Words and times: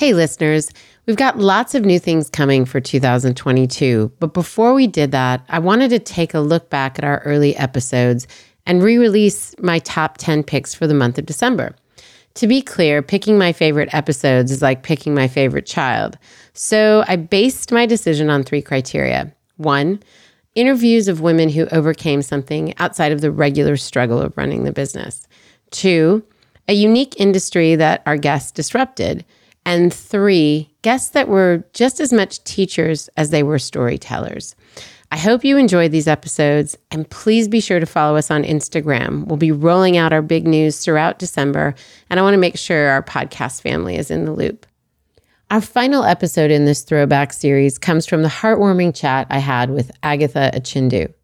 Hey, 0.00 0.14
listeners, 0.14 0.70
we've 1.04 1.18
got 1.18 1.36
lots 1.36 1.74
of 1.74 1.84
new 1.84 1.98
things 1.98 2.30
coming 2.30 2.64
for 2.64 2.80
2022. 2.80 4.10
But 4.18 4.32
before 4.32 4.72
we 4.72 4.86
did 4.86 5.10
that, 5.10 5.44
I 5.50 5.58
wanted 5.58 5.90
to 5.90 5.98
take 5.98 6.32
a 6.32 6.40
look 6.40 6.70
back 6.70 6.98
at 6.98 7.04
our 7.04 7.18
early 7.26 7.54
episodes 7.56 8.26
and 8.64 8.82
re 8.82 8.96
release 8.96 9.54
my 9.58 9.78
top 9.80 10.16
10 10.16 10.42
picks 10.42 10.72
for 10.72 10.86
the 10.86 10.94
month 10.94 11.18
of 11.18 11.26
December. 11.26 11.76
To 12.36 12.46
be 12.46 12.62
clear, 12.62 13.02
picking 13.02 13.36
my 13.36 13.52
favorite 13.52 13.92
episodes 13.92 14.50
is 14.50 14.62
like 14.62 14.84
picking 14.84 15.14
my 15.14 15.28
favorite 15.28 15.66
child. 15.66 16.16
So 16.54 17.04
I 17.06 17.16
based 17.16 17.70
my 17.70 17.84
decision 17.84 18.30
on 18.30 18.42
three 18.42 18.62
criteria. 18.62 19.30
One, 19.58 20.02
interviews 20.54 21.08
of 21.08 21.20
women 21.20 21.50
who 21.50 21.66
overcame 21.66 22.22
something 22.22 22.72
outside 22.78 23.12
of 23.12 23.20
the 23.20 23.30
regular 23.30 23.76
struggle 23.76 24.18
of 24.18 24.34
running 24.38 24.64
the 24.64 24.72
business. 24.72 25.28
Two, 25.72 26.24
a 26.68 26.72
unique 26.72 27.20
industry 27.20 27.74
that 27.76 28.02
our 28.06 28.16
guests 28.16 28.50
disrupted. 28.50 29.26
And 29.70 29.94
three, 29.94 30.68
guests 30.82 31.10
that 31.10 31.28
were 31.28 31.62
just 31.74 32.00
as 32.00 32.12
much 32.12 32.42
teachers 32.42 33.08
as 33.16 33.30
they 33.30 33.44
were 33.44 33.60
storytellers. 33.60 34.56
I 35.12 35.16
hope 35.16 35.44
you 35.44 35.56
enjoyed 35.56 35.92
these 35.92 36.08
episodes, 36.08 36.76
and 36.90 37.08
please 37.08 37.46
be 37.46 37.60
sure 37.60 37.78
to 37.78 37.86
follow 37.86 38.16
us 38.16 38.32
on 38.32 38.42
Instagram. 38.42 39.28
We'll 39.28 39.36
be 39.36 39.52
rolling 39.52 39.96
out 39.96 40.12
our 40.12 40.22
big 40.22 40.44
news 40.44 40.80
throughout 40.84 41.20
December, 41.20 41.76
and 42.10 42.18
I 42.18 42.24
want 42.24 42.34
to 42.34 42.38
make 42.40 42.58
sure 42.58 42.88
our 42.88 43.04
podcast 43.04 43.62
family 43.62 43.94
is 43.94 44.10
in 44.10 44.24
the 44.24 44.32
loop. 44.32 44.66
Our 45.52 45.60
final 45.60 46.02
episode 46.02 46.50
in 46.50 46.64
this 46.64 46.82
throwback 46.82 47.32
series 47.32 47.78
comes 47.78 48.06
from 48.06 48.22
the 48.22 48.28
heartwarming 48.28 48.92
chat 48.92 49.28
I 49.30 49.38
had 49.38 49.70
with 49.70 49.92
Agatha 50.02 50.50
Achindu. 50.52 51.14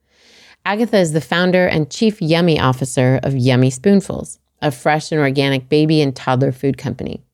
Agatha 0.64 0.98
is 0.98 1.10
the 1.10 1.20
founder 1.20 1.66
and 1.66 1.90
chief 1.90 2.22
yummy 2.22 2.60
officer 2.60 3.18
of 3.24 3.36
Yummy 3.36 3.70
Spoonfuls, 3.70 4.38
a 4.62 4.70
fresh 4.70 5.10
and 5.10 5.20
organic 5.20 5.68
baby 5.68 6.00
and 6.00 6.14
toddler 6.14 6.52
food 6.52 6.78
company. 6.78 7.24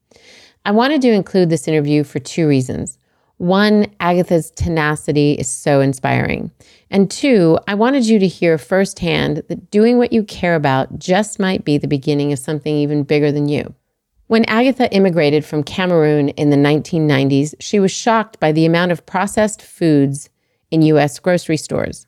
I 0.65 0.71
wanted 0.71 1.01
to 1.01 1.11
include 1.11 1.49
this 1.49 1.67
interview 1.67 2.03
for 2.03 2.19
two 2.19 2.47
reasons. 2.47 2.97
One, 3.37 3.87
Agatha's 3.99 4.51
tenacity 4.51 5.33
is 5.33 5.49
so 5.49 5.81
inspiring. 5.81 6.51
And 6.89 7.11
two, 7.11 7.59
I 7.67 7.73
wanted 7.73 8.05
you 8.05 8.19
to 8.19 8.27
hear 8.27 8.57
firsthand 8.57 9.43
that 9.49 9.71
doing 9.71 9.97
what 9.97 10.13
you 10.13 10.23
care 10.23 10.55
about 10.55 10.99
just 10.99 11.39
might 11.39 11.65
be 11.65 11.77
the 11.77 11.87
beginning 11.87 12.31
of 12.31 12.39
something 12.39 12.73
even 12.73 13.03
bigger 13.03 13.31
than 13.31 13.49
you. 13.49 13.73
When 14.27 14.45
Agatha 14.45 14.91
immigrated 14.93 15.43
from 15.43 15.63
Cameroon 15.63 16.29
in 16.29 16.49
the 16.49 16.57
1990s, 16.57 17.55
she 17.59 17.79
was 17.79 17.91
shocked 17.91 18.39
by 18.39 18.51
the 18.51 18.65
amount 18.65 18.93
of 18.93 19.05
processed 19.05 19.61
foods 19.61 20.29
in 20.71 20.81
U.S. 20.83 21.19
grocery 21.19 21.57
stores. 21.57 22.07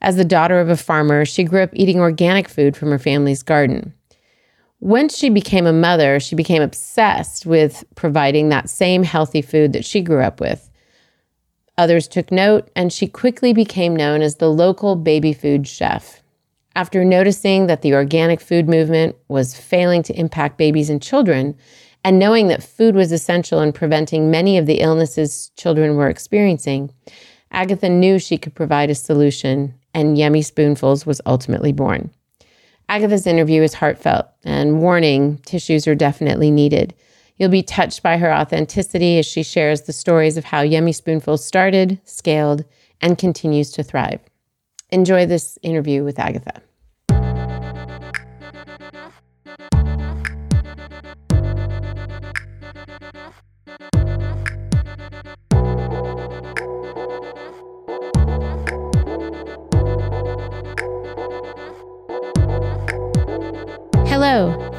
As 0.00 0.16
the 0.16 0.24
daughter 0.24 0.60
of 0.60 0.68
a 0.68 0.76
farmer, 0.76 1.24
she 1.24 1.44
grew 1.44 1.62
up 1.62 1.70
eating 1.72 1.98
organic 1.98 2.48
food 2.48 2.76
from 2.76 2.90
her 2.90 2.98
family's 2.98 3.42
garden. 3.42 3.92
Once 4.80 5.16
she 5.16 5.28
became 5.28 5.66
a 5.66 5.72
mother, 5.72 6.18
she 6.18 6.34
became 6.34 6.62
obsessed 6.62 7.44
with 7.44 7.84
providing 7.96 8.48
that 8.48 8.70
same 8.70 9.02
healthy 9.02 9.42
food 9.42 9.74
that 9.74 9.84
she 9.84 10.00
grew 10.00 10.22
up 10.22 10.40
with. 10.40 10.70
Others 11.76 12.08
took 12.08 12.32
note, 12.32 12.70
and 12.74 12.90
she 12.90 13.06
quickly 13.06 13.52
became 13.52 13.94
known 13.94 14.22
as 14.22 14.36
the 14.36 14.50
local 14.50 14.96
baby 14.96 15.34
food 15.34 15.68
chef. 15.68 16.22
After 16.74 17.04
noticing 17.04 17.66
that 17.66 17.82
the 17.82 17.94
organic 17.94 18.40
food 18.40 18.68
movement 18.68 19.16
was 19.28 19.56
failing 19.56 20.02
to 20.04 20.18
impact 20.18 20.56
babies 20.56 20.88
and 20.88 21.02
children, 21.02 21.56
and 22.02 22.18
knowing 22.18 22.48
that 22.48 22.62
food 22.62 22.94
was 22.94 23.12
essential 23.12 23.60
in 23.60 23.72
preventing 23.72 24.30
many 24.30 24.56
of 24.56 24.64
the 24.64 24.80
illnesses 24.80 25.50
children 25.56 25.96
were 25.96 26.08
experiencing, 26.08 26.90
Agatha 27.50 27.88
knew 27.88 28.18
she 28.18 28.38
could 28.38 28.54
provide 28.54 28.88
a 28.88 28.94
solution, 28.94 29.74
and 29.92 30.16
Yummy 30.16 30.40
Spoonfuls 30.40 31.04
was 31.04 31.20
ultimately 31.26 31.72
born. 31.72 32.10
Agatha's 32.90 33.24
interview 33.24 33.62
is 33.62 33.74
heartfelt, 33.74 34.26
and 34.42 34.80
warning 34.80 35.38
tissues 35.46 35.86
are 35.86 35.94
definitely 35.94 36.50
needed. 36.50 36.92
You'll 37.36 37.48
be 37.48 37.62
touched 37.62 38.02
by 38.02 38.16
her 38.16 38.32
authenticity 38.32 39.16
as 39.20 39.26
she 39.26 39.44
shares 39.44 39.82
the 39.82 39.92
stories 39.92 40.36
of 40.36 40.46
how 40.46 40.62
Yummy 40.62 40.90
Spoonfuls 40.90 41.44
started, 41.44 42.00
scaled, 42.04 42.64
and 43.00 43.16
continues 43.16 43.70
to 43.70 43.84
thrive. 43.84 44.18
Enjoy 44.90 45.24
this 45.24 45.56
interview 45.62 46.02
with 46.02 46.18
Agatha. 46.18 46.62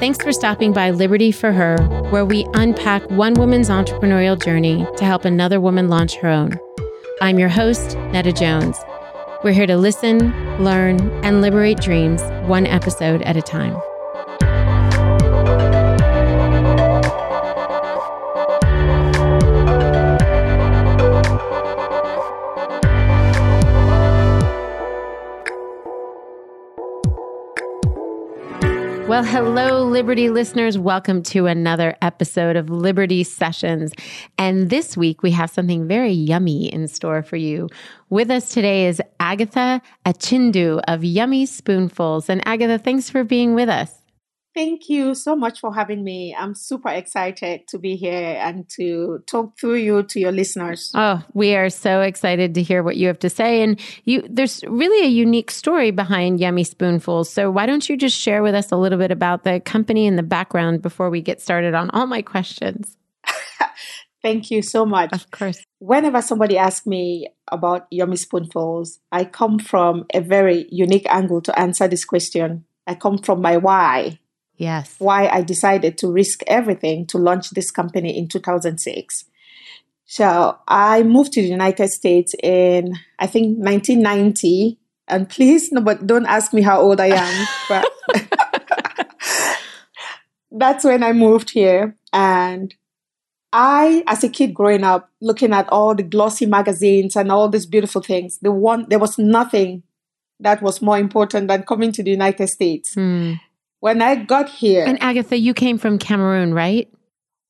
Thanks 0.01 0.17
for 0.23 0.33
stopping 0.33 0.73
by 0.73 0.89
Liberty 0.89 1.31
for 1.31 1.51
Her, 1.51 1.77
where 2.09 2.25
we 2.25 2.47
unpack 2.55 3.07
one 3.11 3.35
woman's 3.35 3.69
entrepreneurial 3.69 4.43
journey 4.43 4.83
to 4.97 5.05
help 5.05 5.25
another 5.25 5.61
woman 5.61 5.89
launch 5.89 6.15
her 6.15 6.27
own. 6.27 6.59
I'm 7.21 7.37
your 7.37 7.49
host, 7.49 7.95
Netta 8.11 8.33
Jones. 8.33 8.75
We're 9.43 9.51
here 9.51 9.67
to 9.67 9.77
listen, 9.77 10.33
learn, 10.57 10.99
and 11.23 11.39
liberate 11.39 11.79
dreams 11.79 12.23
one 12.47 12.65
episode 12.65 13.21
at 13.21 13.37
a 13.37 13.43
time. 13.43 13.79
Well, 29.11 29.25
hello, 29.25 29.83
Liberty 29.83 30.29
listeners. 30.29 30.77
Welcome 30.77 31.21
to 31.23 31.45
another 31.45 31.97
episode 32.01 32.55
of 32.55 32.69
Liberty 32.69 33.25
Sessions. 33.25 33.91
And 34.37 34.69
this 34.69 34.95
week 34.95 35.21
we 35.21 35.31
have 35.31 35.49
something 35.49 35.85
very 35.85 36.13
yummy 36.13 36.71
in 36.71 36.87
store 36.87 37.21
for 37.21 37.35
you. 37.35 37.67
With 38.09 38.31
us 38.31 38.47
today 38.47 38.85
is 38.85 39.01
Agatha 39.19 39.81
Achindu 40.05 40.79
of 40.87 41.03
Yummy 41.03 41.45
Spoonfuls. 41.45 42.29
And 42.29 42.41
Agatha, 42.47 42.77
thanks 42.77 43.09
for 43.09 43.25
being 43.25 43.53
with 43.53 43.67
us. 43.67 44.00
Thank 44.53 44.89
you 44.89 45.15
so 45.15 45.33
much 45.33 45.61
for 45.61 45.73
having 45.73 46.03
me. 46.03 46.35
I'm 46.37 46.55
super 46.55 46.89
excited 46.89 47.69
to 47.69 47.79
be 47.79 47.95
here 47.95 48.37
and 48.41 48.67
to 48.71 49.23
talk 49.25 49.57
through 49.57 49.75
you 49.75 50.03
to 50.03 50.19
your 50.19 50.33
listeners. 50.33 50.91
Oh, 50.93 51.23
we 51.33 51.55
are 51.55 51.69
so 51.69 52.01
excited 52.01 52.53
to 52.55 52.61
hear 52.61 52.83
what 52.83 52.97
you 52.97 53.07
have 53.07 53.19
to 53.19 53.29
say. 53.29 53.63
And 53.63 53.79
you 54.03 54.27
there's 54.29 54.61
really 54.65 55.05
a 55.05 55.09
unique 55.09 55.51
story 55.51 55.91
behind 55.91 56.41
Yummy 56.41 56.65
Spoonfuls. 56.65 57.31
So 57.31 57.49
why 57.49 57.65
don't 57.65 57.87
you 57.87 57.95
just 57.95 58.17
share 58.17 58.43
with 58.43 58.53
us 58.53 58.73
a 58.73 58.77
little 58.77 58.97
bit 58.97 59.11
about 59.11 59.43
the 59.43 59.61
company 59.61 60.05
and 60.05 60.17
the 60.17 60.23
background 60.23 60.81
before 60.81 61.09
we 61.09 61.21
get 61.21 61.39
started 61.39 61.73
on 61.73 61.89
all 61.91 62.05
my 62.05 62.21
questions? 62.21 62.97
Thank 64.21 64.51
you 64.51 64.61
so 64.61 64.85
much. 64.85 65.13
Of 65.13 65.31
course. 65.31 65.63
Whenever 65.79 66.21
somebody 66.21 66.57
asks 66.57 66.85
me 66.85 67.27
about 67.47 67.87
Yummy 67.89 68.17
Spoonfuls, 68.17 68.99
I 69.13 69.23
come 69.23 69.59
from 69.59 70.05
a 70.13 70.19
very 70.19 70.67
unique 70.69 71.07
angle 71.09 71.41
to 71.41 71.57
answer 71.57 71.87
this 71.87 72.03
question. 72.03 72.65
I 72.85 72.95
come 72.95 73.17
from 73.17 73.41
my 73.41 73.57
why. 73.57 74.19
Yes. 74.61 74.93
Why 74.99 75.27
I 75.27 75.41
decided 75.41 75.97
to 75.97 76.07
risk 76.11 76.43
everything 76.45 77.07
to 77.07 77.17
launch 77.17 77.49
this 77.49 77.71
company 77.71 78.15
in 78.15 78.27
2006. 78.27 79.25
So 80.05 80.55
I 80.67 81.01
moved 81.01 81.33
to 81.33 81.41
the 81.41 81.47
United 81.47 81.89
States 81.89 82.35
in, 82.43 82.93
I 83.17 83.25
think, 83.25 83.57
1990. 83.57 84.77
And 85.07 85.27
please, 85.27 85.71
no, 85.71 85.81
but 85.81 86.05
don't 86.05 86.27
ask 86.27 86.53
me 86.53 86.61
how 86.61 86.79
old 86.79 86.99
I 86.99 87.07
am. 87.07 87.47
but 87.69 87.85
that's 90.51 90.85
when 90.85 91.01
I 91.01 91.11
moved 91.13 91.49
here. 91.49 91.95
And 92.13 92.75
I, 93.51 94.03
as 94.05 94.23
a 94.23 94.29
kid 94.29 94.53
growing 94.53 94.83
up, 94.83 95.09
looking 95.21 95.53
at 95.53 95.69
all 95.69 95.95
the 95.95 96.03
glossy 96.03 96.45
magazines 96.45 97.15
and 97.15 97.31
all 97.31 97.49
these 97.49 97.65
beautiful 97.65 98.03
things, 98.03 98.37
the 98.43 98.51
one 98.51 98.85
there 98.89 98.99
was 98.99 99.17
nothing 99.17 99.81
that 100.39 100.61
was 100.61 100.83
more 100.83 100.99
important 100.99 101.47
than 101.47 101.63
coming 101.63 101.91
to 101.93 102.03
the 102.03 102.11
United 102.11 102.47
States. 102.47 102.93
Hmm. 102.93 103.33
When 103.81 104.01
I 104.01 104.15
got 104.15 104.47
here, 104.47 104.85
And 104.85 105.01
Agatha, 105.01 105.37
you 105.37 105.53
came 105.53 105.77
from 105.77 105.97
Cameroon, 105.97 106.53
right? 106.53 106.87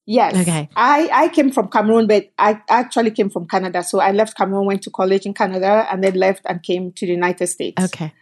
yes, 0.08 0.36
Okay. 0.36 0.70
I 0.76 1.10
I 1.14 1.28
came 1.28 1.52
from 1.52 1.68
Cameroon, 1.68 2.08
but 2.08 2.32
I 2.40 2.60
actually 2.70 3.12
came 3.12 3.30
from 3.30 3.48
Canada. 3.48 3.84
So 3.84 4.00
I 4.00 4.12
left 4.12 4.36
Cameroon, 4.36 4.66
went 4.66 4.82
to 4.84 4.90
college 4.90 5.26
in 5.26 5.34
Canada, 5.34 5.88
and 5.92 6.04
then 6.04 6.16
left 6.16 6.42
and 6.46 6.64
came 6.64 6.92
to 6.94 7.06
the 7.06 7.12
United 7.12 7.48
States. 7.48 7.84
Okay. 7.84 8.14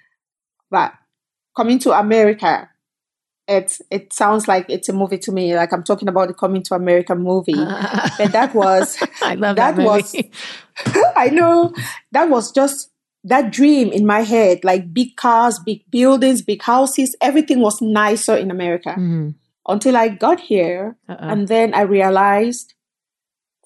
But 0.70 0.94
coming 1.56 1.80
to 1.80 1.92
America, 1.92 2.70
it's 3.48 3.82
it 3.92 4.12
sounds 4.12 4.48
like 4.48 4.66
it's 4.70 4.90
a 4.90 4.94
movie 4.94 5.20
to 5.20 5.32
me. 5.32 5.56
Like 5.56 5.72
I'm 5.72 5.84
talking 5.84 6.08
about 6.08 6.28
the 6.30 6.34
coming 6.34 6.64
to 6.64 6.76
America 6.76 7.16
movie. 7.16 7.54
but 8.18 8.32
that 8.32 8.54
was 8.56 8.98
I 9.22 9.36
love 9.36 9.56
that, 9.56 9.76
that 9.76 9.86
was 9.86 10.14
movie. 10.14 10.32
I 11.16 11.30
know 11.30 11.74
that 12.12 12.30
was 12.30 12.52
just 12.52 12.90
that 13.24 13.52
dream 13.52 13.92
in 13.92 14.06
my 14.06 14.22
head, 14.22 14.64
like 14.64 14.94
big 14.94 15.16
cars, 15.18 15.60
big 15.60 15.82
buildings, 15.92 16.42
big 16.42 16.62
houses, 16.62 17.16
everything 17.22 17.60
was 17.62 17.82
nicer 17.82 18.36
in 18.36 18.50
America. 18.52 18.96
Mhm. 18.98 19.36
Until 19.68 19.98
I 19.98 20.08
got 20.10 20.40
here 20.40 20.98
Uh-oh. 21.08 21.28
and 21.28 21.48
then 21.48 21.74
I 21.74 21.82
realized 21.82 22.74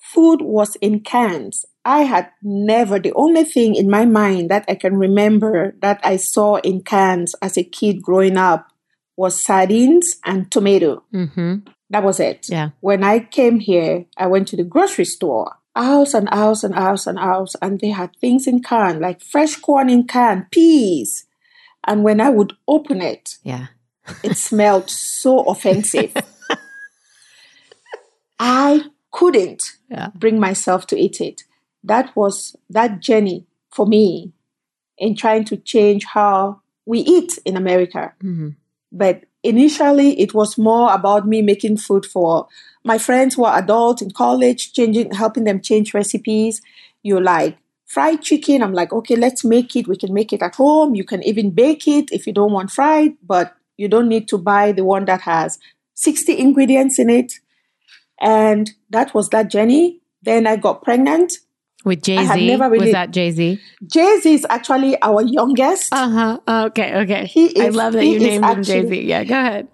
food 0.02 0.42
was 0.42 0.76
in 0.82 1.00
cans. 1.02 1.66
I 1.86 2.02
had 2.04 2.30
never, 2.42 3.00
the 3.00 3.14
only 3.14 3.44
thing 3.44 3.76
in 3.76 3.90
my 3.90 4.06
mind 4.06 4.50
that 4.50 4.66
I 4.68 4.76
can 4.76 4.96
remember 4.98 5.76
that 5.82 6.00
I 6.04 6.18
saw 6.18 6.56
in 6.58 6.82
cans 6.82 7.36
as 7.42 7.58
a 7.58 7.64
kid 7.64 8.02
growing 8.02 8.38
up 8.38 8.68
was 9.18 9.40
sardines 9.40 10.16
and 10.26 10.50
tomato. 10.52 11.04
Mhm. 11.14 11.68
That 11.90 12.04
was 12.04 12.20
it. 12.20 12.48
Yeah. 12.50 12.70
When 12.82 13.04
I 13.04 13.20
came 13.20 13.60
here, 13.60 14.06
I 14.18 14.28
went 14.28 14.48
to 14.50 14.56
the 14.58 14.64
grocery 14.64 15.06
store. 15.06 15.52
Hours 15.76 16.14
and 16.14 16.28
hours 16.32 16.64
and 16.64 16.76
hours 16.76 17.08
and 17.08 17.18
hours, 17.18 17.56
and 17.62 17.80
they 17.80 17.90
had 17.90 18.16
things 18.18 18.46
in 18.46 18.62
can, 18.62 19.00
like 19.00 19.22
fresh 19.22 19.56
corn 19.56 19.90
in 19.90 20.06
can, 20.06 20.48
peas. 20.52 21.26
And 21.86 22.04
when 22.04 22.22
I 22.22 22.30
would 22.30 22.54
open 22.68 23.02
it, 23.02 23.38
Yeah. 23.44 23.68
it 24.22 24.38
smelled 24.50 24.90
so 24.90 25.40
offensive. 25.44 26.14
I 28.40 28.82
couldn't 29.12 29.64
Yeah. 29.90 30.10
bring 30.16 30.40
myself 30.40 30.86
to 30.88 30.98
eat 30.98 31.22
it. 31.22 31.44
That 31.84 32.16
was 32.16 32.56
that 32.70 33.00
journey 33.00 33.46
for 33.72 33.86
me 33.86 34.34
in 34.98 35.16
trying 35.16 35.46
to 35.46 35.58
change 35.58 36.06
how 36.06 36.62
we 36.86 37.00
eat 37.00 37.38
in 37.46 37.58
America. 37.58 38.14
hmm 38.22 38.50
But 38.92 39.24
initially, 39.42 40.20
it 40.20 40.34
was 40.34 40.58
more 40.58 40.94
about 40.94 41.28
me 41.28 41.42
making 41.42 41.78
food 41.78 42.06
for 42.06 42.48
my 42.84 42.98
friends 42.98 43.36
who 43.36 43.46
are 43.46 43.58
adults 43.58 44.02
in 44.02 44.12
college, 44.12 44.74
changing, 44.74 45.12
helping 45.14 45.44
them 45.46 45.62
change 45.62 45.94
recipes. 45.94 46.62
You 47.02 47.20
like 47.20 47.58
fried 47.86 48.22
chicken. 48.22 48.62
I'm 48.64 48.74
like, 48.74 48.92
okay, 48.92 49.16
let's 49.16 49.46
make 49.46 49.76
it. 49.76 49.88
We 49.88 49.98
can 49.98 50.14
make 50.14 50.34
it 50.34 50.42
at 50.42 50.56
home. 50.56 50.96
You 50.96 51.04
can 51.04 51.24
even 51.24 51.52
bake 51.52 51.88
it 51.88 52.12
if 52.12 52.26
you 52.26 52.34
don't 52.34 52.52
want 52.52 52.72
fried, 52.72 53.14
but 53.22 53.56
you 53.78 53.88
don't 53.88 54.10
need 54.10 54.28
to 54.30 54.38
buy 54.38 54.72
the 54.72 54.84
one 54.84 55.06
that 55.06 55.22
has 55.22 55.60
60 55.96 56.38
ingredients 56.38 57.00
in 57.00 57.10
it. 57.10 57.34
And 58.20 58.72
that 58.90 59.14
was 59.14 59.30
that 59.30 59.50
journey. 59.50 60.00
Then 60.22 60.48
I 60.48 60.56
got 60.56 60.84
pregnant. 60.84 61.34
With 61.86 62.02
Jay 62.02 62.26
Z. 62.26 62.48
never 62.48 62.70
Was 62.70 62.92
that 62.94 63.12
Jay 63.12 63.32
Z? 63.32 63.60
Jay 63.86 64.20
Z 64.22 64.34
is 64.34 64.48
actually 64.50 65.00
our 65.02 65.22
youngest. 65.22 65.94
Uh 65.94 66.10
huh. 66.10 66.66
Okay. 66.68 66.96
Okay. 67.02 67.26
He 67.26 67.48
is, 67.48 67.62
I 67.66 67.70
love 67.70 67.94
that 67.94 68.06
you 68.06 68.20
named 68.20 68.46
him 68.46 68.64
Jay 68.64 68.88
Z. 68.88 69.02
Yeah. 69.02 69.24
Go 69.26 69.36
ahead. 69.38 69.68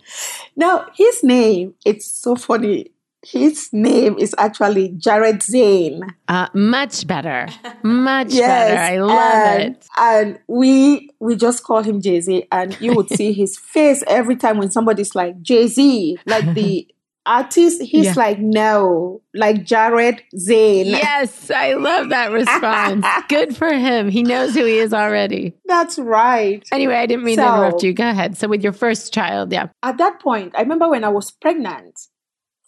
Now, 0.55 0.87
his 0.95 1.23
name, 1.23 1.75
it's 1.85 2.07
so 2.07 2.35
funny. 2.35 2.87
His 3.25 3.69
name 3.73 4.17
is 4.17 4.33
actually 4.37 4.89
Jared 4.97 5.43
Zane. 5.43 6.01
Uh, 6.27 6.47
much 6.53 7.05
better. 7.05 7.47
Much 7.83 8.29
better. 8.37 8.77
I 8.77 8.97
love 8.97 9.19
and, 9.19 9.75
it. 9.75 9.87
And 9.97 10.39
we 10.47 11.09
we 11.19 11.35
just 11.35 11.63
call 11.63 11.83
him 11.83 12.01
Jay 12.01 12.21
Z, 12.21 12.45
and 12.51 12.79
you 12.79 12.93
would 12.95 13.09
see 13.09 13.33
his 13.33 13.57
face 13.73 14.03
every 14.07 14.37
time 14.37 14.57
when 14.57 14.71
somebody's 14.71 15.15
like 15.15 15.41
Jay 15.41 15.67
Z, 15.67 16.17
like 16.25 16.53
the 16.53 16.87
artist. 17.25 17.81
He's 17.81 18.05
Yeah. 18.05 18.13
like 18.15 18.39
no, 18.39 19.21
like 19.33 19.65
Jared 19.65 20.23
Zane. 20.37 20.85
Yes, 20.87 21.51
I 21.51 21.73
love 21.73 22.09
that 22.09 22.31
response. 22.31 23.05
Good 23.27 23.55
for 23.55 23.71
him. 23.73 24.09
He 24.09 24.23
knows 24.23 24.53
who 24.55 24.63
he 24.63 24.77
is 24.77 24.93
already. 24.93 25.53
That's 25.65 25.99
right. 25.99 26.65
Anyway, 26.71 26.95
I 26.95 27.05
didn't 27.05 27.25
mean 27.25 27.35
to 27.37 27.43
interrupt 27.43 27.83
you. 27.83 27.91
Go 27.93 28.09
ahead. 28.09 28.37
So, 28.37 28.47
with 28.47 28.63
your 28.63 28.73
first 28.73 29.13
child, 29.13 29.51
yeah. 29.51 29.67
At 29.83 29.97
that 29.97 30.21
point, 30.21 30.53
I 30.55 30.61
remember 30.61 30.87
when 30.89 31.03
I 31.03 31.09
was 31.09 31.31
pregnant, 31.31 31.99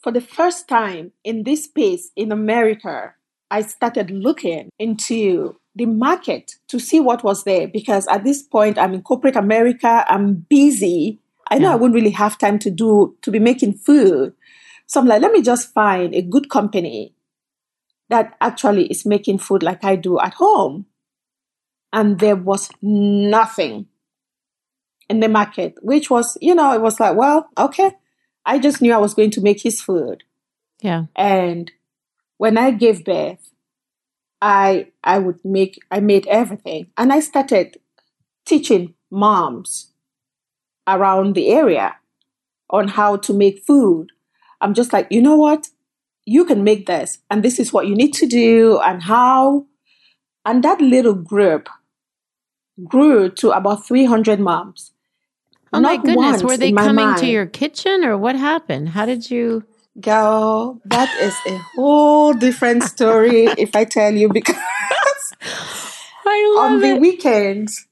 for 0.01 0.11
the 0.11 0.21
first 0.21 0.67
time 0.67 1.11
in 1.23 1.43
this 1.43 1.65
space 1.65 2.11
in 2.15 2.31
America, 2.31 3.13
I 3.49 3.61
started 3.61 4.09
looking 4.11 4.69
into 4.79 5.57
the 5.75 5.85
market 5.85 6.55
to 6.67 6.79
see 6.79 6.99
what 6.99 7.23
was 7.23 7.43
there 7.43 7.67
because 7.67 8.07
at 8.07 8.23
this 8.23 8.41
point 8.41 8.77
I'm 8.77 8.93
in 8.93 9.01
corporate 9.03 9.35
America, 9.35 10.05
I'm 10.07 10.45
busy. 10.49 11.19
I 11.49 11.59
know 11.59 11.69
Yeah. 11.69 11.73
I 11.73 11.75
wouldn't 11.75 11.95
really 11.95 12.11
have 12.11 12.37
time 12.37 12.59
to 12.59 12.71
do 12.71 13.15
to 13.21 13.31
be 13.31 13.39
making 13.39 13.73
food. 13.73 14.33
So 14.87 14.99
I'm 14.99 15.07
like, 15.07 15.21
let 15.21 15.31
me 15.31 15.41
just 15.41 15.73
find 15.73 16.13
a 16.13 16.21
good 16.21 16.49
company 16.49 17.13
that 18.09 18.35
actually 18.41 18.87
is 18.87 19.05
making 19.05 19.37
food 19.37 19.63
like 19.63 19.83
I 19.83 19.95
do 19.95 20.19
at 20.19 20.33
home. 20.33 20.85
And 21.93 22.19
there 22.19 22.35
was 22.35 22.69
nothing 22.81 23.87
in 25.09 25.19
the 25.19 25.29
market, 25.29 25.75
which 25.81 26.09
was, 26.09 26.37
you 26.41 26.55
know, 26.55 26.73
it 26.73 26.81
was 26.81 26.99
like, 26.99 27.15
well, 27.15 27.49
okay. 27.57 27.91
I 28.45 28.59
just 28.59 28.81
knew 28.81 28.93
I 28.93 28.97
was 28.97 29.13
going 29.13 29.31
to 29.31 29.41
make 29.41 29.61
his 29.61 29.81
food. 29.81 30.23
Yeah. 30.81 31.05
And 31.15 31.71
when 32.37 32.57
I 32.57 32.71
gave 32.71 33.05
birth, 33.05 33.51
I 34.41 34.87
I 35.03 35.19
would 35.19 35.43
make 35.45 35.79
I 35.91 35.99
made 35.99 36.27
everything. 36.27 36.87
And 36.97 37.13
I 37.13 37.19
started 37.19 37.77
teaching 38.45 38.95
moms 39.11 39.91
around 40.87 41.35
the 41.35 41.49
area 41.49 41.95
on 42.69 42.87
how 42.89 43.17
to 43.17 43.33
make 43.33 43.63
food. 43.63 44.11
I'm 44.59 44.73
just 44.73 44.93
like, 44.93 45.07
you 45.11 45.21
know 45.21 45.35
what? 45.35 45.67
You 46.25 46.45
can 46.45 46.63
make 46.63 46.85
this, 46.85 47.19
and 47.29 47.43
this 47.43 47.59
is 47.59 47.73
what 47.73 47.87
you 47.87 47.95
need 47.95 48.13
to 48.13 48.27
do, 48.27 48.79
and 48.79 49.03
how. 49.03 49.67
And 50.43 50.63
that 50.63 50.81
little 50.81 51.13
group 51.13 51.69
grew 52.83 53.29
to 53.29 53.51
about 53.51 53.85
300 53.85 54.39
moms. 54.39 54.91
Oh 55.73 55.79
my 55.79 55.97
goodness. 55.97 56.43
Were 56.43 56.57
they 56.57 56.71
coming 56.71 57.15
to 57.15 57.27
your 57.27 57.45
kitchen 57.45 58.03
or 58.03 58.17
what 58.17 58.35
happened? 58.35 58.89
How 58.89 59.05
did 59.05 59.29
you? 59.31 59.63
Girl, 59.99 60.79
that 60.85 61.09
is 61.21 61.35
a 61.47 61.57
whole 61.75 62.33
different 62.33 62.83
story 62.83 63.45
if 63.57 63.75
I 63.75 63.83
tell 63.85 64.13
you 64.13 64.29
because 64.29 64.55
on 66.25 66.79
the 66.81 66.93
it. 66.95 66.99
weekends, 67.01 67.87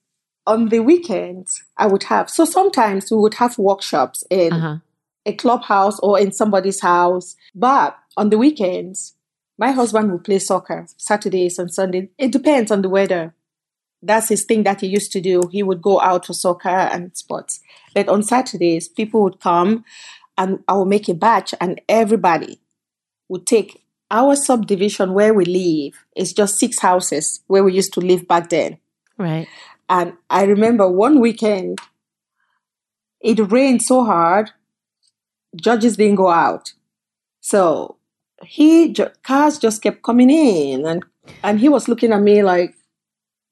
on 0.48 0.70
the 0.70 0.80
weekends, 0.80 1.64
I 1.78 1.88
would 1.88 2.04
have 2.04 2.30
so 2.30 2.46
sometimes 2.46 3.12
we 3.12 3.18
would 3.18 3.36
have 3.36 3.58
workshops 3.58 4.24
in 4.30 4.54
Uh-huh. 4.54 4.78
a 5.26 5.34
clubhouse 5.34 6.00
or 6.00 6.20
in 6.20 6.32
somebody's 6.32 6.82
house. 6.82 7.36
But 7.54 7.98
on 8.18 8.30
the 8.30 8.38
weekends, 8.38 9.16
my 9.58 9.72
husband 9.72 10.12
would 10.12 10.24
play 10.24 10.40
soccer 10.40 10.88
Saturdays 10.98 11.60
and 11.60 11.72
Sundays. 11.74 12.08
It 12.18 12.32
depends 12.32 12.72
on 12.72 12.82
the 12.82 12.90
weather. 12.90 13.36
That's 14.02 14.30
his 14.30 14.46
thing 14.46 14.64
that 14.64 14.82
he 14.82 14.88
used 14.88 15.12
to 15.12 15.22
do. 15.22 15.44
He 15.52 15.62
would 15.64 15.82
go 15.82 16.00
out 16.00 16.26
for 16.26 16.34
soccer 16.34 16.70
and 16.70 17.16
sports. 17.16 17.60
But 17.94 18.08
on 18.08 18.24
Saturdays, 18.24 18.88
people 18.88 19.24
would 19.24 19.40
come 19.40 19.84
and 20.38 20.64
I 20.68 20.74
would 20.74 20.88
make 20.88 21.10
a 21.10 21.14
batch 21.14 21.54
and 21.60 21.82
everybody 21.90 22.60
would 23.28 23.46
take 23.46 23.84
our 24.10 24.36
subdivision 24.36 25.14
where 25.14 25.34
we 25.34 25.46
live. 25.46 26.06
It's 26.16 26.34
just 26.34 26.58
six 26.58 26.80
houses 26.80 27.42
where 27.48 27.64
we 27.64 27.74
used 27.74 27.94
to 27.94 28.00
live 28.00 28.28
back 28.28 28.50
then. 28.50 28.78
Right. 29.18 29.48
And 29.90 30.14
I 30.30 30.44
remember 30.44 30.88
one 30.90 31.20
weekend, 31.20 31.80
it 33.20 33.40
rained 33.52 33.82
so 33.82 34.06
hard, 34.06 34.52
judges 35.56 35.98
didn't 35.98 36.16
go 36.16 36.30
out. 36.30 36.74
So 37.42 37.98
he 38.44 38.96
cars 39.24 39.58
just 39.58 39.82
kept 39.82 40.04
coming 40.04 40.30
in, 40.30 40.86
and 40.86 41.04
and 41.44 41.60
he 41.60 41.70
was 41.70 41.88
looking 41.88 42.14
at 42.14 42.22
me 42.22 42.44
like, 42.44 42.76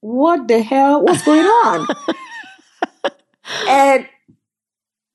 "What 0.07 0.47
the 0.47 0.61
hell? 0.61 1.03
What's 1.03 1.23
going 1.23 1.45
on?" 1.45 1.87
and 3.67 4.07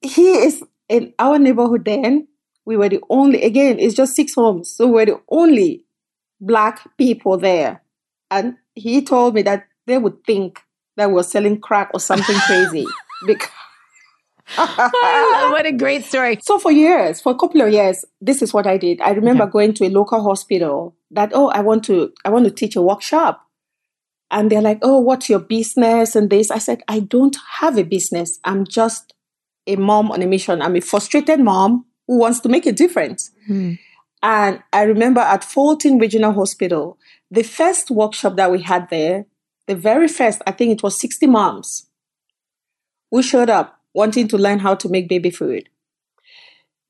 he 0.03 0.29
is 0.47 0.63
in 0.89 1.15
our 1.19 1.39
neighborhood. 1.39 1.85
Then 1.85 2.29
we 2.65 2.77
were 2.77 2.89
the 2.89 3.01
only. 3.09 3.43
Again, 3.43 3.79
it's 3.79 3.95
just 3.95 4.15
six 4.15 4.35
homes, 4.35 4.71
so 4.71 4.87
we're 4.89 5.07
the 5.07 5.21
only 5.29 5.85
black 6.41 6.97
people 6.99 7.39
there. 7.39 7.83
And 8.31 8.57
he 8.75 9.03
told 9.03 9.35
me 9.35 9.43
that 9.43 9.67
they 9.87 9.99
would 9.99 10.25
think 10.25 10.61
that 10.97 11.11
we're 11.11 11.23
selling 11.23 11.61
crack 11.61 11.91
or 11.95 12.01
something 12.01 12.37
crazy. 12.47 12.87
because 13.27 13.49
what 14.57 15.65
a 15.67 15.73
great 15.73 16.05
story. 16.05 16.39
so 16.43 16.59
for 16.59 16.71
years, 16.71 17.21
for 17.21 17.33
a 17.33 17.39
couple 17.39 17.63
of 17.63 17.73
years, 17.73 18.05
this 18.21 18.43
is 18.43 18.53
what 18.53 18.67
I 18.67 18.77
did. 18.77 19.01
I 19.01 19.13
remember 19.13 19.47
going 19.47 19.73
to 19.75 19.87
a 19.87 19.89
local 19.89 20.23
hospital 20.23 20.95
that, 21.11 21.31
oh, 21.35 21.49
I 21.49 21.61
want 21.61 21.85
to 21.85 22.13
I 22.25 22.31
want 22.31 22.45
to 22.45 22.51
teach 22.51 22.77
a 22.77 22.83
workshop. 22.83 23.47
And 24.33 24.51
they're 24.51 24.63
like, 24.63 24.79
oh, 24.83 24.99
what's 24.99 25.29
your 25.29 25.39
business 25.39 26.17
and 26.17 26.31
this? 26.31 26.51
I 26.51 26.59
said, 26.59 26.83
I 26.89 27.01
don't 27.01 27.37
have 27.59 27.77
a 27.77 27.85
business. 27.85 28.41
I'm 28.45 28.67
just 28.67 29.13
a 29.67 29.77
mom 29.77 30.11
on 30.11 30.23
a 30.23 30.27
mission. 30.27 30.63
I'm 30.63 30.75
a 30.75 30.81
frustrated 30.81 31.39
mom 31.39 31.85
who 32.09 32.19
wants 32.19 32.41
to 32.41 32.49
make 32.49 32.67
a 32.67 32.73
difference. 32.73 33.31
Hmm. 33.47 33.75
And 34.23 34.63
I 34.73 34.83
remember 34.83 35.21
at 35.21 35.45
Fulton 35.45 35.99
Regional 35.99 36.33
Hospital, 36.33 36.99
the 37.31 37.43
first 37.43 37.91
workshop 37.91 38.37
that 38.37 38.51
we 38.51 38.63
had 38.63 38.89
there, 38.89 39.27
the 39.67 39.77
very 39.77 40.09
first, 40.09 40.41
I 40.47 40.53
think 40.53 40.73
it 40.73 40.83
was 40.83 40.99
60 40.99 41.27
moms 41.27 41.89
who 43.11 43.23
showed 43.23 43.51
up 43.51 43.81
wanting 43.95 44.29
to 44.29 44.39
learn 44.39 44.61
how 44.61 44.75
to 44.77 44.89
make 44.89 45.09
baby 45.09 45.31
food. 45.31 45.69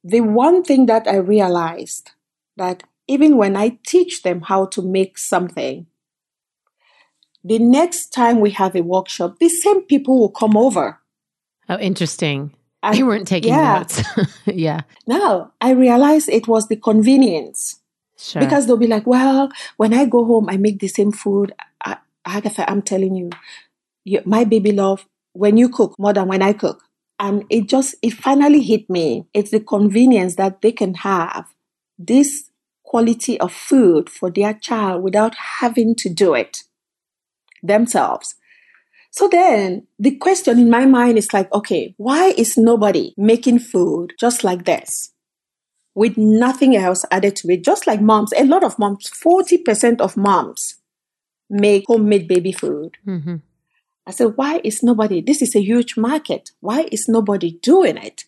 The 0.05 0.21
one 0.21 0.63
thing 0.63 0.87
that 0.87 1.09
I 1.09 1.17
realized 1.17 2.13
that 2.57 2.85
even 3.09 3.37
when 3.37 3.57
I 3.57 3.79
teach 3.85 4.23
them 4.23 4.43
how 4.43 4.67
to 4.67 4.83
make 4.83 5.19
something, 5.19 5.87
the 7.45 7.59
next 7.59 8.13
time 8.13 8.41
we 8.41 8.51
have 8.51 8.77
a 8.77 8.83
workshop, 8.83 9.39
the 9.39 9.49
same 9.49 9.83
people 9.83 10.19
will 10.19 10.31
come 10.31 10.57
over. 10.57 11.01
Oh, 11.69 11.79
interesting. 11.79 12.53
And 12.83 12.97
They 12.97 13.03
weren't 13.03 13.29
taking 13.29 13.53
yeah. 13.53 13.79
notes. 13.79 14.03
yeah. 14.47 14.81
now 15.07 15.53
I 15.61 15.71
realized 15.71 16.29
it 16.29 16.49
was 16.49 16.69
the 16.69 16.77
convenience. 16.77 17.81
Sure. 18.19 18.41
Because 18.41 18.67
they'll 18.67 18.77
be 18.77 18.87
like, 18.87 19.07
well, 19.07 19.51
when 19.77 19.93
I 19.95 20.05
go 20.05 20.25
home, 20.25 20.49
I 20.49 20.57
make 20.57 20.79
the 20.79 20.89
same 20.89 21.11
food. 21.11 21.53
I, 21.85 21.99
Agatha, 22.25 22.71
I'm 22.71 22.83
telling 22.83 23.17
you, 23.17 23.31
you, 24.05 24.23
my 24.25 24.45
baby 24.45 24.73
love 24.73 25.07
when 25.33 25.57
you 25.57 25.69
cook 25.69 25.99
more 25.99 26.13
than 26.13 26.29
when 26.29 26.43
I 26.43 26.53
cook. 26.53 26.85
And 27.19 27.45
it 27.51 27.69
just, 27.69 27.95
it 28.03 28.13
finally 28.13 28.61
hit 28.61 28.89
me. 28.91 29.27
It's 29.33 29.51
the 29.51 29.61
convenience 29.61 30.37
that 30.37 30.61
they 30.61 30.73
can 30.73 30.95
have 30.95 31.53
this 31.99 32.51
quality 32.85 33.39
of 33.41 33.53
food 33.53 34.11
for 34.11 34.31
their 34.31 34.55
child 34.55 35.03
without 35.03 35.35
having 35.35 35.95
to 35.97 36.09
do 36.09 36.35
it 36.35 36.65
themselves. 37.63 38.35
So 39.11 39.29
then 39.29 39.87
the 39.99 40.17
question 40.17 40.59
in 40.59 40.71
my 40.71 40.87
mind 40.87 41.19
is 41.19 41.33
like, 41.33 41.53
okay, 41.53 41.95
why 41.99 42.29
is 42.37 42.57
nobody 42.57 43.15
making 43.17 43.59
food 43.59 44.15
just 44.19 44.43
like 44.43 44.65
this? 44.65 45.13
with 45.95 46.17
nothing 46.17 46.77
else 46.77 47.05
added 47.11 47.37
to 47.37 47.49
it. 47.51 47.65
Just 47.65 47.87
like 47.87 48.01
moms, 48.01 48.33
a 48.37 48.45
lot 48.45 48.65
of 48.65 48.79
moms, 48.79 49.11
40% 49.11 50.01
of 50.01 50.17
moms 50.17 50.77
make 51.51 51.85
homemade 51.87 52.29
baby 52.29 52.53
food. 52.53 52.97
Mm-hmm. 53.07 53.37
I 54.07 54.11
said, 54.11 54.33
why 54.37 54.61
is 54.65 54.83
nobody, 54.83 55.21
this 55.21 55.43
is 55.43 55.55
a 55.55 55.63
huge 55.63 55.97
market. 55.97 56.51
Why 56.61 56.89
is 56.91 57.09
nobody 57.09 57.53
doing 57.63 57.97
it 57.97 58.25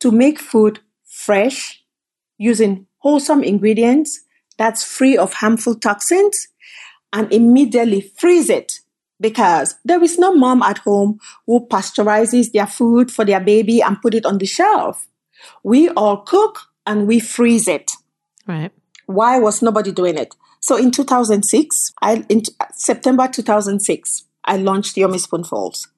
to 0.00 0.10
make 0.10 0.38
food 0.38 0.80
fresh 1.04 1.82
using 2.36 2.86
wholesome 2.98 3.42
ingredients 3.42 4.20
that's 4.58 4.84
free 4.84 5.16
of 5.16 5.34
harmful 5.34 5.76
toxins 5.76 6.48
and 7.14 7.32
immediately 7.32 8.00
freeze 8.00 8.50
it 8.50 8.80
because 9.20 9.76
there 9.84 10.02
is 10.02 10.18
no 10.18 10.34
mom 10.34 10.62
at 10.62 10.78
home 10.78 11.20
who 11.46 11.66
pasteurizes 11.68 12.52
their 12.52 12.66
food 12.66 13.10
for 13.10 13.24
their 13.24 13.40
baby 13.40 13.80
and 13.80 14.02
put 14.02 14.14
it 14.14 14.26
on 14.26 14.36
the 14.38 14.46
shelf. 14.46 15.06
We 15.62 15.88
all 15.90 16.18
cook 16.18 16.60
and 16.84 17.06
we 17.06 17.20
freeze 17.20 17.68
it. 17.68 17.92
Right. 18.46 18.72
Why 19.06 19.38
was 19.38 19.62
nobody 19.62 19.92
doing 19.92 20.18
it? 20.18 20.34
So 20.60 20.76
in 20.76 20.90
2006, 20.90 21.92
I, 22.02 22.24
in 22.28 22.42
September 22.72 23.28
2006, 23.28 24.24
I 24.44 24.56
launched 24.56 24.96
Yummy 24.96 25.18
Spoonfuls. 25.18 25.88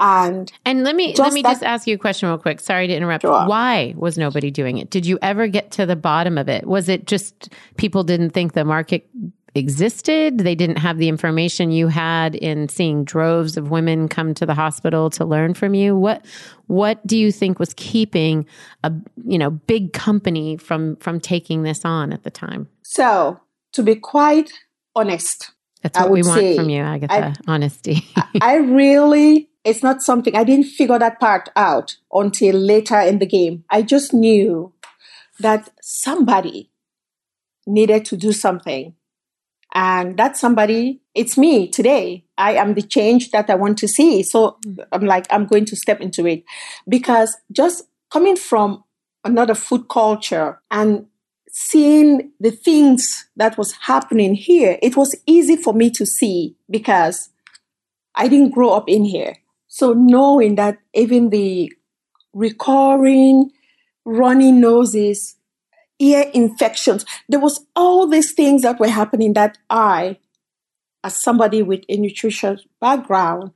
And 0.00 0.52
and 0.64 0.82
let 0.82 0.96
me 0.96 1.14
let 1.16 1.32
me 1.32 1.40
that, 1.42 1.52
just 1.52 1.62
ask 1.62 1.86
you 1.86 1.94
a 1.94 1.98
question 1.98 2.28
real 2.28 2.36
quick. 2.36 2.58
Sorry 2.58 2.88
to 2.88 2.92
interrupt. 2.92 3.22
Sure. 3.22 3.46
Why 3.46 3.94
was 3.96 4.18
nobody 4.18 4.50
doing 4.50 4.78
it? 4.78 4.90
Did 4.90 5.06
you 5.06 5.20
ever 5.22 5.46
get 5.46 5.70
to 5.72 5.86
the 5.86 5.94
bottom 5.94 6.36
of 6.36 6.48
it? 6.48 6.66
Was 6.66 6.88
it 6.88 7.06
just 7.06 7.50
people 7.76 8.02
didn't 8.02 8.30
think 8.30 8.54
the 8.54 8.64
market 8.64 9.08
existed? 9.54 10.38
They 10.38 10.54
didn't 10.54 10.76
have 10.76 10.98
the 10.98 11.08
information 11.08 11.70
you 11.70 11.88
had 11.88 12.34
in 12.34 12.68
seeing 12.68 13.04
droves 13.04 13.56
of 13.56 13.70
women 13.70 14.08
come 14.08 14.34
to 14.34 14.46
the 14.46 14.54
hospital 14.54 15.10
to 15.10 15.24
learn 15.24 15.54
from 15.54 15.74
you. 15.74 15.96
What 15.96 16.24
what 16.66 17.06
do 17.06 17.16
you 17.16 17.30
think 17.30 17.58
was 17.58 17.74
keeping 17.74 18.46
a 18.82 18.92
you 19.24 19.38
know 19.38 19.50
big 19.50 19.92
company 19.92 20.56
from 20.56 20.96
from 20.96 21.20
taking 21.20 21.62
this 21.62 21.84
on 21.84 22.12
at 22.12 22.22
the 22.22 22.30
time? 22.30 22.68
So 22.82 23.40
to 23.72 23.82
be 23.82 23.96
quite 23.96 24.50
honest, 24.94 25.52
that's 25.82 25.98
what 25.98 26.10
we 26.10 26.22
want 26.22 26.56
from 26.56 26.68
you, 26.68 26.82
Agatha. 26.82 27.14
I, 27.14 27.34
honesty. 27.46 28.06
I 28.40 28.56
really 28.56 29.50
it's 29.64 29.82
not 29.82 30.02
something 30.02 30.36
I 30.36 30.44
didn't 30.44 30.66
figure 30.66 30.98
that 30.98 31.20
part 31.20 31.48
out 31.56 31.96
until 32.12 32.56
later 32.56 33.00
in 33.00 33.18
the 33.18 33.26
game. 33.26 33.64
I 33.70 33.82
just 33.82 34.12
knew 34.12 34.72
that 35.40 35.70
somebody 35.80 36.70
needed 37.66 38.04
to 38.06 38.16
do 38.16 38.32
something 38.32 38.94
and 39.74 40.16
that 40.16 40.36
somebody, 40.36 41.00
it's 41.14 41.36
me 41.36 41.68
today. 41.68 42.24
I 42.38 42.52
am 42.54 42.74
the 42.74 42.82
change 42.82 43.30
that 43.32 43.50
I 43.50 43.56
want 43.56 43.78
to 43.78 43.88
see. 43.88 44.22
So 44.22 44.58
mm-hmm. 44.66 44.82
I'm 44.92 45.04
like, 45.04 45.26
I'm 45.30 45.46
going 45.46 45.64
to 45.66 45.76
step 45.76 46.00
into 46.00 46.26
it 46.26 46.44
because 46.88 47.36
just 47.50 47.84
coming 48.10 48.36
from 48.36 48.84
another 49.24 49.54
food 49.54 49.88
culture 49.88 50.60
and 50.70 51.06
seeing 51.50 52.32
the 52.40 52.50
things 52.50 53.26
that 53.36 53.58
was 53.58 53.72
happening 53.72 54.34
here, 54.34 54.78
it 54.82 54.96
was 54.96 55.14
easy 55.26 55.56
for 55.56 55.72
me 55.72 55.90
to 55.90 56.06
see 56.06 56.56
because 56.70 57.30
I 58.14 58.28
didn't 58.28 58.50
grow 58.50 58.70
up 58.70 58.88
in 58.88 59.04
here. 59.04 59.36
So 59.66 59.92
knowing 59.92 60.54
that 60.54 60.78
even 60.94 61.30
the 61.30 61.72
recurring 62.32 63.50
runny 64.04 64.52
noses 64.52 65.36
ear 65.98 66.30
infections. 66.34 67.04
There 67.28 67.40
was 67.40 67.66
all 67.76 68.06
these 68.06 68.32
things 68.32 68.62
that 68.62 68.80
were 68.80 68.88
happening 68.88 69.34
that 69.34 69.58
I, 69.70 70.18
as 71.02 71.20
somebody 71.20 71.62
with 71.62 71.84
a 71.88 71.96
nutrition 71.96 72.58
background, 72.80 73.52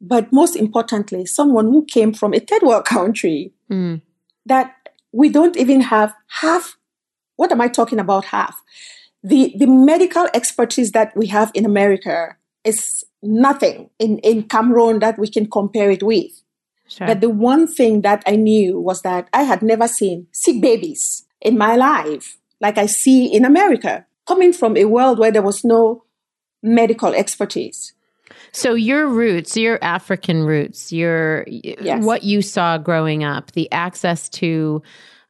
but 0.00 0.32
most 0.32 0.56
importantly, 0.56 1.26
someone 1.26 1.66
who 1.66 1.84
came 1.84 2.12
from 2.12 2.34
a 2.34 2.40
third 2.40 2.62
world 2.62 2.84
country, 2.84 3.52
mm. 3.70 4.00
that 4.46 4.74
we 5.12 5.28
don't 5.28 5.56
even 5.56 5.80
have 5.82 6.14
half. 6.40 6.76
What 7.36 7.52
am 7.52 7.60
I 7.60 7.68
talking 7.68 7.98
about? 7.98 8.26
Half 8.26 8.62
the 9.22 9.54
the 9.56 9.66
medical 9.66 10.28
expertise 10.34 10.92
that 10.92 11.16
we 11.16 11.28
have 11.28 11.50
in 11.54 11.64
America 11.64 12.36
is 12.64 13.04
nothing 13.22 13.90
in 13.98 14.18
in 14.18 14.44
Cameroon 14.44 14.98
that 14.98 15.18
we 15.18 15.28
can 15.28 15.48
compare 15.48 15.90
it 15.90 16.02
with. 16.02 16.42
Sure. 16.88 17.06
But 17.06 17.20
the 17.20 17.30
one 17.30 17.66
thing 17.66 18.02
that 18.02 18.22
I 18.26 18.36
knew 18.36 18.78
was 18.78 19.02
that 19.02 19.28
I 19.32 19.44
had 19.44 19.62
never 19.62 19.88
seen 19.88 20.26
sick 20.32 20.60
babies 20.60 21.24
in 21.42 21.58
my 21.58 21.76
life, 21.76 22.38
like 22.60 22.78
I 22.78 22.86
see 22.86 23.26
in 23.26 23.44
America, 23.44 24.06
coming 24.26 24.52
from 24.52 24.76
a 24.76 24.86
world 24.86 25.18
where 25.18 25.32
there 25.32 25.42
was 25.42 25.64
no 25.64 26.04
medical 26.62 27.12
expertise. 27.12 27.92
So 28.52 28.74
your 28.74 29.06
roots, 29.08 29.56
your 29.56 29.78
African 29.82 30.44
roots, 30.44 30.92
your 30.92 31.44
yes. 31.48 32.04
what 32.04 32.22
you 32.22 32.40
saw 32.40 32.78
growing 32.78 33.24
up, 33.24 33.52
the 33.52 33.70
access 33.72 34.28
to 34.30 34.82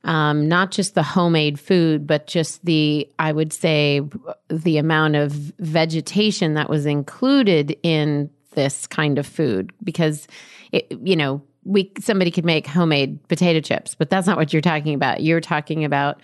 um, 0.04 0.48
not 0.48 0.72
just 0.72 0.94
the 0.94 1.02
homemade 1.02 1.58
food, 1.58 2.06
but 2.06 2.26
just 2.26 2.64
the, 2.64 3.08
I 3.18 3.32
would 3.32 3.52
say, 3.52 4.02
the 4.48 4.78
amount 4.78 5.16
of 5.16 5.32
vegetation 5.32 6.54
that 6.54 6.68
was 6.68 6.86
included 6.86 7.76
in 7.82 8.28
this 8.54 8.86
kind 8.86 9.18
of 9.18 9.26
food, 9.26 9.72
because 9.82 10.26
it, 10.72 10.92
you 11.02 11.16
know, 11.16 11.40
we 11.64 11.92
somebody 12.00 12.30
could 12.30 12.44
make 12.44 12.66
homemade 12.66 13.26
potato 13.28 13.60
chips, 13.60 13.94
but 13.94 14.10
that's 14.10 14.26
not 14.26 14.36
what 14.36 14.52
you're 14.52 14.62
talking 14.62 14.94
about. 14.94 15.22
You're 15.22 15.40
talking 15.40 15.84
about 15.84 16.20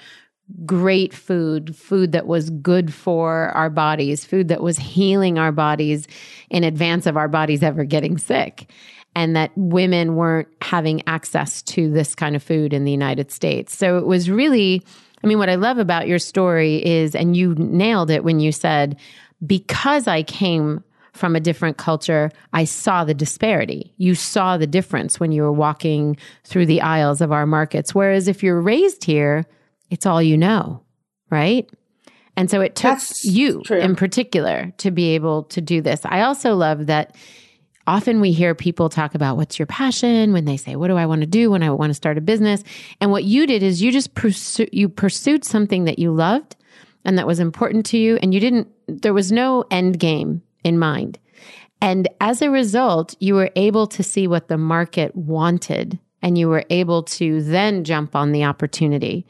great 0.64 1.12
food, 1.12 1.76
food 1.76 2.12
that 2.12 2.26
was 2.26 2.50
good 2.50 2.92
for 2.92 3.50
our 3.50 3.70
bodies, 3.70 4.24
food 4.24 4.48
that 4.48 4.62
was 4.62 4.78
healing 4.78 5.38
our 5.38 5.52
bodies 5.52 6.08
in 6.50 6.64
advance 6.64 7.06
of 7.06 7.16
our 7.16 7.28
bodies 7.28 7.62
ever 7.62 7.84
getting 7.84 8.18
sick. 8.18 8.70
And 9.14 9.34
that 9.36 9.50
women 9.56 10.14
weren't 10.14 10.48
having 10.62 11.06
access 11.08 11.62
to 11.62 11.90
this 11.90 12.14
kind 12.14 12.36
of 12.36 12.42
food 12.42 12.72
in 12.72 12.84
the 12.84 12.92
United 12.92 13.32
States. 13.32 13.76
So 13.76 13.98
it 13.98 14.06
was 14.06 14.30
really, 14.30 14.84
I 15.24 15.26
mean, 15.26 15.38
what 15.38 15.50
I 15.50 15.56
love 15.56 15.78
about 15.78 16.06
your 16.06 16.18
story 16.18 16.84
is, 16.84 17.14
and 17.14 17.36
you 17.36 17.54
nailed 17.56 18.10
it 18.10 18.22
when 18.22 18.38
you 18.38 18.52
said, 18.52 18.96
because 19.44 20.06
I 20.06 20.22
came 20.22 20.84
from 21.18 21.36
a 21.36 21.40
different 21.40 21.76
culture, 21.76 22.30
I 22.52 22.64
saw 22.64 23.04
the 23.04 23.14
disparity. 23.14 23.92
You 23.98 24.14
saw 24.14 24.56
the 24.56 24.66
difference 24.66 25.20
when 25.20 25.32
you 25.32 25.42
were 25.42 25.52
walking 25.52 26.16
through 26.44 26.66
the 26.66 26.80
aisles 26.80 27.20
of 27.20 27.32
our 27.32 27.46
markets. 27.46 27.94
Whereas 27.94 28.28
if 28.28 28.42
you're 28.42 28.60
raised 28.60 29.04
here, 29.04 29.44
it's 29.90 30.06
all 30.06 30.22
you 30.22 30.36
know, 30.36 30.82
right? 31.30 31.68
And 32.36 32.50
so 32.50 32.60
it 32.60 32.76
took 32.76 32.92
That's 32.92 33.24
you 33.24 33.62
true. 33.64 33.78
in 33.78 33.96
particular 33.96 34.72
to 34.78 34.90
be 34.92 35.14
able 35.16 35.42
to 35.44 35.60
do 35.60 35.82
this. 35.82 36.00
I 36.04 36.20
also 36.20 36.54
love 36.54 36.86
that 36.86 37.16
often 37.88 38.20
we 38.20 38.30
hear 38.30 38.54
people 38.54 38.88
talk 38.88 39.16
about 39.16 39.36
what's 39.36 39.58
your 39.58 39.66
passion 39.66 40.32
when 40.32 40.44
they 40.44 40.56
say, 40.56 40.76
What 40.76 40.86
do 40.86 40.96
I 40.96 41.06
want 41.06 41.22
to 41.22 41.26
do 41.26 41.50
when 41.50 41.64
I 41.64 41.70
want 41.70 41.90
to 41.90 41.94
start 41.94 42.16
a 42.16 42.20
business? 42.20 42.62
And 43.00 43.10
what 43.10 43.24
you 43.24 43.46
did 43.46 43.64
is 43.64 43.82
you 43.82 43.90
just 43.90 44.14
pursue, 44.14 44.68
you 44.72 44.88
pursued 44.88 45.44
something 45.44 45.84
that 45.84 45.98
you 45.98 46.12
loved 46.12 46.54
and 47.04 47.18
that 47.18 47.26
was 47.26 47.40
important 47.40 47.86
to 47.86 47.98
you. 47.98 48.18
And 48.22 48.32
you 48.32 48.38
didn't, 48.38 48.68
there 48.86 49.14
was 49.14 49.32
no 49.32 49.64
end 49.70 49.98
game 49.98 50.42
in 50.64 50.78
mind. 50.78 51.18
And 51.80 52.08
as 52.20 52.42
a 52.42 52.50
result, 52.50 53.14
you 53.20 53.34
were 53.34 53.50
able 53.54 53.86
to 53.88 54.02
see 54.02 54.26
what 54.26 54.48
the 54.48 54.58
market 54.58 55.14
wanted 55.14 55.98
and 56.22 56.36
you 56.36 56.48
were 56.48 56.64
able 56.70 57.02
to 57.04 57.42
then 57.42 57.84
jump 57.84 58.16
on 58.16 58.32
the 58.32 58.44
opportunity. 58.44 59.24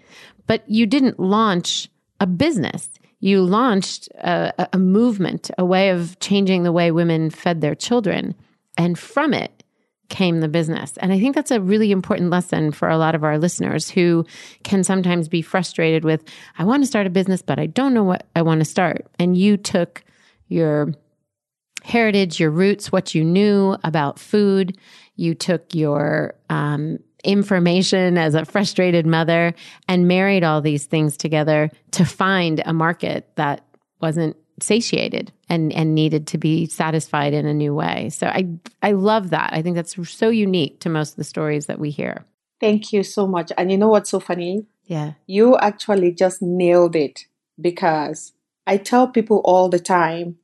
But 0.46 0.68
you 0.68 0.86
didn't 0.86 1.20
launch 1.20 1.88
a 2.20 2.26
business. 2.26 2.88
You 3.20 3.42
launched 3.42 4.08
a, 4.14 4.68
a, 4.72 4.78
movement, 4.78 5.50
a 5.58 5.64
way 5.64 5.90
of 5.90 6.18
changing 6.20 6.62
the 6.62 6.72
way 6.72 6.90
women 6.90 7.30
fed 7.30 7.60
their 7.60 7.74
children. 7.74 8.34
And 8.76 8.98
from 8.98 9.34
it 9.34 9.64
came 10.08 10.40
the 10.40 10.48
business. 10.48 10.96
And 10.98 11.12
I 11.12 11.20
think 11.20 11.34
that's 11.34 11.50
a 11.50 11.60
really 11.60 11.90
important 11.90 12.30
lesson 12.30 12.72
for 12.72 12.88
a 12.88 12.96
lot 12.96 13.14
of 13.14 13.24
our 13.24 13.38
listeners 13.38 13.90
who 13.90 14.24
can 14.62 14.82
sometimes 14.82 15.28
be 15.28 15.42
frustrated 15.42 16.04
with, 16.04 16.24
I 16.58 16.64
want 16.64 16.82
to 16.82 16.86
start 16.86 17.06
a 17.06 17.10
business, 17.10 17.42
but 17.42 17.58
I 17.58 17.66
don't 17.66 17.92
know 17.92 18.04
what 18.04 18.26
I 18.34 18.40
want 18.40 18.60
to 18.60 18.64
start. 18.64 19.06
And 19.18 19.36
you 19.36 19.58
took 19.58 20.02
your 20.46 20.94
heritage, 21.88 22.38
your 22.38 22.50
roots, 22.50 22.92
what 22.92 23.14
you 23.14 23.24
knew 23.24 23.76
about 23.82 24.18
food. 24.18 24.78
You 25.16 25.34
took 25.34 25.74
your 25.74 26.34
um, 26.50 26.98
information 27.24 28.18
as 28.18 28.34
a 28.34 28.44
frustrated 28.44 29.06
mother 29.06 29.54
and 29.88 30.06
married 30.06 30.44
all 30.44 30.60
these 30.60 30.84
things 30.84 31.16
together 31.16 31.70
to 31.92 32.04
find 32.04 32.62
a 32.64 32.72
market 32.72 33.30
that 33.36 33.64
wasn't 34.00 34.36
satiated 34.60 35.32
and 35.48 35.72
and 35.72 35.94
needed 35.94 36.26
to 36.26 36.36
be 36.36 36.66
satisfied 36.66 37.32
in 37.32 37.46
a 37.46 37.54
new 37.54 37.74
way. 37.74 38.10
So 38.10 38.26
I 38.26 38.48
I 38.82 38.92
love 38.92 39.30
that. 39.30 39.50
I 39.52 39.62
think 39.62 39.76
that's 39.76 39.96
so 40.10 40.28
unique 40.28 40.80
to 40.80 40.88
most 40.88 41.12
of 41.12 41.16
the 41.16 41.24
stories 41.24 41.66
that 41.66 41.78
we 41.78 41.90
hear. 41.90 42.24
Thank 42.60 42.92
you 42.92 43.02
so 43.02 43.26
much. 43.26 43.52
And 43.56 43.70
you 43.70 43.78
know 43.78 43.88
what's 43.88 44.10
so 44.10 44.20
funny? 44.20 44.66
Yeah. 44.84 45.12
You 45.26 45.56
actually 45.58 46.12
just 46.12 46.42
nailed 46.42 46.96
it 46.96 47.26
because 47.60 48.32
I 48.66 48.76
tell 48.78 49.08
people 49.08 49.40
all 49.44 49.68
the 49.68 49.78
time 49.78 50.38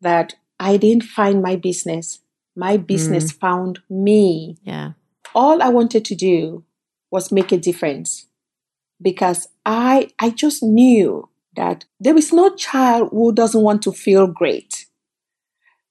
that 0.00 0.34
I 0.60 0.76
didn't 0.76 1.04
find 1.04 1.42
my 1.42 1.56
business. 1.56 2.20
My 2.54 2.76
business 2.76 3.32
mm. 3.32 3.40
found 3.40 3.80
me. 3.88 4.58
Yeah. 4.62 4.92
All 5.34 5.62
I 5.62 5.70
wanted 5.70 6.04
to 6.04 6.14
do 6.14 6.64
was 7.10 7.32
make 7.32 7.50
a 7.50 7.58
difference 7.58 8.26
because 9.00 9.48
I 9.64 10.10
I 10.18 10.30
just 10.30 10.62
knew 10.62 11.28
that 11.56 11.86
there 11.98 12.16
is 12.16 12.32
no 12.32 12.54
child 12.54 13.08
who 13.10 13.32
doesn't 13.32 13.62
want 13.62 13.82
to 13.82 13.92
feel 13.92 14.26
great. 14.26 14.86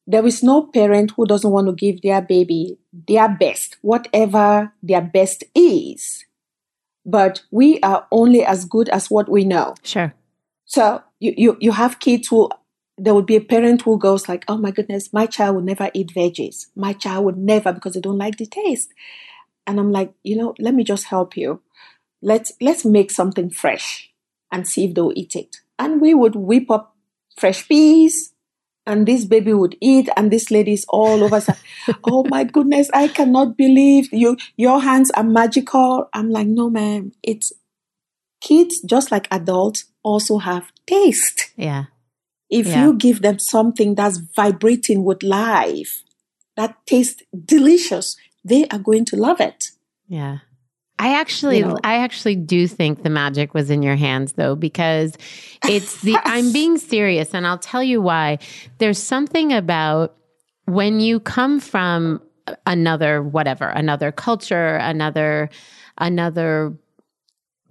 There 0.07 0.25
is 0.25 0.43
no 0.43 0.67
parent 0.67 1.11
who 1.15 1.25
doesn't 1.25 1.51
want 1.51 1.67
to 1.67 1.73
give 1.73 2.01
their 2.01 2.21
baby 2.21 2.77
their 2.93 3.29
best, 3.29 3.77
whatever 3.81 4.71
their 4.81 5.01
best 5.01 5.43
is. 5.55 6.25
but 7.05 7.41
we 7.51 7.79
are 7.81 8.05
only 8.11 8.45
as 8.45 8.65
good 8.65 8.89
as 8.89 9.09
what 9.09 9.29
we 9.29 9.43
know. 9.43 9.73
Sure. 9.83 10.13
So 10.65 11.01
you, 11.19 11.33
you, 11.37 11.57
you 11.59 11.71
have 11.71 11.99
kids 11.99 12.27
who 12.27 12.49
there 12.99 13.13
would 13.13 13.25
be 13.25 13.35
a 13.35 13.41
parent 13.41 13.81
who 13.83 13.97
goes 13.97 14.27
like, 14.29 14.43
"Oh 14.47 14.57
my 14.57 14.71
goodness, 14.71 15.13
my 15.13 15.25
child 15.25 15.55
would 15.55 15.65
never 15.65 15.89
eat 15.93 16.13
veggies. 16.15 16.67
My 16.75 16.93
child 16.93 17.25
would 17.25 17.37
never 17.37 17.73
because 17.73 17.93
they 17.93 18.01
don't 18.01 18.17
like 18.17 18.37
the 18.37 18.45
taste." 18.45 18.93
And 19.65 19.79
I'm 19.79 19.91
like, 19.91 20.13
you 20.23 20.35
know, 20.35 20.55
let 20.59 20.73
me 20.73 20.83
just 20.83 21.05
help 21.05 21.37
you. 21.37 21.61
Let's 22.21 22.51
let's 22.59 22.85
make 22.85 23.11
something 23.11 23.49
fresh 23.49 24.11
and 24.51 24.67
see 24.67 24.85
if 24.85 24.95
they'll 24.95 25.13
eat 25.15 25.35
it. 25.35 25.57
And 25.77 26.01
we 26.01 26.13
would 26.13 26.35
whip 26.35 26.69
up 26.71 26.95
fresh 27.37 27.67
peas, 27.67 28.33
and 28.85 29.07
this 29.07 29.25
baby 29.25 29.53
would 29.53 29.77
eat, 29.79 30.09
and 30.17 30.31
this 30.31 30.51
lady's 30.51 30.85
all 30.89 31.23
over. 31.23 31.41
oh 32.03 32.25
my 32.29 32.43
goodness, 32.43 32.89
I 32.93 33.07
cannot 33.07 33.55
believe 33.57 34.11
you. 34.11 34.37
Your 34.57 34.81
hands 34.81 35.11
are 35.11 35.23
magical. 35.23 36.09
I'm 36.13 36.29
like, 36.29 36.47
no, 36.47 36.69
ma'am. 36.69 37.11
It's 37.23 37.53
kids, 38.41 38.81
just 38.81 39.11
like 39.11 39.27
adults, 39.31 39.85
also 40.03 40.39
have 40.39 40.71
taste. 40.87 41.51
Yeah. 41.55 41.85
If 42.49 42.67
Yeah. 42.67 42.85
you 42.85 42.93
give 42.95 43.21
them 43.21 43.39
something 43.39 43.95
that's 43.95 44.17
vibrating 44.17 45.03
with 45.03 45.23
life, 45.23 46.03
that 46.55 46.75
tastes 46.85 47.21
delicious, 47.45 48.17
they 48.43 48.67
are 48.67 48.79
going 48.79 49.05
to 49.05 49.15
love 49.15 49.39
it. 49.39 49.71
Yeah. 50.07 50.39
I 50.97 51.13
actually 51.13 51.59
You 51.59 51.67
know. 51.67 51.77
I 51.83 51.95
actually 51.97 52.35
do 52.35 52.67
think 52.67 53.03
the 53.03 53.09
magic 53.09 53.53
was 53.53 53.69
in 53.69 53.81
your 53.83 53.95
hands 53.95 54.33
though 54.33 54.55
because 54.55 55.13
it's 55.67 56.01
the 56.01 56.17
I'm 56.25 56.51
being 56.51 56.77
serious 56.77 57.33
and 57.33 57.47
I'll 57.47 57.57
tell 57.57 57.81
you 57.83 58.01
why. 58.01 58.39
There's 58.79 59.01
something 59.01 59.53
about 59.53 60.15
when 60.65 60.99
you 60.99 61.19
come 61.21 61.59
from 61.61 62.21
another 62.65 63.23
whatever, 63.23 63.67
another 63.67 64.11
culture, 64.11 64.75
another 64.75 65.49
another 65.97 66.73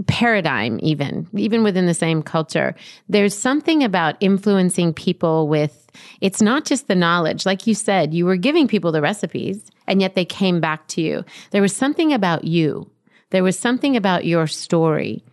paradigm 0.07 0.79
even 0.81 1.27
even 1.37 1.65
within 1.65 1.87
the 1.87 1.95
same 1.95 2.23
culture 2.23 2.75
there's 3.09 3.37
something 3.37 3.83
about 3.83 4.17
influencing 4.21 4.95
people 4.95 5.49
with 5.49 5.89
it's 6.21 6.43
not 6.43 6.65
just 6.65 6.89
the 6.89 6.95
knowledge. 6.95 7.47
Like 7.47 7.67
you 7.67 7.75
said 7.75 8.15
you 8.15 8.25
were 8.25 8.37
giving 8.37 8.69
people 8.69 8.93
the 8.93 9.03
recipes 9.03 9.71
and 9.87 10.01
yet 10.01 10.15
they 10.15 10.25
came 10.25 10.61
back 10.61 10.87
to 10.89 11.01
you. 11.01 11.25
There 11.51 11.63
was 11.63 11.75
something 11.75 12.13
about 12.13 12.45
you. 12.45 12.91
There 13.31 13.45
was 13.45 13.59
something 13.59 13.97
about 13.97 14.25
your 14.25 14.47
story 14.47 15.25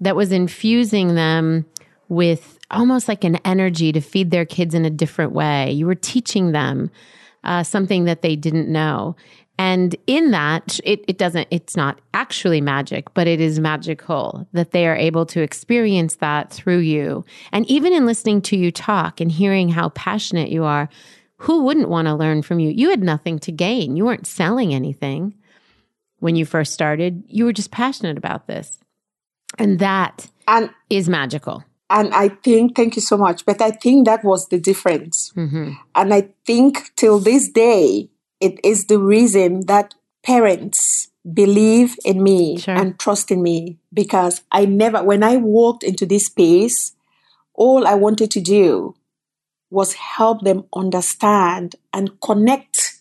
that 0.00 0.16
was 0.16 0.32
infusing 0.32 1.14
them 1.14 1.66
with 2.08 2.58
almost 2.70 3.08
like 3.08 3.24
an 3.24 3.36
energy 3.44 3.92
to 3.92 4.00
feed 4.00 4.30
their 4.30 4.44
kids 4.44 4.74
in 4.74 4.84
a 4.84 4.90
different 4.90 5.32
way. 5.32 5.70
You 5.70 5.86
were 5.86 5.94
teaching 5.94 6.52
them 6.52 6.90
uh, 7.44 7.62
something 7.62 8.04
that 8.04 8.22
they 8.22 8.36
didn't 8.36 8.68
know. 8.68 9.16
And 9.56 9.94
in 10.08 10.32
that, 10.32 10.80
it, 10.84 11.04
it 11.06 11.16
doesn't, 11.16 11.46
it's 11.50 11.76
not 11.76 12.00
actually 12.12 12.60
magic, 12.60 13.14
but 13.14 13.28
it 13.28 13.40
is 13.40 13.60
magical 13.60 14.48
that 14.52 14.72
they 14.72 14.86
are 14.86 14.96
able 14.96 15.24
to 15.26 15.42
experience 15.42 16.16
that 16.16 16.52
through 16.52 16.78
you. 16.78 17.24
And 17.52 17.64
even 17.70 17.92
in 17.92 18.04
listening 18.04 18.42
to 18.42 18.56
you 18.56 18.72
talk 18.72 19.20
and 19.20 19.30
hearing 19.30 19.68
how 19.68 19.90
passionate 19.90 20.48
you 20.50 20.64
are, 20.64 20.88
who 21.36 21.62
wouldn't 21.62 21.88
want 21.88 22.08
to 22.08 22.14
learn 22.14 22.42
from 22.42 22.58
you? 22.58 22.70
You 22.70 22.90
had 22.90 23.02
nothing 23.02 23.38
to 23.40 23.52
gain. 23.52 23.96
You 23.96 24.04
weren't 24.06 24.26
selling 24.26 24.74
anything 24.74 25.34
when 26.18 26.36
you 26.36 26.44
first 26.46 26.72
started. 26.72 27.22
You 27.28 27.44
were 27.44 27.52
just 27.52 27.70
passionate 27.70 28.16
about 28.18 28.46
this. 28.48 28.78
And 29.58 29.78
that 29.78 30.28
And 30.48 30.70
is 30.90 31.08
magical. 31.08 31.62
and 31.90 32.12
I 32.14 32.28
think 32.28 32.74
thank 32.74 32.96
you 32.96 33.02
so 33.02 33.16
much. 33.16 33.44
But 33.46 33.60
I 33.60 33.70
think 33.70 34.06
that 34.06 34.24
was 34.24 34.48
the 34.48 34.58
difference. 34.58 35.30
hmm 35.34 35.72
And 35.94 36.12
I 36.12 36.30
think 36.46 36.90
till 36.96 37.20
this 37.20 37.48
day, 37.50 38.08
it 38.44 38.60
is 38.62 38.86
the 38.86 38.98
reason 38.98 39.66
that 39.66 39.94
parents 40.22 41.08
believe 41.32 41.96
in 42.04 42.22
me 42.22 42.58
Sure. 42.58 42.76
and 42.76 42.98
trust 42.98 43.30
in 43.30 43.42
me 43.42 43.78
because 43.92 44.42
I 44.52 44.66
never, 44.66 45.02
when 45.02 45.22
I 45.22 45.36
walked 45.38 45.82
into 45.82 46.04
this 46.04 46.26
space, 46.26 46.92
all 47.54 47.86
I 47.86 47.94
wanted 47.94 48.30
to 48.32 48.40
do 48.40 48.94
was 49.70 49.94
help 49.94 50.42
them 50.42 50.64
understand 50.76 51.76
and 51.92 52.20
connect 52.20 53.00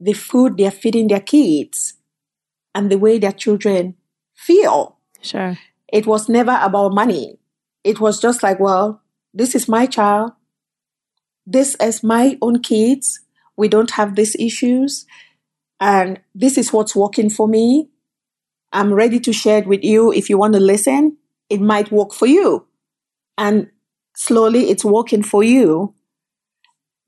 the 0.00 0.14
food 0.14 0.56
they're 0.56 0.70
feeding 0.70 1.08
their 1.08 1.20
kids 1.20 1.94
and 2.74 2.90
the 2.90 2.98
way 2.98 3.18
their 3.18 3.32
children 3.32 3.94
feel 4.34 4.96
Sure. 5.22 5.58
it 5.92 6.06
was 6.06 6.28
never 6.28 6.58
about 6.62 6.92
money. 6.94 7.38
It 7.84 8.00
was 8.00 8.20
just 8.20 8.42
like, 8.42 8.58
well, 8.60 9.02
this 9.34 9.54
is 9.54 9.68
my 9.68 9.86
child. 9.86 10.32
This 11.46 11.76
is 11.80 12.02
my 12.02 12.36
own 12.42 12.62
kids. 12.62 13.20
We 13.56 13.68
don't 13.68 13.92
have 13.92 14.14
these 14.16 14.36
issues. 14.36 15.06
And 15.80 16.20
this 16.34 16.56
is 16.58 16.72
what's 16.72 16.96
working 16.96 17.30
for 17.30 17.48
me. 17.48 17.90
I'm 18.72 18.92
ready 18.92 19.20
to 19.20 19.32
share 19.32 19.58
it 19.58 19.66
with 19.66 19.84
you. 19.84 20.12
If 20.12 20.28
you 20.28 20.38
want 20.38 20.54
to 20.54 20.60
listen, 20.60 21.16
it 21.48 21.60
might 21.60 21.92
work 21.92 22.12
for 22.12 22.26
you. 22.26 22.66
And 23.38 23.70
slowly 24.14 24.70
it's 24.70 24.84
working 24.84 25.22
for 25.22 25.42
you. 25.42 25.94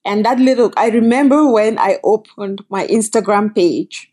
And 0.05 0.25
that 0.25 0.39
little, 0.39 0.73
I 0.77 0.89
remember 0.89 1.51
when 1.51 1.79
I 1.79 1.99
opened 2.03 2.65
my 2.71 2.87
Instagram 2.87 3.55
page. 3.55 4.11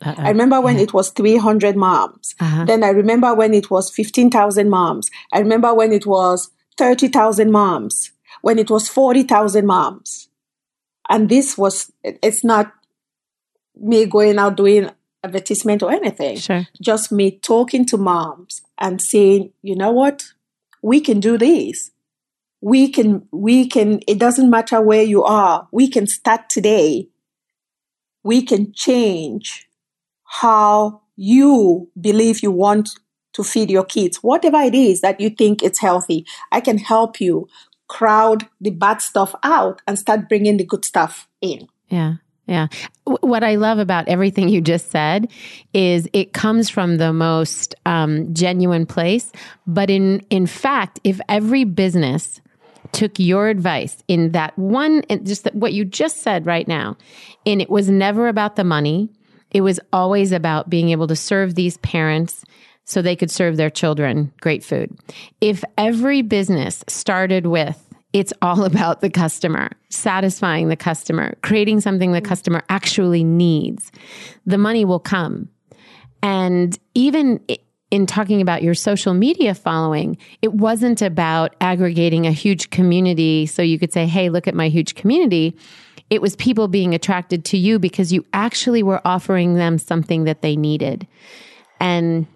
Uh-oh. 0.00 0.22
I 0.22 0.28
remember 0.28 0.60
when 0.60 0.76
Yeah. 0.76 0.82
it 0.84 0.94
was 0.94 1.10
300 1.10 1.76
moms. 1.76 2.34
Uh-huh. 2.40 2.64
Then 2.64 2.84
I 2.84 2.90
remember 2.90 3.34
when 3.34 3.52
it 3.52 3.70
was 3.70 3.90
15,000 3.90 4.70
moms. 4.70 5.10
I 5.32 5.40
remember 5.40 5.74
when 5.74 5.92
it 5.92 6.06
was 6.06 6.50
30,000 6.76 7.50
moms, 7.50 8.12
when 8.42 8.58
it 8.58 8.70
was 8.70 8.88
40,000 8.88 9.66
moms. 9.66 10.27
And 11.08 11.28
this 11.28 11.56
was, 11.56 11.90
it's 12.02 12.44
not 12.44 12.72
me 13.76 14.06
going 14.06 14.38
out 14.38 14.56
doing 14.56 14.90
advertisement 15.24 15.82
or 15.82 15.90
anything, 15.92 16.36
Sure. 16.36 16.66
just 16.80 17.10
me 17.10 17.30
talking 17.30 17.84
to 17.86 17.96
moms 17.96 18.62
and 18.78 19.00
saying, 19.00 19.52
you 19.62 19.74
know 19.74 19.90
what? 19.90 20.24
We 20.82 21.00
can 21.00 21.20
do 21.20 21.36
this. 21.38 21.90
We 22.60 22.88
can, 22.88 23.26
we 23.32 23.68
can, 23.68 24.00
it 24.06 24.18
doesn't 24.18 24.50
matter 24.50 24.80
where 24.80 25.02
you 25.02 25.24
are. 25.24 25.68
We 25.72 25.88
can 25.88 26.06
start 26.06 26.48
today. 26.48 27.08
We 28.22 28.42
can 28.42 28.72
change 28.72 29.68
how 30.24 31.02
you 31.16 31.88
believe 32.00 32.42
you 32.42 32.50
want 32.50 32.90
to 33.32 33.44
feed 33.44 33.70
your 33.70 33.84
kids, 33.84 34.18
whatever 34.18 34.58
it 34.58 34.74
is 34.74 35.00
that 35.00 35.20
you 35.20 35.30
think 35.30 35.62
it's 35.62 35.80
healthy. 35.80 36.26
I 36.50 36.60
can 36.60 36.78
help 36.78 37.20
you 37.20 37.48
crowd 37.88 38.46
the 38.60 38.70
bad 38.70 39.00
stuff 39.02 39.34
out 39.42 39.82
and 39.86 39.98
start 39.98 40.28
bringing 40.28 40.56
the 40.56 40.64
good 40.64 40.84
stuff 40.84 41.28
in. 41.40 41.68
Yeah. 41.88 42.14
Yeah. 42.46 42.68
What 43.04 43.44
I 43.44 43.56
love 43.56 43.78
about 43.78 44.08
everything 44.08 44.48
you 44.48 44.62
just 44.62 44.90
said 44.90 45.30
is 45.74 46.08
it 46.14 46.32
comes 46.32 46.70
from 46.70 46.96
the 46.96 47.12
most 47.12 47.74
um, 47.84 48.32
genuine 48.32 48.86
place. 48.86 49.30
But 49.66 49.90
in, 49.90 50.20
in 50.30 50.46
fact, 50.46 50.98
if 51.04 51.20
every 51.28 51.64
business 51.64 52.40
took 52.92 53.18
your 53.18 53.48
advice 53.48 54.02
in 54.08 54.32
that 54.32 54.58
one, 54.58 55.02
just 55.24 55.44
that- 55.44 55.54
what 55.54 55.74
you 55.74 55.84
just 55.84 56.22
said 56.22 56.46
right 56.46 56.66
now, 56.66 56.96
and 57.44 57.60
it 57.60 57.68
was 57.68 57.90
never 57.90 58.28
about 58.28 58.56
the 58.56 58.64
money, 58.64 59.10
it 59.50 59.60
was 59.60 59.78
always 59.92 60.32
about 60.32 60.70
being 60.70 60.88
able 60.88 61.06
to 61.06 61.16
serve 61.16 61.54
these 61.54 61.76
parents 61.78 62.44
so 62.88 63.02
they 63.02 63.14
could 63.14 63.30
serve 63.30 63.58
their 63.58 63.68
children 63.68 64.32
great 64.40 64.64
food. 64.64 64.98
If 65.42 65.62
every 65.76 66.22
business 66.22 66.82
started 66.88 67.46
with, 67.46 67.78
it's 68.14 68.32
all 68.40 68.64
about 68.72 69.02
the 69.02 69.10
customer, 69.10 69.70
satisfying 69.90 70.68
the 70.68 70.76
customer, 70.76 71.36
creating 71.42 71.82
something 71.82 72.12
the 72.12 72.22
customer 72.22 72.62
actually 72.70 73.22
needs, 73.22 73.92
the 74.46 74.56
money 74.56 74.86
will 74.86 74.98
come. 74.98 75.50
And 76.22 76.78
even 76.94 77.44
in 77.90 78.06
talking 78.06 78.40
about 78.40 78.62
your 78.62 78.74
social 78.74 79.12
media 79.12 79.54
following, 79.54 80.16
it 80.40 80.54
wasn't 80.54 81.02
about 81.02 81.54
aggregating 81.60 82.26
a 82.26 82.32
huge 82.32 82.70
community 82.70 83.44
so 83.44 83.60
you 83.60 83.78
could 83.78 83.92
say, 83.92 84.06
hey, 84.06 84.30
look 84.30 84.48
at 84.48 84.54
my 84.54 84.68
huge 84.68 84.94
community. 84.94 85.54
It 86.08 86.22
was 86.22 86.36
people 86.36 86.68
being 86.68 86.94
attracted 86.94 87.44
to 87.46 87.58
you 87.58 87.78
because 87.78 88.14
you 88.14 88.24
actually 88.32 88.82
were 88.82 89.06
offering 89.06 89.54
them 89.54 89.76
something 89.76 90.24
that 90.24 90.40
they 90.40 90.56
needed. 90.56 91.06
And 91.80 92.26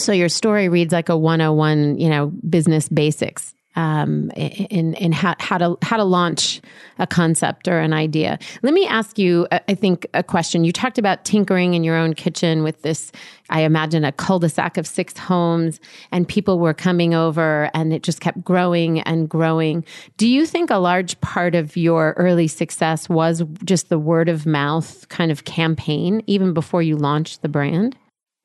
so 0.00 0.12
your 0.12 0.28
story 0.28 0.68
reads 0.68 0.92
like 0.92 1.08
a 1.08 1.16
101, 1.16 1.98
you 1.98 2.08
know, 2.08 2.26
business 2.48 2.88
basics 2.88 3.54
um, 3.76 4.30
in 4.36 4.94
in 4.94 5.12
how, 5.12 5.36
how 5.38 5.58
to 5.58 5.78
how 5.82 5.96
to 5.96 6.04
launch 6.04 6.60
a 6.98 7.06
concept 7.06 7.68
or 7.68 7.78
an 7.78 7.92
idea. 7.92 8.38
Let 8.62 8.74
me 8.74 8.86
ask 8.86 9.18
you, 9.18 9.46
uh, 9.52 9.60
I 9.68 9.74
think, 9.74 10.06
a 10.12 10.22
question. 10.22 10.64
You 10.64 10.72
talked 10.72 10.98
about 10.98 11.24
tinkering 11.24 11.74
in 11.74 11.84
your 11.84 11.96
own 11.96 12.14
kitchen 12.14 12.62
with 12.62 12.82
this. 12.82 13.12
I 13.48 13.62
imagine 13.62 14.04
a 14.04 14.12
cul-de-sac 14.12 14.76
of 14.76 14.86
six 14.86 15.16
homes, 15.16 15.80
and 16.12 16.26
people 16.26 16.58
were 16.58 16.74
coming 16.74 17.14
over, 17.14 17.70
and 17.72 17.92
it 17.92 18.02
just 18.02 18.20
kept 18.20 18.44
growing 18.44 19.00
and 19.00 19.28
growing. 19.28 19.84
Do 20.16 20.28
you 20.28 20.46
think 20.46 20.70
a 20.70 20.76
large 20.76 21.20
part 21.20 21.54
of 21.54 21.76
your 21.76 22.14
early 22.16 22.48
success 22.48 23.08
was 23.08 23.42
just 23.64 23.88
the 23.88 23.98
word 23.98 24.28
of 24.28 24.46
mouth 24.46 25.08
kind 25.08 25.30
of 25.30 25.44
campaign, 25.44 26.22
even 26.26 26.52
before 26.54 26.82
you 26.82 26.96
launched 26.96 27.42
the 27.42 27.48
brand? 27.48 27.96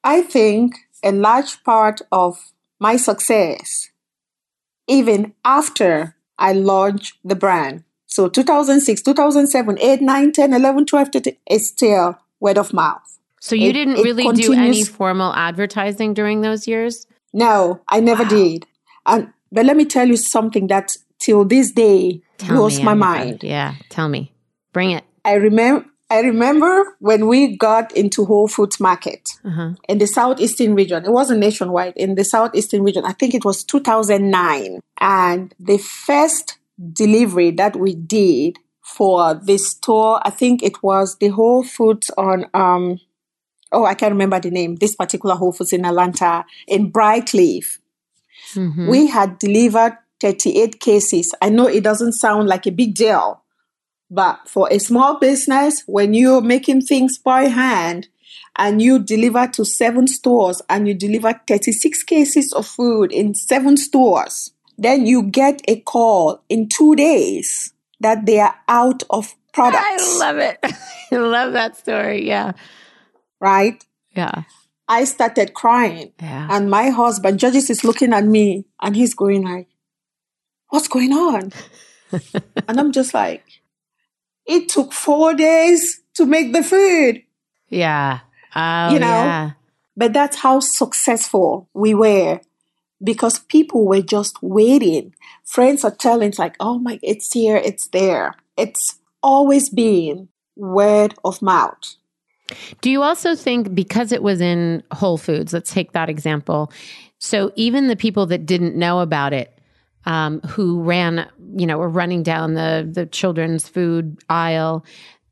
I 0.03 0.21
think 0.21 0.84
a 1.05 1.11
large 1.11 1.63
part 1.63 2.01
of 2.11 2.51
my 2.79 2.97
success, 2.97 3.89
even 4.87 5.33
after 5.45 6.15
I 6.37 6.51
launched 6.53 7.17
the 7.23 7.35
brand, 7.35 7.83
so 8.07 8.27
2006, 8.27 9.01
2007, 9.01 9.77
8, 9.79 10.01
9, 10.01 10.31
10, 10.31 10.53
11, 10.53 10.85
12, 10.85 11.09
13, 11.13 11.37
is 11.49 11.67
still 11.69 12.17
word 12.39 12.57
of 12.57 12.73
mouth. 12.73 13.19
So 13.39 13.55
you 13.55 13.69
It- 13.69 13.73
didn't 13.73 14.03
really 14.03 14.27
do 14.33 14.53
any 14.53 14.83
formal 14.83 15.33
advertising 15.33 16.13
during 16.13 16.41
those 16.41 16.67
years? 16.67 17.05
No, 17.33 17.79
I 17.87 17.99
never 17.99 18.23
Wow. 18.23 18.29
did. 18.29 18.65
And 19.05 19.31
but 19.51 19.65
let 19.65 19.77
me 19.77 19.85
tell 19.85 20.07
you 20.07 20.17
something 20.17 20.67
that 20.67 20.97
till 21.19 21.45
this 21.45 21.71
day 21.71 22.21
blows 22.47 22.81
my 22.83 22.93
mind. 22.93 23.43
Yeah, 23.43 23.75
tell 23.89 24.09
me. 24.09 24.31
Bring 24.73 24.91
it. 24.91 25.03
I 25.23 25.33
remember 25.35 25.85
I 26.09 26.19
remember 26.21 26.95
when 26.99 27.27
we 27.27 27.57
got 27.57 27.91
into 27.93 28.25
Whole 28.25 28.47
Foods 28.47 28.79
Market 28.79 29.27
Uh-huh. 29.43 29.71
in 29.89 29.97
the 29.97 30.05
southeastern 30.07 30.75
region. 30.75 31.03
It 31.03 31.11
wasn't 31.11 31.39
nationwide. 31.39 31.93
In 31.95 32.15
the 32.15 32.23
southeastern 32.23 32.83
region, 32.83 33.03
I 33.05 33.13
think 33.13 33.33
it 33.33 33.43
was 33.43 33.63
2009. 33.63 34.79
And 35.01 35.53
the 35.59 35.77
first 35.79 36.57
delivery 36.93 37.51
that 37.51 37.75
we 37.75 37.95
did 37.95 38.57
for 38.83 39.33
this 39.33 39.71
store, 39.71 40.19
I 40.23 40.29
think 40.29 40.61
it 40.61 40.83
was 40.83 41.17
the 41.19 41.29
Whole 41.29 41.63
Foods 41.63 42.11
on 42.17 42.45
um 42.53 42.99
oh, 43.71 43.83
I 43.83 43.93
can't 43.95 44.11
remember 44.13 44.39
the 44.39 44.51
name, 44.51 44.75
this 44.75 44.95
particular 44.95 45.35
Whole 45.35 45.51
Foods 45.51 45.73
in 45.73 45.85
Atlanta, 45.85 46.45
in 46.67 46.91
Brightleaf. 46.93 47.79
Mhm. 48.53 48.87
We 48.89 49.07
had 49.07 49.37
delivered 49.39 49.97
38 50.21 50.79
cases. 50.79 51.33
I 51.41 51.49
know 51.49 51.67
it 51.67 51.83
doesn't 51.83 52.13
sound 52.13 52.47
like 52.47 52.65
a 52.67 52.71
big 52.71 52.93
deal, 52.95 53.41
but 54.09 54.47
for 54.47 54.67
a 54.71 54.79
small 54.79 55.19
business, 55.19 55.83
when 55.87 56.13
you're 56.13 56.41
making 56.41 56.81
things 56.81 57.17
by 57.17 57.43
hand 57.43 58.07
and 58.57 58.81
you 58.81 58.99
deliver 58.99 59.47
to 59.47 59.65
seven 59.65 60.07
stores 60.07 60.61
and 60.69 60.87
you 60.87 60.93
deliver 60.93 61.39
36 61.47 62.03
cases 62.03 62.53
of 62.53 62.65
food 62.65 63.11
in 63.11 63.33
seven 63.33 63.77
stores, 63.77 64.51
then 64.77 65.05
you 65.05 65.23
get 65.23 65.61
a 65.67 65.79
call 65.81 66.43
in 66.49 66.69
two 66.69 66.95
days 66.95 67.73
that 67.99 68.25
they 68.25 68.39
are 68.39 68.55
out 68.67 69.03
of 69.09 69.33
products. 69.53 69.83
I 69.85 70.17
love 70.19 70.37
it. 70.37 70.59
I 71.11 71.15
love 71.15 71.53
that 71.53 71.77
story. 71.77 72.27
Yeah. 72.27 72.53
right? 73.39 73.83
Yeah. 74.15 74.43
I 74.87 75.05
started 75.05 75.53
crying. 75.53 76.13
Yeah. 76.21 76.47
And 76.51 76.69
my 76.69 76.89
husband, 76.89 77.39
Judges, 77.39 77.69
is 77.69 77.83
looking 77.83 78.13
at 78.13 78.25
me 78.25 78.65
and 78.81 78.95
he's 78.95 79.13
going 79.13 79.43
like, 79.43 79.67
What's 80.69 80.87
going 80.87 81.13
on? 81.13 81.53
and 82.67 82.79
I'm 82.79 82.91
just 82.91 83.13
like, 83.13 83.43
It 84.45 84.69
took 84.69 84.93
four 84.93 85.33
days 85.33 86.01
to 86.15 86.25
make 86.25 86.53
the 86.53 86.63
food. 86.63 87.23
yeah. 87.69 88.19
Oh, 88.55 88.93
You 88.93 88.99
know? 88.99 89.07
yeah. 89.07 89.51
But 89.97 90.13
that's 90.13 90.37
how 90.37 90.59
successful 90.61 91.67
we 91.73 91.93
were 91.93 92.39
because 93.03 93.39
people 93.39 93.85
were 93.85 94.01
just 94.01 94.41
waiting. 94.41 95.13
Friends 95.43 95.83
are 95.83 95.95
telling, 95.95 96.29
it's 96.29 96.39
like, 96.39 96.55
oh 96.59 96.79
my, 96.79 96.99
it's 97.01 97.33
here, 97.33 97.57
it's 97.57 97.87
there. 97.89 98.35
It's 98.57 98.99
always 99.21 99.69
been 99.69 100.29
word 100.55 101.15
of 101.25 101.41
mouth. 101.41 101.95
Do 102.81 102.89
you 102.89 103.01
also 103.01 103.35
think 103.35 103.73
because 103.73 104.11
it 104.11 104.21
was 104.23 104.39
in 104.39 104.83
Whole 104.91 105.17
Foods, 105.17 105.51
let's 105.51 105.71
take 105.73 105.93
that 105.93 106.09
example. 106.09 106.71
So 107.19 107.51
even 107.55 107.87
the 107.87 107.95
people 107.95 108.25
that 108.27 108.45
didn't 108.45 108.75
know 108.75 108.99
about 108.99 109.33
it, 109.33 109.54
um, 110.05 110.39
who 110.41 110.81
ran, 110.81 111.27
you 111.55 111.65
know, 111.65 111.77
were 111.77 111.89
running 111.89 112.23
down 112.23 112.53
the 112.53 112.87
the 112.91 113.05
children's 113.05 113.67
food 113.67 114.17
aisle, 114.29 114.85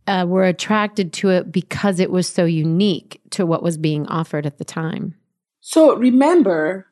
uh, 0.08 0.26
were 0.28 0.46
attracted 0.46 1.14
to 1.14 1.30
it 1.30 1.52
because 1.52 2.00
it 2.00 2.12
was 2.12 2.28
so 2.28 2.46
unique 2.46 3.22
to 3.32 3.46
what 3.46 3.64
was 3.64 3.78
being 3.78 4.08
offered 4.08 4.46
at 4.46 4.58
the 4.58 4.66
time. 4.66 5.16
So 5.62 5.96
remember 5.96 6.88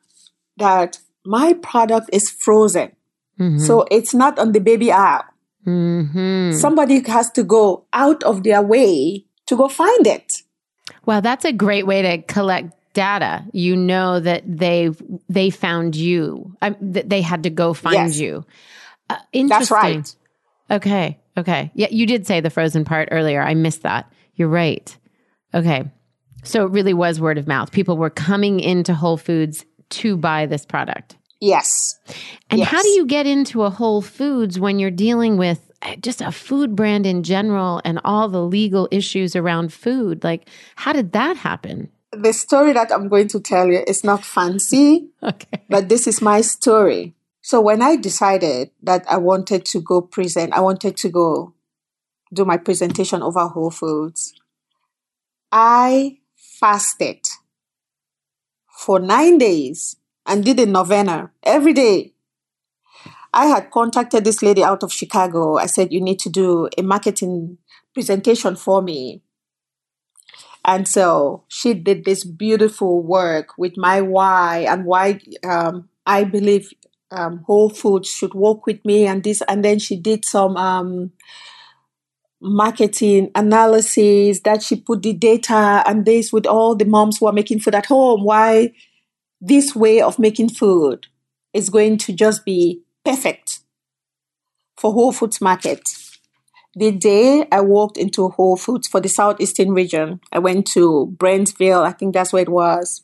that 0.56 0.98
my 1.24 1.52
product 1.54 2.10
is 2.12 2.30
frozen. 2.30 2.92
Mhm. 3.38 3.60
So 3.60 3.86
it's 3.90 4.14
not 4.14 4.38
on 4.38 4.52
the 4.52 4.60
baby 4.60 4.90
aisle. 4.90 5.24
Mhm. 5.66 6.54
Somebody 6.54 7.02
has 7.08 7.30
to 7.32 7.42
go 7.42 7.84
out 7.92 8.22
of 8.24 8.42
their 8.42 8.62
way 8.62 9.26
to 9.46 9.56
go 9.56 9.68
find 9.68 10.06
it. 10.06 10.32
Well, 11.06 11.20
that's 11.22 11.44
a 11.44 11.52
great 11.52 11.86
way 11.86 12.02
to 12.02 12.22
collect 12.22 12.72
data. 12.92 13.44
You 13.52 13.76
know 13.76 14.20
that 14.20 14.42
they 14.46 14.90
they 15.28 15.50
found 15.50 15.96
you. 15.96 16.56
That 16.60 17.08
they 17.08 17.22
had 17.22 17.42
to 17.44 17.50
go 17.50 17.74
find 17.74 17.94
Yes. 17.94 18.18
you. 18.18 18.44
Uh, 19.10 19.14
That's 19.16 19.26
interesting. 19.32 19.76
right. 19.76 20.16
Okay. 20.70 21.18
Okay. 21.36 21.70
Yeah, 21.74 21.88
you 21.90 22.06
did 22.06 22.26
say 22.26 22.40
the 22.40 22.50
frozen 22.50 22.84
part 22.84 23.08
earlier. 23.10 23.42
I 23.42 23.54
missed 23.54 23.82
that. 23.82 24.10
You're 24.34 24.48
right. 24.48 24.96
Okay. 25.54 25.84
So 26.44 26.64
it 26.66 26.70
really 26.72 26.94
was 26.94 27.20
word 27.20 27.38
of 27.38 27.46
mouth. 27.46 27.72
People 27.72 27.96
were 27.96 28.10
coming 28.10 28.60
into 28.60 28.94
Whole 28.94 29.16
Foods 29.16 29.64
to 29.90 30.16
buy 30.16 30.46
this 30.46 30.66
product. 30.66 31.16
Yes. 31.40 31.98
And 32.50 32.62
how 32.62 32.82
do 32.82 32.88
you 32.90 33.06
get 33.06 33.26
into 33.26 33.62
a 33.62 33.70
Whole 33.70 34.00
Foods 34.02 34.58
when 34.60 34.78
you're 34.78 34.90
dealing 34.90 35.36
with 35.36 35.70
uh, 35.82 35.96
just 35.96 36.20
a 36.20 36.30
food 36.32 36.74
brand 36.76 37.04
in 37.06 37.22
general 37.22 37.80
and 37.84 38.00
all 38.04 38.28
the 38.28 38.42
legal 38.42 38.88
issues 38.90 39.34
around 39.36 39.72
food? 39.72 40.22
Like, 40.24 40.48
how 40.76 40.92
did 40.92 41.12
that 41.12 41.36
happen? 41.36 41.90
The 42.12 42.32
story 42.32 42.72
that 42.74 42.92
I'm 42.92 43.08
going 43.08 43.28
to 43.28 43.40
tell 43.40 43.68
you 43.68 43.82
is 43.86 44.04
not 44.04 44.24
fancy, 44.24 45.08
Okay. 45.22 45.64
but 45.68 45.88
this 45.88 46.06
is 46.06 46.20
my 46.20 46.40
story. 46.42 47.14
So 47.40 47.60
when 47.60 47.82
I 47.82 47.96
decided 47.96 48.70
that 48.82 49.04
I 49.10 49.16
wanted 49.16 49.64
to 49.66 49.80
go 49.80 50.00
present, 50.00 50.52
I 50.52 50.60
wanted 50.60 50.96
to 50.98 51.08
go 51.08 51.54
do 52.32 52.44
my 52.44 52.56
presentation 52.56 53.22
over 53.22 53.40
Whole 53.48 53.70
Foods, 53.70 54.32
I 55.50 56.18
fasted 56.36 57.20
for 58.70 58.98
nine 58.98 59.38
days 59.38 59.96
and 60.26 60.44
did 60.44 60.58
a 60.60 60.66
novena 60.66 61.30
every 61.42 61.72
day. 61.72 62.14
I 63.34 63.46
had 63.46 63.70
contacted 63.70 64.24
this 64.24 64.42
lady 64.42 64.62
out 64.62 64.82
of 64.82 64.92
Chicago. 64.92 65.56
I 65.56 65.66
said, 65.66 65.92
You 65.92 66.00
need 66.00 66.18
to 66.20 66.28
do 66.30 66.68
a 66.76 66.82
marketing 66.82 67.58
presentation 67.94 68.56
for 68.56 68.82
me. 68.82 69.22
And 70.64 70.86
so 70.86 71.44
she 71.48 71.74
did 71.74 72.04
this 72.04 72.24
beautiful 72.24 73.02
work 73.02 73.58
with 73.58 73.76
my 73.76 74.00
why 74.00 74.66
and 74.68 74.84
why 74.84 75.20
um, 75.44 75.88
I 76.06 76.24
believe 76.24 76.72
um, 77.10 77.38
Whole 77.46 77.70
Foods 77.70 78.08
should 78.08 78.34
work 78.34 78.66
with 78.66 78.84
me 78.84 79.06
and 79.06 79.24
this. 79.24 79.42
And 79.48 79.64
then 79.64 79.78
she 79.78 79.96
did 79.96 80.24
some 80.24 80.56
um, 80.56 81.12
marketing 82.40 83.30
analysis 83.34 84.40
that 84.40 84.62
she 84.62 84.76
put 84.76 85.02
the 85.02 85.12
data 85.12 85.82
and 85.86 86.04
this 86.04 86.32
with 86.32 86.46
all 86.46 86.74
the 86.74 86.84
moms 86.84 87.18
who 87.18 87.26
are 87.26 87.32
making 87.32 87.60
food 87.60 87.74
at 87.74 87.86
home. 87.86 88.24
Why 88.24 88.72
this 89.40 89.74
way 89.74 90.00
of 90.00 90.18
making 90.18 90.50
food 90.50 91.06
is 91.52 91.70
going 91.70 91.98
to 91.98 92.12
just 92.12 92.44
be 92.44 92.82
perfect 93.04 93.60
for 94.76 94.92
Whole 94.92 95.12
Foods 95.12 95.40
Market. 95.40 95.82
The 96.74 96.90
day 96.92 97.46
I 97.52 97.60
walked 97.60 97.98
into 97.98 98.28
Whole 98.30 98.56
Foods 98.56 98.88
for 98.88 99.00
the 99.00 99.08
Southeastern 99.08 99.72
region, 99.72 100.20
I 100.32 100.38
went 100.38 100.66
to 100.68 101.14
Brentsville, 101.18 101.84
I 101.84 101.92
think 101.92 102.14
that's 102.14 102.32
where 102.32 102.42
it 102.42 102.48
was, 102.48 103.02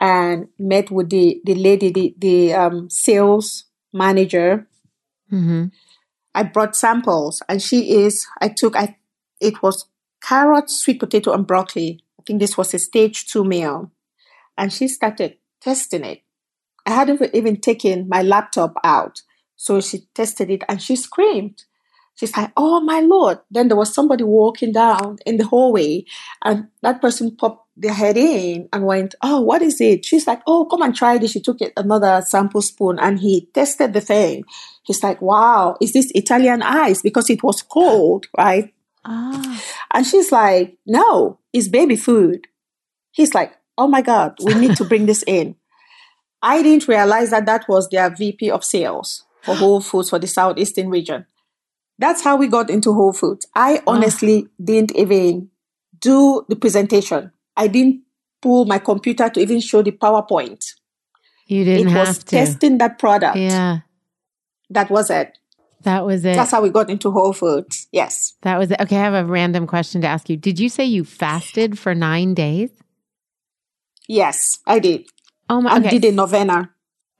and 0.00 0.48
met 0.58 0.90
with 0.90 1.10
the, 1.10 1.40
the 1.44 1.54
lady, 1.54 1.90
the, 1.90 2.14
the 2.18 2.54
um, 2.54 2.90
sales 2.90 3.64
manager. 3.92 4.66
hmm 5.30 5.66
I 6.36 6.42
brought 6.42 6.74
samples, 6.74 7.42
and 7.48 7.62
she 7.62 7.92
is, 7.92 8.26
I 8.40 8.48
took, 8.48 8.74
I, 8.74 8.96
it 9.40 9.62
was 9.62 9.86
carrot, 10.20 10.68
sweet 10.68 10.98
potato, 10.98 11.32
and 11.32 11.46
broccoli. 11.46 12.02
I 12.18 12.22
think 12.26 12.40
this 12.40 12.58
was 12.58 12.74
a 12.74 12.80
stage 12.80 13.26
two 13.26 13.44
meal. 13.44 13.92
And 14.58 14.72
she 14.72 14.88
started 14.88 15.36
testing 15.60 16.04
it. 16.04 16.22
I 16.86 16.90
hadn't 16.90 17.22
even 17.34 17.60
taken 17.60 18.08
my 18.08 18.22
laptop 18.22 18.74
out. 18.82 19.22
So 19.54 19.80
she 19.80 20.06
tested 20.12 20.50
it 20.50 20.64
and 20.68 20.82
she 20.82 20.96
screamed. 20.96 21.64
She's 22.16 22.36
like, 22.36 22.52
oh 22.56 22.80
my 22.80 23.00
lord. 23.00 23.38
Then 23.50 23.68
there 23.68 23.76
was 23.76 23.92
somebody 23.92 24.24
walking 24.24 24.72
down 24.72 25.18
in 25.26 25.36
the 25.36 25.46
hallway 25.46 26.04
and 26.44 26.68
that 26.82 27.00
person 27.00 27.36
popped 27.36 27.66
their 27.76 27.92
head 27.92 28.16
in 28.16 28.68
and 28.72 28.84
went, 28.84 29.16
oh, 29.22 29.40
what 29.40 29.62
is 29.62 29.80
it? 29.80 30.04
She's 30.04 30.26
like, 30.26 30.40
oh, 30.46 30.66
come 30.66 30.82
and 30.82 30.94
try 30.94 31.18
this. 31.18 31.32
She 31.32 31.40
took 31.40 31.60
it, 31.60 31.72
another 31.76 32.22
sample 32.24 32.62
spoon 32.62 32.98
and 33.00 33.18
he 33.18 33.48
tested 33.52 33.92
the 33.92 34.00
thing. 34.00 34.44
He's 34.84 35.02
like, 35.02 35.20
wow, 35.20 35.76
is 35.80 35.92
this 35.92 36.12
Italian 36.14 36.62
ice? 36.62 37.02
Because 37.02 37.30
it 37.30 37.42
was 37.42 37.62
cold, 37.62 38.26
right? 38.36 38.72
Ah. 39.04 39.62
And 39.92 40.06
she's 40.06 40.30
like, 40.30 40.78
no, 40.86 41.40
it's 41.52 41.68
baby 41.68 41.96
food. 41.96 42.46
He's 43.10 43.34
like, 43.34 43.54
oh 43.76 43.88
my 43.88 44.02
God, 44.02 44.36
we 44.42 44.54
need 44.54 44.76
to 44.76 44.84
bring 44.84 45.06
this 45.06 45.24
in. 45.26 45.56
I 46.42 46.62
didn't 46.62 46.88
realize 46.88 47.30
that 47.30 47.46
that 47.46 47.68
was 47.68 47.88
their 47.88 48.10
VP 48.10 48.50
of 48.50 48.64
sales 48.64 49.24
for 49.42 49.56
Whole 49.56 49.80
Foods 49.80 50.10
for 50.10 50.18
the 50.18 50.26
Southeastern 50.26 50.90
region. 50.90 51.26
That's 51.98 52.22
how 52.22 52.36
we 52.36 52.48
got 52.48 52.70
into 52.70 52.92
Whole 52.92 53.12
Foods. 53.12 53.46
I 53.54 53.78
ah. 53.78 53.92
honestly 53.92 54.46
didn't 54.62 54.96
even 54.96 55.50
do 56.00 56.44
the 56.48 56.56
presentation. 56.56 57.30
I 57.56 57.68
didn't 57.68 58.02
pull 58.42 58.64
my 58.64 58.78
computer 58.78 59.28
to 59.28 59.40
even 59.40 59.60
show 59.60 59.82
the 59.82 59.92
PowerPoint. 59.92 60.64
You 61.46 61.64
didn't 61.64 61.88
it 61.88 61.90
have 61.92 62.08
was 62.08 62.18
to. 62.18 62.36
testing 62.36 62.78
that 62.78 62.98
product. 62.98 63.36
Yeah. 63.36 63.80
That 64.70 64.90
was 64.90 65.10
it. 65.10 65.38
That 65.82 66.04
was 66.06 66.24
it. 66.24 66.34
That's 66.34 66.50
how 66.50 66.62
we 66.62 66.70
got 66.70 66.88
into 66.90 67.10
Whole 67.10 67.32
Foods. 67.34 67.86
Yes. 67.92 68.34
that 68.42 68.58
was 68.58 68.70
it. 68.70 68.80
Okay. 68.80 68.96
I 68.96 69.00
have 69.00 69.14
a 69.14 69.24
random 69.24 69.66
question 69.66 70.00
to 70.00 70.06
ask 70.08 70.28
you. 70.28 70.36
Did 70.36 70.58
you 70.58 70.68
say 70.68 70.84
you 70.84 71.04
fasted 71.04 71.78
for 71.78 71.94
nine 71.94 72.34
days? 72.34 72.70
Yes, 74.08 74.58
I 74.66 74.78
did. 74.78 75.06
Oh 75.48 75.60
my. 75.60 75.72
I 75.72 75.78
Okay. 75.78 75.98
did 75.98 76.04
a 76.06 76.12
novena. 76.12 76.70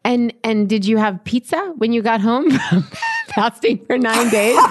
And 0.04 0.34
and 0.42 0.68
did 0.68 0.84
you 0.84 0.98
have 0.98 1.24
pizza 1.24 1.72
when 1.76 1.92
you 1.92 2.02
got 2.02 2.20
home 2.20 2.48
fasting 3.34 3.84
for 3.86 3.98
nine 3.98 4.28
days? 4.30 4.56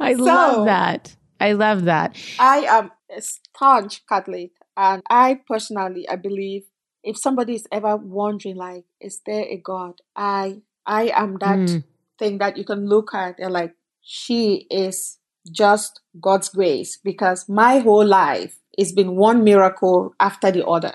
I 0.00 0.14
So- 0.16 0.24
love 0.24 0.66
that. 0.66 1.14
I 1.40 1.52
love 1.52 1.84
that. 1.84 2.16
I 2.38 2.58
am 2.68 2.90
a 3.16 3.22
staunch 3.22 4.04
Catholic, 4.08 4.50
and 4.76 5.02
I 5.08 5.40
personally, 5.46 6.08
I 6.08 6.16
believe 6.16 6.64
if 7.04 7.16
somebody 7.16 7.54
is 7.54 7.66
ever 7.70 7.96
wondering, 7.96 8.56
like, 8.56 8.84
is 9.00 9.20
there 9.24 9.44
a 9.44 9.56
God? 9.56 10.00
I, 10.16 10.62
I 10.84 11.12
am 11.14 11.36
that 11.38 11.58
mm. 11.58 11.84
thing 12.18 12.38
that 12.38 12.56
you 12.56 12.64
can 12.64 12.88
look 12.88 13.14
at 13.14 13.38
and 13.38 13.52
like, 13.52 13.74
she 14.02 14.66
is 14.68 15.18
just 15.50 16.00
God's 16.20 16.48
grace 16.48 16.98
because 17.02 17.48
my 17.48 17.78
whole 17.78 18.04
life 18.04 18.58
it's 18.78 18.92
been 18.92 19.16
one 19.16 19.42
miracle 19.42 20.14
after 20.20 20.52
the 20.52 20.64
other. 20.64 20.94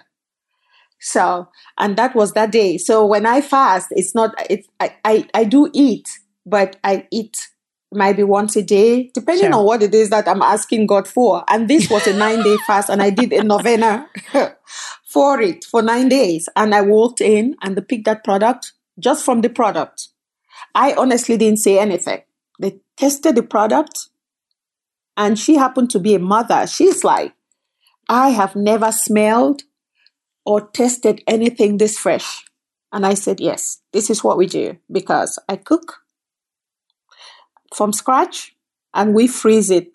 So, 1.04 1.50
and 1.78 1.98
that 1.98 2.16
was 2.16 2.32
that 2.32 2.52
day. 2.52 2.78
So 2.78 3.06
when 3.06 3.26
I 3.26 3.42
fast, 3.42 3.90
it's 3.92 4.16
not, 4.16 4.34
it's, 4.50 4.70
I, 4.80 4.96
I, 5.04 5.28
I 5.34 5.44
do 5.44 5.70
eat, 5.74 6.08
but 6.46 6.78
I 6.82 7.08
eat 7.12 7.50
maybe 7.92 8.24
once 8.24 8.56
a 8.56 8.64
day, 8.64 9.12
depending 9.14 9.48
sure. 9.48 9.56
on 9.56 9.66
what 9.66 9.84
it 9.84 9.94
is 9.94 10.10
that 10.12 10.30
I'm 10.30 10.42
asking 10.42 10.88
God 10.88 11.06
for. 11.06 11.44
And 11.50 11.70
this 11.70 11.90
was 11.90 12.08
a 12.08 12.14
nine 12.18 12.42
day 12.42 12.56
fast, 12.66 12.90
and 12.90 13.02
I 13.02 13.10
did 13.10 13.34
a 13.34 13.44
novena 13.44 14.08
for 15.06 15.42
it 15.42 15.66
for 15.66 15.82
nine 15.82 16.08
days. 16.08 16.48
And 16.56 16.74
I 16.74 16.82
walked 16.82 17.20
in 17.20 17.58
and 17.62 17.76
they 17.76 17.82
picked 17.82 18.06
that 18.06 18.24
product 18.24 18.72
just 18.98 19.26
from 19.26 19.42
the 19.42 19.50
product. 19.50 20.08
I 20.74 20.94
honestly 20.94 21.36
didn't 21.36 21.60
say 21.60 21.80
anything. 21.80 22.22
They 22.60 22.80
tested 22.96 23.36
the 23.36 23.44
product, 23.44 24.08
and 25.18 25.38
she 25.38 25.56
happened 25.56 25.90
to 25.92 26.00
be 26.00 26.16
a 26.16 26.20
mother. 26.20 26.66
She's 26.66 27.04
like, 27.04 27.34
I 28.08 28.30
have 28.30 28.56
never 28.56 28.94
smelled 28.94 29.64
or 30.46 30.68
tasted 30.68 31.24
anything 31.28 31.78
this 31.78 31.98
fresh. 31.98 32.46
And 32.92 33.06
I 33.06 33.14
said, 33.14 33.40
Yes, 33.40 33.80
this 33.92 34.10
is 34.10 34.24
what 34.24 34.38
we 34.38 34.46
do 34.46 34.78
because 34.92 35.40
I 35.50 35.56
cook 35.56 36.02
from 37.74 37.94
scratch 37.94 38.56
and 38.94 39.14
we 39.14 39.28
freeze 39.28 39.72
it 39.72 39.92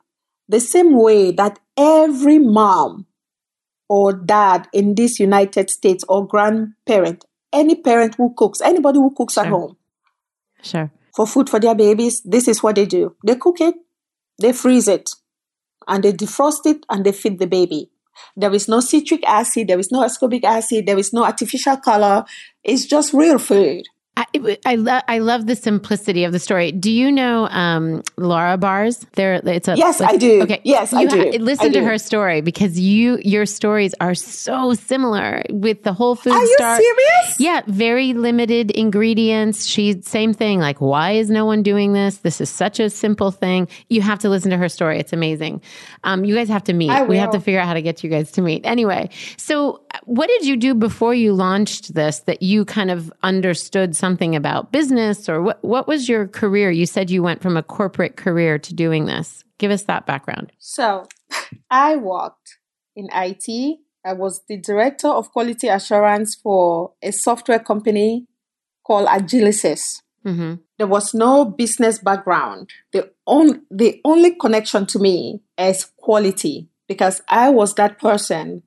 the 0.49 0.61
same 0.61 0.99
way 0.99 1.31
that 1.33 1.59
every 1.77 2.39
mom 2.39 3.07
or 3.89 4.13
dad 4.13 4.69
in 4.73 4.95
this 4.95 5.21
United 5.21 5.71
States 5.71 6.05
or 6.09 6.27
grandparent, 6.27 7.25
any 7.53 7.75
parent 7.75 8.17
who 8.17 8.35
cooks, 8.35 8.61
anybody 8.61 8.99
who 8.99 9.15
cooks 9.15 9.35
sure. 9.35 9.45
at 9.45 9.51
home. 9.51 9.77
Sure. 10.63 10.91
For 11.15 11.27
food 11.27 11.49
for 11.49 11.61
their 11.61 11.75
babies, 11.75 12.21
this 12.23 12.49
is 12.49 12.63
what 12.63 12.77
they 12.77 12.87
do. 12.87 13.17
They 13.25 13.37
cook 13.37 13.61
it, 13.61 13.75
they 14.41 14.53
freeze 14.53 14.89
it, 14.89 15.11
and 15.87 16.05
they 16.05 16.13
defrost 16.13 16.67
it 16.67 16.85
and 16.91 17.05
they 17.05 17.13
feed 17.13 17.39
the 17.39 17.47
baby. 17.47 17.91
There 18.37 18.55
is 18.55 18.69
no 18.69 18.81
citric 18.81 19.27
acid, 19.27 19.69
there 19.69 19.79
is 19.79 19.91
no 19.91 20.01
ascorbic 20.01 20.45
acid, 20.45 20.87
there 20.87 20.99
is 20.99 21.13
no 21.13 21.25
artificial 21.25 21.77
color. 21.77 22.25
It's 22.65 22.87
just 22.87 23.13
real 23.13 23.39
food. 23.39 23.85
I, 24.19 24.59
I, 24.67 24.75
lo- 24.75 25.01
I 25.07 25.19
love 25.19 25.47
the 25.47 25.55
simplicity 25.55 26.25
of 26.25 26.33
the 26.33 26.41
story. 26.41 26.73
Do 26.73 26.91
you 26.91 27.13
know 27.13 27.47
um, 27.49 28.03
Larabar's? 28.19 29.07
There, 29.13 29.41
it's 29.45 29.69
a 29.69 29.77
yes, 29.77 30.01
I 30.01 30.17
do. 30.17 30.43
Okay, 30.43 30.61
yes, 30.65 30.93
you 30.93 30.99
I 30.99 31.05
do. 31.07 31.17
Ha- 31.19 31.39
listen 31.39 31.67
I 31.67 31.73
to 31.75 31.85
her 31.85 31.99
story 31.99 32.41
because 32.41 32.81
you 32.81 33.19
your 33.23 33.47
stories 33.47 33.95
are 34.01 34.17
so 34.17 34.75
similar 34.75 35.45
with 35.51 35.85
the 35.85 35.93
whole 35.93 36.17
food. 36.17 36.33
Are 36.33 36.43
you 36.43 36.55
star- 36.57 36.81
serious? 36.81 37.37
Yeah, 37.39 37.61
very 37.69 38.13
limited 38.13 38.73
ingredients. 38.73 39.67
She 39.67 40.03
same 40.03 40.35
thing. 40.35 40.59
Like, 40.59 40.81
why 40.81 41.13
is 41.13 41.31
no 41.31 41.45
one 41.45 41.63
doing 41.63 41.93
this? 41.93 42.19
This 42.19 42.41
is 42.41 42.51
such 42.51 42.81
a 42.81 42.91
simple 42.91 43.31
thing. 43.31 43.69
You 43.89 44.03
have 44.03 44.19
to 44.21 44.29
listen 44.29 44.51
to 44.51 44.57
her 44.57 44.69
story. 44.69 44.99
It's 44.99 45.13
amazing. 45.13 45.63
Um, 46.03 46.25
you 46.25 46.35
guys 46.35 46.49
have 46.49 46.65
to 46.65 46.73
meet. 46.73 46.91
We 47.07 47.19
have 47.19 47.31
to 47.31 47.41
figure 47.41 47.61
out 47.61 47.69
how 47.69 47.75
to 47.75 47.83
get 47.83 48.03
you 48.03 48.11
guys 48.11 48.33
to 48.33 48.43
meet. 48.43 48.67
Anyway, 48.67 49.11
so 49.37 49.83
what 50.05 50.27
did 50.27 50.45
you 50.45 50.57
do 50.57 50.75
before 50.75 51.15
you 51.15 51.35
launched 51.35 51.95
this 51.95 52.21
that 52.21 52.43
you 52.43 52.65
kind 52.65 52.91
of 52.91 53.13
understood 53.23 53.95
something 53.95 54.08
about 54.17 54.73
business 54.73 55.29
or 55.29 55.43
what, 55.43 55.63
what 55.63 55.89
was 55.89 56.09
your 56.09 56.27
career? 56.27 56.71
You 56.71 56.87
said 56.87 57.11
you 57.11 57.23
went 57.23 57.43
from 57.43 57.57
a 57.57 57.63
corporate 57.63 58.17
career 58.17 58.59
to 58.59 58.75
doing 58.75 59.07
this. 59.07 59.45
Give 59.59 59.71
us 59.71 59.83
that 59.85 60.07
background. 60.07 60.53
So 60.59 61.07
I 61.71 61.97
worked 61.97 62.59
in 62.95 63.09
IT. 63.13 63.79
I 64.05 64.13
was 64.13 64.43
the 64.49 64.57
director 64.57 65.09
of 65.09 65.31
quality 65.33 65.69
assurance 65.69 66.35
for 66.35 66.93
a 67.03 67.11
software 67.11 67.59
company 67.59 68.27
called 68.85 69.09
Agilysys. 69.09 70.03
Mm-hmm. 70.25 70.55
There 70.79 70.87
was 70.87 71.15
no 71.15 71.45
business 71.45 71.99
background. 71.99 72.71
The, 72.93 73.11
on, 73.27 73.63
the 73.71 74.01
only 74.05 74.35
connection 74.35 74.87
to 74.87 74.99
me 74.99 75.41
is 75.59 75.85
quality 75.97 76.69
because 76.87 77.21
I 77.29 77.51
was 77.51 77.75
that 77.75 77.99
person 77.99 78.63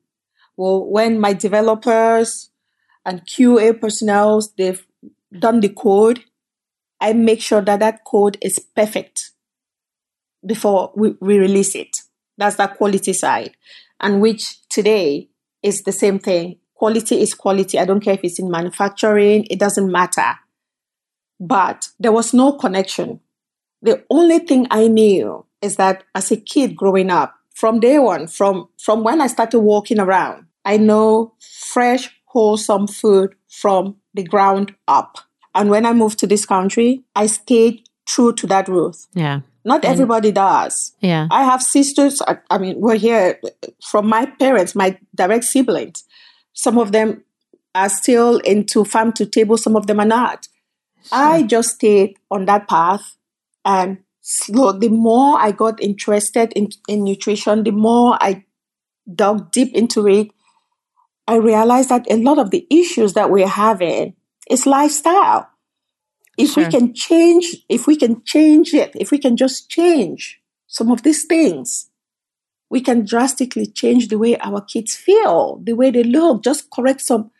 well, 0.57 0.85
when 0.85 1.19
my 1.19 1.33
developers 1.33 2.51
and 3.03 3.25
QA 3.25 3.81
personnel, 3.81 4.41
they've 4.57 4.85
done 5.37 5.59
the 5.59 5.69
code, 5.69 6.23
I 6.99 7.13
make 7.13 7.41
sure 7.41 7.61
that 7.61 7.79
that 7.79 8.03
code 8.05 8.37
is 8.41 8.59
perfect 8.59 9.31
before 10.45 10.91
we, 10.95 11.15
we 11.19 11.39
release 11.39 11.75
it. 11.75 11.97
That's 12.37 12.55
that 12.57 12.77
quality 12.77 13.13
side. 13.13 13.55
And 13.99 14.21
which 14.21 14.67
today 14.69 15.29
is 15.61 15.83
the 15.83 15.91
same 15.91 16.19
thing. 16.19 16.57
Quality 16.73 17.21
is 17.21 17.33
quality. 17.33 17.77
I 17.77 17.85
don't 17.85 17.99
care 17.99 18.15
if 18.15 18.23
it's 18.23 18.39
in 18.39 18.49
manufacturing, 18.49 19.45
it 19.49 19.59
doesn't 19.59 19.91
matter. 19.91 20.35
But 21.39 21.87
there 21.99 22.11
was 22.11 22.33
no 22.33 22.53
connection. 22.53 23.19
The 23.81 24.03
only 24.09 24.39
thing 24.39 24.67
I 24.69 24.87
knew 24.87 25.45
is 25.61 25.75
that 25.77 26.03
as 26.13 26.31
a 26.31 26.37
kid 26.37 26.75
growing 26.75 27.09
up, 27.09 27.35
from 27.53 27.79
day 27.79 27.99
one, 27.99 28.27
from, 28.27 28.69
from 28.79 29.03
when 29.03 29.21
I 29.21 29.27
started 29.27 29.59
walking 29.59 29.99
around, 29.99 30.45
I 30.65 30.77
know 30.77 31.33
fresh, 31.39 32.09
wholesome 32.25 32.87
food 32.87 33.35
from 33.47 33.97
the 34.13 34.23
ground 34.23 34.75
up. 34.87 35.19
And 35.53 35.69
when 35.69 35.85
I 35.85 35.93
moved 35.93 36.19
to 36.19 36.27
this 36.27 36.45
country, 36.45 37.03
I 37.15 37.27
stayed 37.27 37.83
true 38.05 38.33
to 38.33 38.47
that 38.47 38.67
roots. 38.67 39.07
Yeah. 39.13 39.41
Not 39.63 39.85
and, 39.85 39.93
everybody 39.93 40.31
does. 40.31 40.93
Yeah. 41.01 41.27
I 41.29 41.43
have 41.43 41.61
sisters. 41.61 42.21
I, 42.21 42.37
I 42.49 42.57
mean, 42.57 42.79
we're 42.79 42.95
here 42.95 43.39
from 43.83 44.07
my 44.07 44.25
parents, 44.25 44.75
my 44.75 44.97
direct 45.13 45.45
siblings. 45.45 46.03
Some 46.53 46.77
of 46.77 46.91
them 46.91 47.23
are 47.75 47.89
still 47.89 48.37
into 48.39 48.83
farm 48.83 49.13
to 49.13 49.25
table, 49.25 49.57
some 49.57 49.75
of 49.75 49.87
them 49.87 49.99
are 49.99 50.05
not. 50.05 50.47
Sure. 51.03 51.17
I 51.17 51.43
just 51.43 51.75
stayed 51.75 52.17
on 52.29 52.45
that 52.45 52.67
path 52.67 53.15
and 53.63 53.99
slow. 54.21 54.71
The 54.71 54.89
more 54.89 55.39
I 55.39 55.51
got 55.51 55.81
interested 55.81 56.51
in, 56.53 56.69
in 56.87 57.03
nutrition, 57.03 57.63
the 57.63 57.71
more 57.71 58.17
I 58.19 58.45
dug 59.13 59.51
deep 59.51 59.73
into 59.73 60.07
it, 60.07 60.31
I 61.31 61.35
realized 61.35 61.87
that 61.87 62.11
a 62.11 62.17
lot 62.17 62.39
of 62.39 62.51
the 62.51 62.67
issues 62.69 63.13
that 63.13 63.31
we're 63.31 63.47
having 63.47 64.15
is 64.49 64.65
lifestyle. 64.65 65.47
If 66.37 66.51
sure. 66.51 66.65
we 66.65 66.69
can 66.69 66.93
change, 66.93 67.55
if 67.69 67.87
we 67.87 67.95
can 67.95 68.21
change 68.25 68.73
it, 68.73 68.91
if 68.95 69.11
we 69.11 69.17
can 69.17 69.37
just 69.37 69.69
change 69.69 70.41
some 70.67 70.91
of 70.91 71.03
these 71.03 71.23
things, 71.23 71.89
we 72.69 72.81
can 72.81 73.05
drastically 73.05 73.65
change 73.65 74.09
the 74.09 74.17
way 74.17 74.37
our 74.39 74.59
kids 74.59 74.93
feel, 74.93 75.61
the 75.63 75.71
way 75.71 75.89
they 75.89 76.03
look, 76.03 76.43
just 76.43 76.69
correct 76.69 76.99
some, 76.99 77.31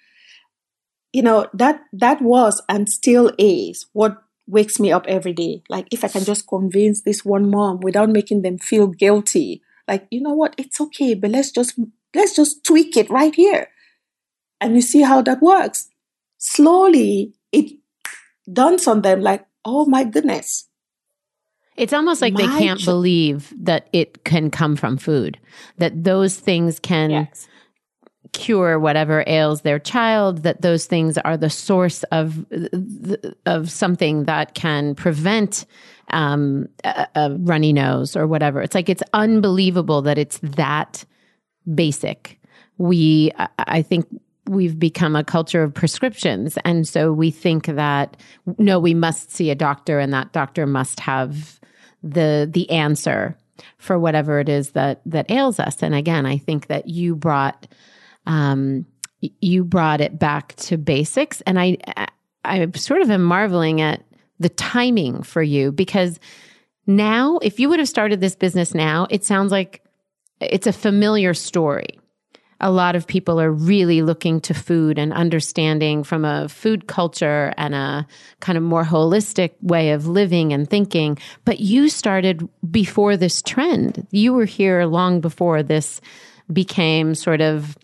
you 1.11 1.21
know, 1.21 1.47
that, 1.53 1.81
that 1.91 2.21
was 2.21 2.61
and 2.69 2.87
still 2.87 3.33
is 3.37 3.87
what 3.91 4.23
wakes 4.47 4.79
me 4.79 4.89
up 4.89 5.05
every 5.05 5.33
day. 5.33 5.63
Like 5.67 5.89
if 5.91 6.05
I 6.05 6.07
can 6.07 6.23
just 6.23 6.47
convince 6.47 7.01
this 7.01 7.25
one 7.25 7.51
mom 7.51 7.81
without 7.81 8.07
making 8.07 8.43
them 8.43 8.57
feel 8.57 8.87
guilty, 8.87 9.61
like, 9.85 10.07
you 10.11 10.21
know 10.21 10.33
what, 10.33 10.55
it's 10.57 10.79
okay, 10.79 11.13
but 11.13 11.31
let's 11.31 11.51
just, 11.51 11.77
let's 12.15 12.33
just 12.33 12.63
tweak 12.63 12.95
it 12.95 13.09
right 13.09 13.35
here 13.35 13.67
and 14.61 14.75
you 14.75 14.81
see 14.81 15.01
how 15.01 15.21
that 15.23 15.41
works. 15.41 15.89
Slowly, 16.37 17.33
it 17.51 17.73
dawns 18.51 18.87
on 18.87 19.01
them 19.01 19.21
like, 19.21 19.45
oh 19.65 19.85
my 19.85 20.03
goodness. 20.03 20.67
It's 21.75 21.93
almost 21.93 22.21
like 22.21 22.33
my 22.33 22.41
they 22.41 22.59
can't 22.59 22.79
ch- 22.79 22.85
believe 22.85 23.53
that 23.57 23.89
it 23.91 24.23
can 24.23 24.51
come 24.51 24.75
from 24.75 24.97
food, 24.97 25.39
that 25.77 26.03
those 26.03 26.37
things 26.37 26.79
can 26.79 27.09
yes. 27.09 27.47
cure 28.33 28.77
whatever 28.77 29.23
ails 29.25 29.61
their 29.61 29.79
child, 29.79 30.43
that 30.43 30.61
those 30.61 30.85
things 30.85 31.17
are 31.19 31.37
the 31.37 31.49
source 31.49 32.03
of, 32.11 32.45
of 33.45 33.71
something 33.71 34.25
that 34.25 34.53
can 34.53 34.95
prevent 34.95 35.65
um, 36.11 36.67
a, 36.83 37.07
a 37.15 37.31
runny 37.39 37.73
nose 37.73 38.15
or 38.15 38.27
whatever. 38.27 38.61
It's 38.61 38.75
like 38.75 38.89
it's 38.89 39.03
unbelievable 39.13 40.01
that 40.03 40.17
it's 40.17 40.39
that 40.39 41.05
basic. 41.73 42.37
We, 42.77 43.31
I 43.57 43.81
think 43.81 44.07
we've 44.51 44.77
become 44.77 45.15
a 45.15 45.23
culture 45.23 45.63
of 45.63 45.73
prescriptions. 45.73 46.57
And 46.65 46.85
so 46.85 47.13
we 47.13 47.31
think 47.31 47.67
that, 47.67 48.17
no, 48.57 48.79
we 48.79 48.93
must 48.93 49.31
see 49.31 49.49
a 49.49 49.55
doctor 49.55 49.97
and 49.97 50.13
that 50.13 50.33
doctor 50.33 50.67
must 50.67 50.99
have 50.99 51.57
the, 52.03 52.49
the 52.51 52.69
answer 52.69 53.37
for 53.77 53.97
whatever 53.97 54.41
it 54.41 54.49
is 54.49 54.71
that, 54.71 55.01
that 55.05 55.31
ails 55.31 55.57
us. 55.57 55.81
And 55.81 55.95
again, 55.95 56.25
I 56.25 56.37
think 56.37 56.67
that 56.67 56.89
you 56.89 57.15
brought, 57.15 57.65
um, 58.25 58.85
you 59.21 59.63
brought 59.63 60.01
it 60.01 60.19
back 60.19 60.55
to 60.55 60.77
basics. 60.77 61.39
And 61.41 61.57
I, 61.57 61.77
I 62.43 62.69
sort 62.75 63.01
of 63.01 63.09
am 63.09 63.23
marveling 63.23 63.79
at 63.79 64.03
the 64.37 64.49
timing 64.49 65.23
for 65.23 65.41
you 65.41 65.71
because 65.71 66.19
now, 66.87 67.37
if 67.41 67.57
you 67.57 67.69
would 67.69 67.79
have 67.79 67.87
started 67.87 68.19
this 68.19 68.35
business 68.35 68.73
now, 68.73 69.07
it 69.09 69.23
sounds 69.23 69.49
like 69.51 69.81
it's 70.41 70.67
a 70.67 70.73
familiar 70.73 71.33
story 71.33 72.00
a 72.61 72.71
lot 72.71 72.95
of 72.95 73.07
people 73.07 73.41
are 73.41 73.51
really 73.51 74.01
looking 74.03 74.39
to 74.41 74.53
food 74.53 74.97
and 74.97 75.11
understanding 75.11 76.03
from 76.03 76.23
a 76.23 76.47
food 76.47 76.87
culture 76.87 77.53
and 77.57 77.73
a 77.73 78.07
kind 78.39 78.57
of 78.57 78.63
more 78.63 78.83
holistic 78.83 79.51
way 79.61 79.91
of 79.91 80.07
living 80.07 80.53
and 80.53 80.69
thinking. 80.69 81.17
But 81.43 81.59
you 81.59 81.89
started 81.89 82.47
before 82.69 83.17
this 83.17 83.41
trend. 83.41 84.07
You 84.11 84.33
were 84.33 84.45
here 84.45 84.85
long 84.85 85.21
before 85.21 85.63
this 85.63 85.99
became 86.53 87.15
sort 87.15 87.41
of 87.41 87.75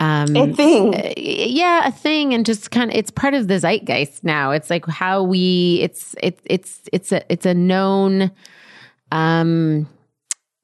um, 0.00 0.36
a 0.36 0.52
thing. 0.52 0.94
Uh, 0.94 1.12
yeah, 1.16 1.88
a 1.88 1.92
thing, 1.92 2.34
and 2.34 2.44
just 2.44 2.70
kind 2.70 2.90
of 2.90 2.96
it's 2.96 3.10
part 3.10 3.32
of 3.32 3.48
the 3.48 3.58
zeitgeist 3.58 4.24
now. 4.24 4.50
It's 4.50 4.68
like 4.68 4.84
how 4.86 5.22
we 5.22 5.78
it's 5.82 6.14
it, 6.22 6.38
it's 6.44 6.82
it's 6.92 7.12
a 7.12 7.32
it's 7.32 7.46
a 7.46 7.54
known 7.54 8.30
um 9.10 9.88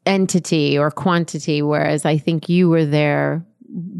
entity 0.06 0.78
or 0.78 0.90
quantity, 0.90 1.62
whereas 1.62 2.04
I 2.04 2.18
think 2.18 2.48
you 2.48 2.68
were 2.68 2.84
there 2.84 3.44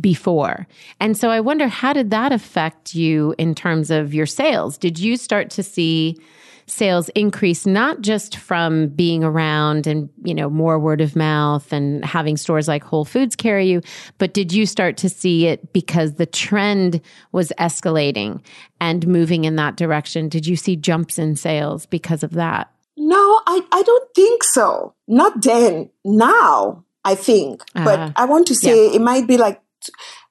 before. 0.01 0.67
And 1.01 1.17
so 1.17 1.31
I 1.31 1.41
wonder 1.41 1.69
how 1.69 1.93
did 1.93 2.11
that 2.11 2.33
affect 2.33 2.95
you 2.95 3.35
in 3.39 3.55
terms 3.55 3.91
of 3.91 4.13
your 4.13 4.27
sales? 4.27 4.77
Did 4.77 4.99
you 4.99 5.17
start 5.17 5.51
to 5.51 5.63
see 5.63 6.19
sales 6.67 7.09
increase 7.11 7.67
not 7.67 8.01
just 8.01 8.37
from 8.37 8.89
being 8.89 9.25
around 9.25 9.87
and 9.87 10.09
you 10.25 10.35
know 10.35 10.49
more 10.49 10.79
word 10.79 11.01
of 11.01 11.17
mouth 11.17 11.73
and 11.73 12.05
having 12.05 12.37
stores 12.37 12.69
like 12.69 12.85
Whole 12.85 13.05
Foods 13.05 13.35
carry 13.35 13.67
you 13.67 13.83
but 14.19 14.33
did 14.33 14.53
you 14.53 14.65
start 14.65 14.97
to 14.99 15.09
see 15.09 15.47
it 15.47 15.73
because 15.73 16.15
the 16.15 16.27
trend 16.27 17.01
was 17.33 17.53
escalating 17.59 18.41
and 18.81 19.07
moving 19.07 19.45
in 19.45 19.57
that 19.57 19.77
direction 19.77 20.29
did 20.29 20.47
you 20.47 20.55
see 20.57 20.77
jumps 20.77 21.19
in 21.19 21.35
sales 21.35 21.85
because 21.87 22.23
of 22.23 22.31
that 22.33 22.72
no 23.03 23.41
i 23.47 23.61
i 23.73 23.83
don't 23.83 24.15
think 24.15 24.45
so 24.45 24.95
not 25.09 25.43
then 25.43 25.91
now 26.05 26.85
i 27.05 27.15
think 27.15 27.63
uh, 27.75 27.85
but 27.85 28.13
i 28.17 28.25
want 28.25 28.47
to 28.47 28.55
say 28.55 28.89
yeah. 28.89 28.97
it 28.97 29.01
might 29.01 29.27
be 29.27 29.37
like 29.37 29.61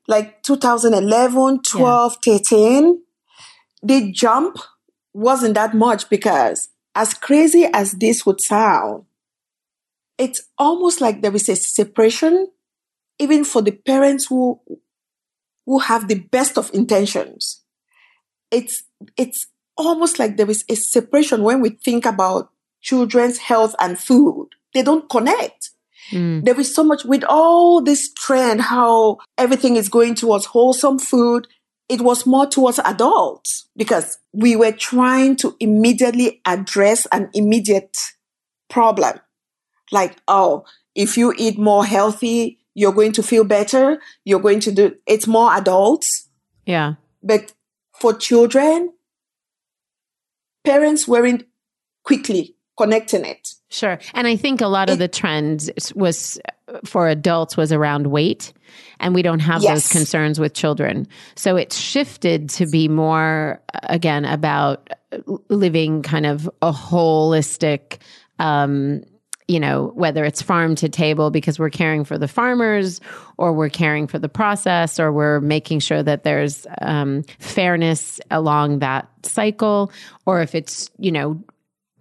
like 0.07 0.41
2011 0.43 1.61
12 1.63 2.17
yeah. 2.25 2.37
13 2.37 3.01
the 3.83 4.11
jump 4.11 4.57
wasn't 5.13 5.55
that 5.55 5.73
much 5.73 6.09
because, 6.09 6.69
as 6.95 7.13
crazy 7.13 7.67
as 7.73 7.93
this 7.93 8.25
would 8.25 8.41
sound, 8.41 9.05
it's 10.17 10.41
almost 10.57 11.01
like 11.01 11.21
there 11.21 11.35
is 11.35 11.49
a 11.49 11.55
separation, 11.55 12.51
even 13.19 13.43
for 13.43 13.61
the 13.61 13.71
parents 13.71 14.27
who 14.27 14.59
who 15.65 15.79
have 15.79 16.07
the 16.07 16.19
best 16.19 16.57
of 16.57 16.73
intentions. 16.73 17.63
It's 18.51 18.83
it's 19.17 19.47
almost 19.77 20.19
like 20.19 20.37
there 20.37 20.49
is 20.49 20.63
a 20.69 20.75
separation 20.75 21.43
when 21.43 21.61
we 21.61 21.69
think 21.69 22.05
about 22.05 22.50
children's 22.81 23.37
health 23.37 23.75
and 23.79 23.97
food. 23.97 24.49
They 24.73 24.81
don't 24.81 25.09
connect. 25.09 25.71
Mm. 26.11 26.43
There 26.43 26.59
is 26.59 26.73
so 26.73 26.83
much 26.83 27.05
with 27.05 27.23
all 27.23 27.81
this 27.81 28.11
trend, 28.13 28.61
how 28.61 29.19
everything 29.37 29.75
is 29.75 29.89
going 29.89 30.15
towards 30.15 30.45
wholesome 30.45 30.99
food, 30.99 31.47
it 31.91 32.01
was 32.01 32.25
more 32.25 32.45
towards 32.45 32.79
adults 32.79 33.67
because 33.75 34.17
we 34.31 34.55
were 34.55 34.71
trying 34.71 35.35
to 35.35 35.57
immediately 35.59 36.41
address 36.45 37.05
an 37.11 37.29
immediate 37.33 37.97
problem. 38.69 39.19
Like, 39.91 40.15
oh, 40.25 40.63
if 40.95 41.17
you 41.17 41.33
eat 41.37 41.59
more 41.59 41.85
healthy, 41.85 42.59
you're 42.75 42.93
going 42.93 43.11
to 43.13 43.23
feel 43.23 43.43
better. 43.43 43.99
You're 44.23 44.39
going 44.39 44.61
to 44.61 44.71
do 44.71 44.95
it's 45.05 45.27
more 45.27 45.53
adults. 45.53 46.29
Yeah. 46.65 46.93
But 47.21 47.51
for 47.99 48.13
children, 48.13 48.93
parents 50.63 51.09
weren't 51.09 51.43
quickly 52.03 52.55
connecting 52.81 53.25
it. 53.25 53.53
Sure. 53.69 53.99
And 54.13 54.27
I 54.27 54.35
think 54.35 54.61
a 54.61 54.67
lot 54.67 54.89
of 54.89 54.97
the 54.97 55.07
trend 55.07 55.69
was 55.95 56.39
for 56.85 57.07
adults 57.07 57.55
was 57.55 57.71
around 57.71 58.07
weight 58.07 58.53
and 58.99 59.13
we 59.13 59.21
don't 59.21 59.39
have 59.39 59.61
yes. 59.61 59.73
those 59.73 59.87
concerns 59.89 60.39
with 60.39 60.53
children. 60.53 61.07
So 61.35 61.55
it's 61.55 61.77
shifted 61.77 62.49
to 62.51 62.65
be 62.65 62.87
more 62.87 63.61
again 63.83 64.25
about 64.25 64.89
living 65.49 66.01
kind 66.01 66.25
of 66.25 66.49
a 66.61 66.71
holistic 66.71 67.97
um, 68.39 69.03
you 69.47 69.59
know, 69.59 69.91
whether 69.95 70.23
it's 70.23 70.41
farm 70.41 70.75
to 70.75 70.87
table 70.87 71.29
because 71.29 71.59
we're 71.59 71.69
caring 71.69 72.05
for 72.05 72.17
the 72.17 72.27
farmers 72.27 73.01
or 73.37 73.51
we're 73.51 73.69
caring 73.69 74.07
for 74.07 74.17
the 74.17 74.29
process 74.29 74.97
or 74.97 75.11
we're 75.11 75.41
making 75.41 75.79
sure 75.79 76.01
that 76.01 76.23
there's 76.23 76.65
um, 76.81 77.23
fairness 77.37 78.21
along 78.31 78.79
that 78.79 79.09
cycle, 79.23 79.91
or 80.25 80.41
if 80.41 80.55
it's, 80.55 80.89
you 80.97 81.11
know, 81.11 81.43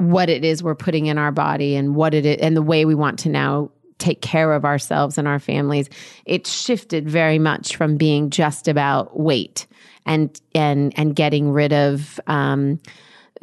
what 0.01 0.31
it 0.31 0.45
is 0.45 0.63
we're 0.63 0.75
putting 0.75 1.07
in 1.07 1.19
our 1.19 1.33
body 1.33 1.77
and 1.77 1.95
what 1.95 2.15
it 2.15 2.25
is 2.25 2.37
and 2.41 2.57
the 2.57 2.63
way 2.63 2.85
we 2.85 2.95
want 2.95 3.19
to 3.19 3.29
now 3.29 3.71
take 3.99 4.23
care 4.23 4.55
of 4.55 4.65
ourselves 4.65 5.19
and 5.19 5.29
our 5.29 5.39
families 5.39 5.91
it 6.25 6.47
shifted 6.47 7.09
very 7.09 7.39
much 7.39 7.77
from 7.77 7.99
being 7.99 8.31
just 8.31 8.67
about 8.67 9.21
weight 9.21 9.67
and 10.07 10.41
and 10.55 10.93
and 10.99 11.15
getting 11.15 11.51
rid 11.51 11.73
of 11.73 12.19
um, 12.27 12.81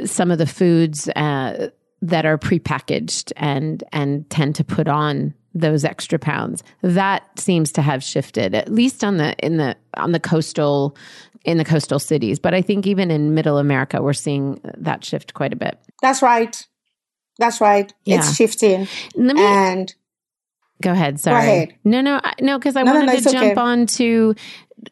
some 0.06 0.32
of 0.32 0.38
the 0.38 0.48
foods 0.48 1.08
uh, 1.10 1.70
that 2.02 2.26
are 2.26 2.38
prepackaged 2.38 3.32
and 3.38 3.84
and 3.92 4.30
tend 4.30 4.56
to 4.56 4.64
put 4.64 4.88
on 4.88 5.34
those 5.54 5.84
extra 5.84 6.20
pounds. 6.20 6.64
That 6.82 7.24
seems 7.40 7.72
to 7.74 7.82
have 7.82 8.04
shifted 8.04 8.54
at 8.54 8.72
least 8.72 9.04
on 9.04 9.18
the 9.18 9.36
in 9.44 9.58
the 9.58 9.76
on 9.96 10.12
the 10.12 10.20
coastal 10.20 10.96
in 11.46 11.58
the 11.58 11.66
coastal 11.66 12.00
cities. 12.00 12.40
But 12.40 12.54
I 12.54 12.62
think 12.62 12.88
even 12.88 13.12
in 13.12 13.34
middle 13.34 13.58
America, 13.58 14.02
we're 14.02 14.14
seeing 14.14 14.60
that 14.78 15.04
shift 15.04 15.34
quite 15.34 15.54
a 15.54 15.56
bit. 15.56 15.80
That's 16.02 16.22
right. 16.22 16.66
That's 17.40 17.62
right. 17.62 17.94
Yeah. 18.06 18.18
It's 18.18 18.36
shifting. 18.36 18.88
Me, 19.16 19.34
and 19.38 19.94
go 20.82 20.92
ahead. 20.92 21.20
Sorry. 21.20 21.36
Go 21.36 21.48
ahead. 21.48 21.76
No, 21.84 22.02
no, 22.02 22.22
no, 22.42 22.58
because 22.58 22.76
I 22.76 22.84
no, 22.84 22.94
wanted 22.94 23.08
no, 23.08 23.14
no, 23.14 23.20
to 23.20 23.32
jump 23.32 23.52
okay. 23.52 23.62
on 23.62 23.86
to 23.88 24.36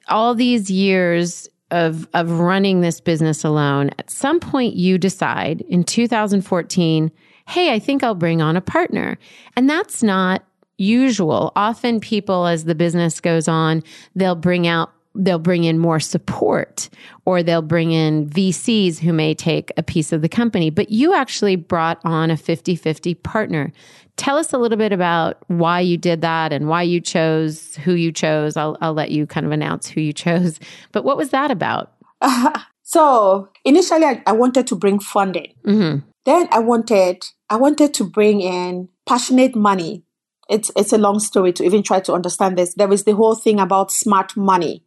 all 0.07 0.35
these 0.35 0.69
years 0.69 1.47
of 1.71 2.07
of 2.13 2.31
running 2.31 2.81
this 2.81 3.01
business 3.01 3.43
alone. 3.43 3.89
At 3.97 4.09
some 4.09 4.39
point, 4.39 4.75
you 4.75 4.97
decide 4.97 5.61
in 5.61 5.83
2014, 5.83 7.11
hey, 7.47 7.73
I 7.73 7.79
think 7.79 8.03
I'll 8.03 8.15
bring 8.15 8.41
on 8.41 8.55
a 8.55 8.61
partner, 8.61 9.17
and 9.55 9.69
that's 9.69 10.03
not 10.03 10.43
usual. 10.77 11.51
Often 11.55 12.01
people, 12.01 12.45
as 12.45 12.65
the 12.65 12.75
business 12.75 13.19
goes 13.19 13.47
on, 13.47 13.83
they'll 14.15 14.35
bring 14.35 14.67
out 14.67 14.91
they'll 15.15 15.39
bring 15.39 15.63
in 15.63 15.79
more 15.79 15.99
support 15.99 16.89
or 17.25 17.41
they'll 17.41 17.61
bring 17.61 17.91
in 17.91 18.29
VCs 18.29 18.99
who 18.99 19.13
may 19.13 19.33
take 19.33 19.71
a 19.77 19.83
piece 19.83 20.11
of 20.11 20.21
the 20.21 20.29
company. 20.29 20.69
But 20.69 20.89
you 20.89 21.13
actually 21.13 21.55
brought 21.55 21.99
on 22.03 22.29
a 22.29 22.37
50 22.37 22.75
50 22.75 23.15
partner. 23.15 23.71
Tell 24.17 24.37
us 24.37 24.53
a 24.53 24.57
little 24.57 24.77
bit 24.77 24.93
about 24.93 25.37
why 25.47 25.81
you 25.81 25.97
did 25.97 26.21
that 26.21 26.53
and 26.53 26.69
why 26.69 26.83
you 26.83 27.01
chose 27.01 27.75
who 27.77 27.93
you 27.93 28.11
chose. 28.11 28.55
I'll, 28.55 28.77
I'll 28.79 28.93
let 28.93 29.11
you 29.11 29.27
kind 29.27 29.45
of 29.45 29.51
announce 29.51 29.89
who 29.89 30.01
you 30.01 30.13
chose. 30.13 30.59
But 30.91 31.03
what 31.03 31.17
was 31.17 31.29
that 31.31 31.51
about? 31.51 31.91
Uh, 32.21 32.59
so 32.83 33.49
initially, 33.65 34.05
I, 34.05 34.23
I, 34.25 34.31
wanted 34.31 34.67
to 34.67 34.75
bring 34.75 34.99
funding. 34.99 35.53
Mm-hmm. 35.65 36.07
Then 36.23 36.47
I 36.51 36.59
wanted 36.59 37.25
I 37.49 37.57
wanted 37.57 37.93
to 37.95 38.03
bring 38.03 38.41
in 38.41 38.89
passionate 39.05 39.55
money. 39.55 40.03
It's 40.49 40.71
it's 40.77 40.93
a 40.93 40.97
long 40.97 41.19
story 41.19 41.51
to 41.53 41.63
even 41.63 41.83
try 41.83 41.99
to 42.01 42.13
understand 42.13 42.57
this. 42.57 42.73
There 42.73 42.91
is 42.93 43.03
the 43.03 43.15
whole 43.15 43.35
thing 43.35 43.59
about 43.59 43.91
smart 43.91 44.37
money 44.37 44.84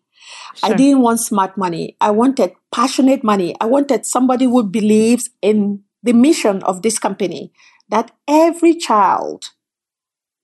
Sure. 0.54 0.72
I 0.72 0.76
didn't 0.76 1.02
want 1.02 1.20
smart 1.20 1.56
money. 1.56 1.96
I 2.00 2.10
wanted 2.10 2.52
passionate 2.72 3.22
money. 3.22 3.54
I 3.60 3.66
wanted 3.66 4.06
somebody 4.06 4.44
who 4.44 4.62
believes 4.62 5.30
in 5.42 5.82
the 6.02 6.12
mission 6.12 6.62
of 6.62 6.82
this 6.82 6.98
company 6.98 7.52
that 7.88 8.10
every 8.26 8.74
child, 8.74 9.50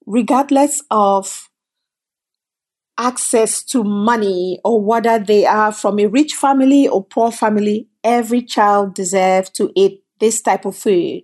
regardless 0.07 0.83
of 0.91 1.49
access 2.99 3.63
to 3.65 3.83
money 3.83 4.61
or 4.65 4.81
whether 4.81 5.19
they 5.19 5.45
are 5.47 5.73
from 5.73 5.99
a 5.99 6.07
rich 6.07 6.35
family 6.35 6.87
or 6.87 7.05
poor 7.05 7.33
family, 7.33 7.89
every 8.03 8.43
child 8.43 8.95
deserves 8.95 9.51
to 9.51 9.73
eat 9.75 10.03
this 10.21 10.41
type 10.41 10.65
of 10.65 10.77
food. 10.77 11.23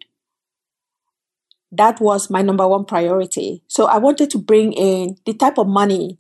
That 1.73 2.01
was 2.01 2.31
my 2.31 2.43
number 2.43 2.67
one 2.67 2.85
priority. 2.85 3.63
So 3.69 3.87
I 3.87 3.99
wanted 3.99 4.31
to 4.31 4.39
bring 4.39 4.73
in 4.73 5.17
the 5.25 5.35
type 5.35 5.59
of 5.59 5.69
money 5.69 6.19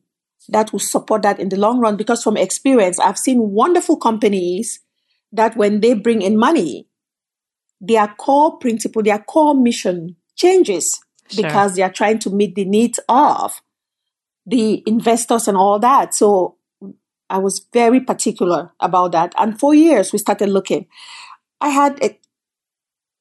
that 0.51 0.73
will 0.73 0.81
support 0.81 1.23
that 1.23 1.41
in 1.41 1.49
the 1.49 1.57
long 1.57 1.81
run. 1.81 1.97
Because 1.97 2.23
from 2.23 2.37
experience, 2.37 2.99
I've 2.99 3.19
seen 3.19 3.51
wonderful 3.51 3.97
companies 3.97 4.81
that 5.33 5.57
when 5.57 5.81
they 5.81 5.95
bring 5.95 6.23
in 6.23 6.37
money, 6.37 6.89
their 7.81 8.09
core 8.09 8.59
principle, 8.59 9.03
their 9.03 9.21
core 9.21 9.55
mission 9.55 10.17
changes 10.37 11.01
sure. 11.31 11.45
because 11.45 11.77
they 11.77 11.83
are 11.83 11.93
trying 11.93 12.19
to 12.21 12.31
meet 12.31 12.55
the 12.55 12.65
needs 12.65 13.01
of 13.09 13.63
the 14.44 14.83
investors 14.87 15.48
and 15.48 15.57
all 15.57 15.79
that. 15.79 16.15
So 16.15 16.57
I 17.29 17.38
was 17.38 17.65
very 17.73 18.01
particular 18.01 18.73
about 18.81 19.13
that. 19.13 19.33
And 19.38 19.59
for 19.59 19.75
years, 19.75 20.13
we 20.13 20.19
started 20.19 20.48
looking. 20.48 20.87
I 21.61 21.69
had 21.69 22.03
a, 22.03 22.19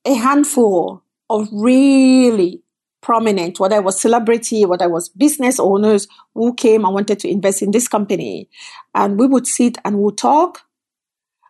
a 0.06 0.14
handful 0.16 1.04
of 1.30 1.48
really 1.52 2.64
prominent, 3.02 3.60
whether 3.60 3.76
I 3.76 3.80
was 3.80 4.00
celebrity, 4.00 4.66
whether 4.66 4.86
I 4.86 4.89
was 4.89 5.10
business 5.10 5.60
owners 5.60 6.08
who 6.34 6.54
came 6.54 6.86
and 6.86 6.93
wanted 6.93 7.20
to 7.20 7.30
invest 7.30 7.62
in 7.62 7.72
this 7.72 7.88
company. 7.88 8.50
And 8.93 9.20
we 9.20 9.28
would 9.28 9.47
sit 9.47 9.78
and 9.86 10.00
we'd 10.00 10.18
talk. 10.18 10.62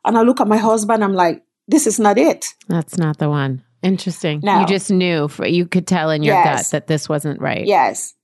And 0.06 0.18
I 0.18 0.22
look 0.22 0.39
at 0.39 0.47
my 0.47 0.58
husband, 0.58 1.04
I'm 1.04 1.14
like, 1.14 1.43
this 1.68 1.88
is 1.88 2.00
not 2.00 2.18
it. 2.18 2.54
That's 2.68 2.97
not 2.97 3.18
the 3.18 3.30
one. 3.30 3.64
Interesting. 3.82 4.41
No. 4.43 4.62
You 4.62 4.66
just 4.66 4.91
knew, 4.91 5.28
for, 5.28 5.47
you 5.47 5.66
could 5.66 5.88
tell 5.88 6.10
in 6.10 6.24
your 6.24 6.36
yes. 6.36 6.64
gut 6.64 6.72
that 6.72 6.88
this 6.88 7.08
wasn't 7.08 7.41
right. 7.41 7.66
Yes. 7.66 8.16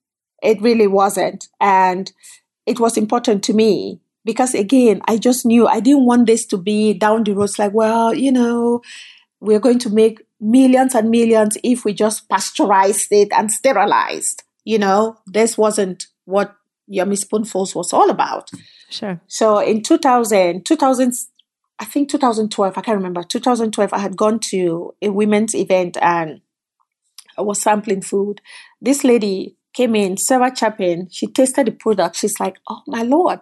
It 0.42 0.62
really 0.62 0.88
wasn't. 0.88 1.48
And 1.60 2.12
it 2.66 2.80
was 2.80 2.98
important 2.98 3.44
to 3.46 3.54
me 3.54 4.02
because 4.26 4.54
again, 4.54 5.02
I 5.08 5.18
just 5.18 5.46
knew 5.46 5.68
I 5.68 5.80
didn't 5.80 6.06
want 6.06 6.28
this 6.28 6.46
to 6.48 6.58
be 6.58 6.94
down 6.94 7.24
the 7.24 7.34
road. 7.34 7.44
It's 7.44 7.60
like, 7.60 7.74
well, 7.74 8.14
you 8.14 8.32
know, 8.32 8.82
we're 9.40 9.60
going 9.60 9.80
to 9.80 9.90
make 9.90 10.25
millions 10.46 10.94
and 10.94 11.10
millions 11.10 11.58
if 11.64 11.84
we 11.84 11.94
just 11.94 12.30
pasteurized 12.30 13.08
it 13.12 13.30
and 13.32 13.52
sterilized. 13.52 14.44
You 14.64 14.80
know, 14.80 15.18
this 15.26 15.58
wasn't 15.58 16.08
what 16.26 16.56
Yummy 16.88 17.16
Spoonfuls 17.16 17.76
was 17.76 17.94
all 17.94 18.10
about. 18.10 18.52
Sure. 18.90 19.20
So 19.28 19.60
in 19.60 19.82
2000, 19.82 20.66
2000, 20.66 21.14
I 21.80 21.86
think 21.86 22.10
2012, 22.10 22.78
I 22.78 22.82
can't 22.82 22.98
remember, 22.98 23.24
2012, 23.24 23.92
I 23.92 24.00
had 24.00 24.16
gone 24.16 24.40
to 24.52 24.94
a 25.02 25.10
women's 25.10 25.56
event 25.56 25.98
and 26.02 26.42
I 27.38 27.42
was 27.42 27.62
sampling 27.62 28.02
food. 28.02 28.42
This 28.80 29.04
lady 29.04 29.58
came 29.74 29.96
in, 29.96 30.16
Sarah 30.18 30.56
Chapin, 30.56 31.10
she 31.12 31.28
tasted 31.28 31.68
the 31.68 31.72
product. 31.72 32.16
She's 32.16 32.40
like, 32.40 32.58
oh 32.70 32.82
my 32.88 33.02
Lord, 33.02 33.40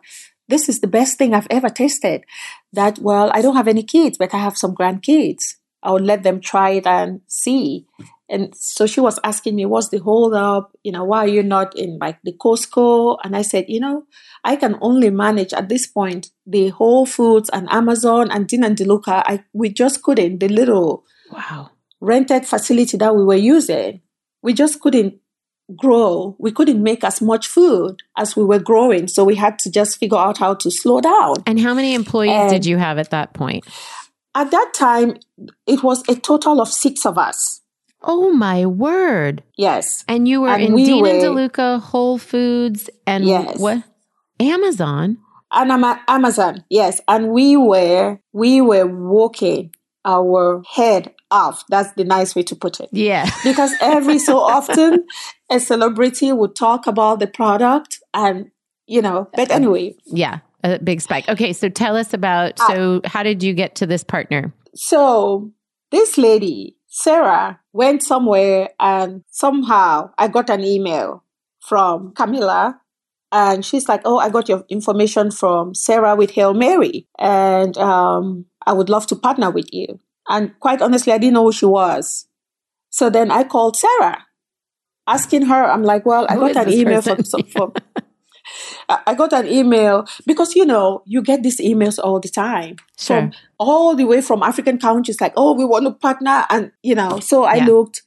this 0.48 0.68
is 0.68 0.80
the 0.80 0.88
best 0.88 1.18
thing 1.18 1.34
I've 1.34 1.48
ever 1.50 1.70
tasted. 1.70 2.24
That, 2.72 2.98
well, 3.00 3.30
I 3.34 3.42
don't 3.42 3.56
have 3.56 3.68
any 3.68 3.84
kids, 3.84 4.18
but 4.18 4.34
I 4.34 4.38
have 4.38 4.58
some 4.58 4.74
grandkids. 4.74 5.56
I 5.84 5.92
would 5.92 6.04
let 6.04 6.24
them 6.24 6.40
try 6.40 6.72
it 6.72 6.88
and 6.88 7.22
see. 7.28 7.86
And 8.30 8.56
so 8.56 8.88
she 8.88 9.00
was 9.00 9.20
asking 9.24 9.56
me, 9.56 9.66
what's 9.66 9.90
the 9.90 10.00
hold 10.00 10.34
up? 10.34 10.76
You 10.84 10.92
know, 10.92 11.04
why 11.04 11.20
are 11.20 11.28
you 11.28 11.44
not 11.44 11.78
in 11.78 12.00
like 12.00 12.20
the 12.24 12.34
Costco? 12.34 13.18
And 13.24 13.36
I 13.36 13.42
said, 13.42 13.66
you 13.68 13.80
know, 13.80 14.06
I 14.44 14.56
can 14.56 14.78
only 14.82 15.10
manage 15.10 15.54
at 15.54 15.70
this 15.70 15.86
point 15.86 16.32
the 16.48 16.70
Whole 16.70 17.06
Foods 17.06 17.50
and 17.52 17.70
Amazon 17.70 18.32
and 18.32 18.48
Dean 18.48 18.64
and 18.64 18.78
DeLuca. 18.78 19.24
I 19.26 19.44
we 19.54 19.70
just 19.70 20.02
couldn't 20.02 20.40
the 20.40 20.48
little 20.48 21.04
wow 21.32 21.70
rented 22.04 22.46
facility 22.46 22.98
that 22.98 23.16
we 23.16 23.24
were 23.24 23.36
using. 23.36 24.02
We 24.42 24.54
just 24.54 24.82
couldn't 24.82 25.20
grow. 25.76 26.36
We 26.38 26.52
couldn't 26.52 26.84
make 26.84 27.04
as 27.04 27.22
much 27.22 27.48
food 27.48 28.04
as 28.18 28.36
we 28.36 28.44
were 28.44 28.60
growing. 28.60 29.08
So 29.08 29.24
we 29.24 29.36
had 29.36 29.58
to 29.60 29.72
just 29.72 30.00
figure 30.00 30.18
out 30.18 30.38
how 30.38 30.56
to 30.56 30.70
slow 30.70 31.00
down. 31.00 31.36
And 31.48 31.60
how 31.60 31.74
many 31.74 31.94
employees 31.94 32.34
and 32.34 32.50
did 32.50 32.66
you 32.66 32.78
have 32.78 32.98
at 32.98 33.12
that 33.12 33.34
point? 33.34 33.66
At 34.36 34.52
that 34.52 34.72
time, 34.74 35.18
it 35.68 35.84
was 35.84 36.08
a 36.10 36.16
total 36.16 36.62
of 36.62 36.70
six 36.70 37.06
of 37.06 37.18
us. 37.18 37.62
Oh 38.02 38.32
my 38.32 38.66
word! 38.66 39.44
Yes, 39.58 40.04
and 40.08 40.28
you 40.28 40.42
were 40.42 40.50
and 40.50 40.64
in 40.64 40.74
we 40.74 40.86
Dean 40.86 41.02
were, 41.02 41.10
and 41.10 41.22
DeLuca, 41.22 41.80
Whole 41.80 42.18
Foods, 42.18 42.90
and 43.08 43.24
yes. 43.24 43.60
what? 43.60 43.84
Amazon. 44.40 45.18
And 45.52 45.72
Amazon, 46.08 46.66
yes, 46.70 47.00
and 47.08 47.30
we 47.30 47.56
were 47.56 48.20
we 48.34 48.60
were 48.60 48.88
walking 48.88 49.72
our 50.04 50.64
head 50.70 51.14
off. 51.32 51.64
That's 51.70 51.94
the 51.94 52.04
nice 52.04 52.36
way 52.36 52.44
to 52.44 52.56
put 52.56 52.80
it. 52.80 52.90
Yeah. 52.92 53.30
because 53.44 53.74
every 53.80 54.20
so 54.20 54.40
often 54.42 55.06
a 55.50 55.60
celebrity 55.60 56.34
would 56.34 56.56
talk 56.56 56.88
about 56.88 57.20
the 57.20 57.28
product 57.28 58.00
and 58.14 58.52
you 58.86 59.02
know, 59.02 59.30
but 59.34 59.50
anyway. 59.50 59.96
Yeah 60.06 60.40
a 60.64 60.80
big 60.80 61.02
spike. 61.02 61.28
Okay, 61.30 61.54
so 61.54 61.70
tell 61.70 61.96
us 61.96 62.14
about 62.14 62.60
uh, 62.60 62.68
so 62.68 63.02
how 63.06 63.24
did 63.24 63.44
you 63.44 63.54
get 63.54 63.76
to 63.76 63.86
this 63.86 64.04
partner? 64.04 64.54
So 64.76 65.52
this 65.92 66.18
lady, 66.18 66.78
Sarah, 66.88 67.60
went 67.74 68.04
somewhere 68.04 68.70
and 68.80 69.24
somehow 69.30 70.12
I 70.18 70.28
got 70.28 70.50
an 70.50 70.64
email 70.64 71.24
from 71.60 72.14
Camila 72.14 72.76
and 73.34 73.66
she's 73.66 73.90
like, 73.90 74.02
"Oh, 74.06 74.20
I 74.20 74.30
got 74.30 74.48
your 74.48 74.64
information 74.70 75.32
from 75.32 75.74
Sarah 75.74 76.16
with 76.16 76.32
Hail 76.32 76.54
Merry, 76.54 77.08
and 77.18 77.76
um, 77.78 78.46
I 78.66 78.74
would 78.74 78.90
love 78.90 79.08
to 79.08 79.16
partner 79.16 79.50
with 79.50 79.68
you." 79.74 80.00
And 80.30 80.58
quite 80.60 80.82
honestly, 80.82 81.12
I 81.12 81.18
didn't 81.18 81.34
know 81.34 81.46
who 81.46 81.52
she 81.52 81.66
was. 81.66 82.28
So 82.92 83.10
then 83.10 83.32
I 83.32 83.44
called 83.44 83.76
Sarah, 83.76 84.26
asking 85.08 85.48
her. 85.48 85.66
I'm 85.66 85.84
like, 85.84 86.06
"Well, 86.06 86.28
I 86.30 86.36
got 86.36 86.56
an 86.56 86.72
email 86.72 87.02
from, 87.02 87.24
from 87.24 87.74
I 88.90 89.14
got 89.16 89.34
an 89.34 89.48
email 89.48 90.06
because 90.26 90.56
you 90.56 90.66
know 90.66 91.04
you 91.06 91.22
get 91.22 91.44
these 91.44 91.60
emails 91.60 92.00
all 92.00 92.20
the 92.20 92.30
time 92.30 92.78
sure. 92.98 93.18
from 93.18 93.34
all 93.60 93.96
the 93.96 94.06
way 94.06 94.22
from 94.22 94.44
African 94.44 94.78
countries, 94.78 95.22
like 95.22 95.34
oh 95.36 95.54
we 95.54 95.66
want 95.66 95.86
to 95.86 95.92
partner, 95.92 96.46
and 96.50 96.72
you 96.82 96.96
know. 96.96 97.20
So 97.20 97.44
I 97.44 97.56
yeah. 97.56 97.66
looked, 97.66 98.04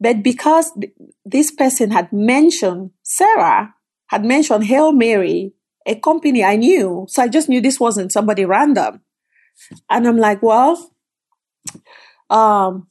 but 0.00 0.22
because 0.22 0.72
th- 0.72 0.92
this 1.24 1.50
person 1.50 1.90
had 1.90 2.12
mentioned 2.12 2.90
Sarah 3.02 3.74
had 4.08 4.24
mentioned 4.24 4.64
Hail 4.64 4.92
Merry, 4.92 5.52
a 5.84 5.96
company 5.96 6.44
I 6.44 6.56
knew, 6.56 7.06
so 7.08 7.22
I 7.22 7.28
just 7.28 7.48
knew 7.48 7.60
this 7.60 7.80
wasn't 7.80 8.12
somebody 8.12 8.44
random, 8.44 9.00
and 9.90 10.06
I'm 10.06 10.18
like, 10.18 10.42
well, 10.42 10.92
um, 12.30 12.88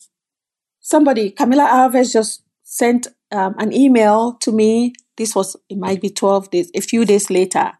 somebody 0.79 1.31
Camila 1.31 1.67
Alves 1.67 2.13
just 2.13 2.43
sent 2.63 3.07
um, 3.31 3.55
an 3.57 3.73
email 3.73 4.33
to 4.41 4.51
me 4.51 4.93
this 5.17 5.35
was, 5.35 5.55
it 5.69 5.77
might 5.77 6.01
be 6.01 6.09
12 6.09 6.51
days, 6.51 6.71
a 6.75 6.81
few 6.81 7.05
days 7.05 7.29
later. 7.29 7.73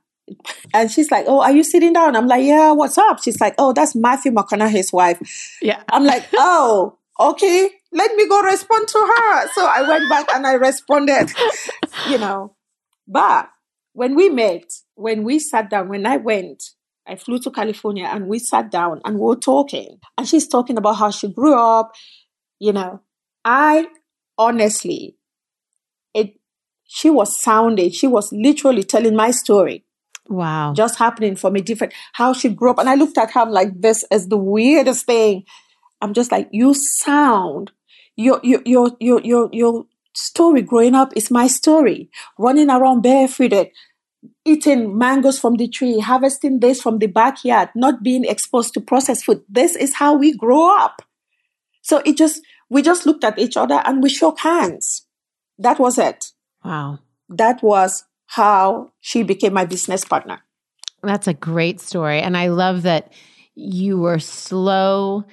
And 0.74 0.90
she's 0.90 1.12
like, 1.12 1.26
Oh, 1.28 1.42
are 1.42 1.52
you 1.52 1.64
sitting 1.64 1.94
down? 1.94 2.16
I'm 2.16 2.28
like, 2.28 2.44
Yeah, 2.44 2.72
what's 2.72 2.98
up? 2.98 3.22
She's 3.22 3.40
like, 3.40 3.56
Oh, 3.58 3.74
that's 3.74 3.96
Matthew 3.96 4.32
McConaughey's 4.32 4.92
wife. 4.92 5.20
Yeah. 5.62 5.84
I'm 5.92 6.04
like, 6.04 6.28
Oh, 6.34 6.98
okay, 7.20 7.70
let 7.92 8.16
me 8.16 8.28
go 8.28 8.42
respond 8.42 8.88
to 8.88 8.98
her. 8.98 9.48
So 9.54 9.66
I 9.66 9.88
went 9.88 10.10
back 10.10 10.28
and 10.34 10.46
I 10.46 10.54
responded, 10.54 11.32
you 12.10 12.18
know. 12.18 12.56
But 13.08 13.50
when 13.94 14.16
we 14.16 14.30
met, 14.30 14.64
when 14.96 15.24
we 15.24 15.40
sat 15.40 15.70
down, 15.70 15.90
when 15.90 16.06
I 16.06 16.18
went, 16.18 16.64
I 17.08 17.16
flew 17.16 17.40
to 17.40 17.52
California 17.52 18.10
and 18.12 18.28
we 18.28 18.40
sat 18.40 18.72
down 18.72 19.02
and 19.06 19.16
we 19.16 19.22
were 19.22 19.36
talking. 19.36 20.00
And 20.18 20.28
she's 20.28 20.48
talking 20.48 20.78
about 20.78 20.94
how 20.94 21.12
she 21.12 21.28
grew 21.28 21.58
up. 21.58 21.92
You 22.60 22.74
know, 22.74 23.02
I 23.44 23.88
honestly, 24.38 25.14
she 26.88 27.10
was 27.10 27.40
sounding, 27.40 27.92
she 27.92 28.08
was 28.08 28.32
literally 28.32 28.84
telling 28.84 29.16
my 29.16 29.32
story. 29.32 29.84
Wow. 30.28 30.74
Just 30.74 30.98
happening 30.98 31.36
for 31.36 31.52
me 31.52 31.62
different, 31.62 31.94
how 32.14 32.34
she 32.34 32.50
grew 32.50 32.72
up. 32.72 32.80
And 32.80 32.90
I 32.90 32.96
looked 32.96 33.18
at 33.18 33.32
her, 33.32 33.42
I'm 33.42 33.52
like, 33.52 33.82
this 33.82 34.04
is 34.12 34.28
the 34.28 34.38
weirdest 34.38 35.06
thing. 35.06 35.44
I'm 36.02 36.14
just 36.14 36.32
like, 36.32 36.50
you 36.52 36.74
sound, 36.74 37.72
your, 38.16 38.40
your, 38.44 38.62
your, 38.66 38.92
your, 39.00 39.22
your, 39.22 39.50
your 39.52 39.86
story 40.14 40.62
growing 40.62 40.96
up 40.96 41.14
is 41.16 41.30
my 41.30 41.48
story. 41.48 42.10
Running 42.38 42.70
around 42.70 43.02
barefooted, 43.02 43.70
eating 44.44 44.98
mangoes 44.98 45.40
from 45.40 45.56
the 45.56 45.68
tree, 45.68 46.00
harvesting 46.00 46.60
this 46.60 46.82
from 46.82 47.00
the 47.00 47.08
backyard, 47.08 47.70
not 47.76 48.04
being 48.04 48.26
exposed 48.26 48.74
to 48.74 48.82
processed 48.82 49.26
food. 49.26 49.44
This 49.48 49.76
is 49.76 49.96
how 49.96 50.16
we 50.16 50.36
grow 50.36 50.76
up. 50.76 51.02
So 51.82 52.02
it 52.06 52.18
just, 52.18 52.42
we 52.70 52.82
just 52.82 53.06
looked 53.06 53.24
at 53.24 53.38
each 53.38 53.58
other 53.58 53.82
and 53.86 54.02
we 54.02 54.10
shook 54.10 54.40
hands. 54.40 55.06
That 55.60 55.80
was 55.80 55.98
it. 55.98 56.32
Wow. 56.66 56.99
That 57.30 57.61
was 57.61 58.03
how 58.26 58.91
she 58.99 59.24
became 59.24 59.53
my 59.53 59.66
business 59.66 60.03
partner. 60.03 60.41
That's 61.03 61.28
a 61.28 61.34
great 61.34 61.80
story. 61.80 62.20
And 62.20 62.36
I 62.36 62.47
love 62.47 62.82
that 62.82 63.13
you 63.53 63.99
were 63.99 64.20
slow 64.20 65.24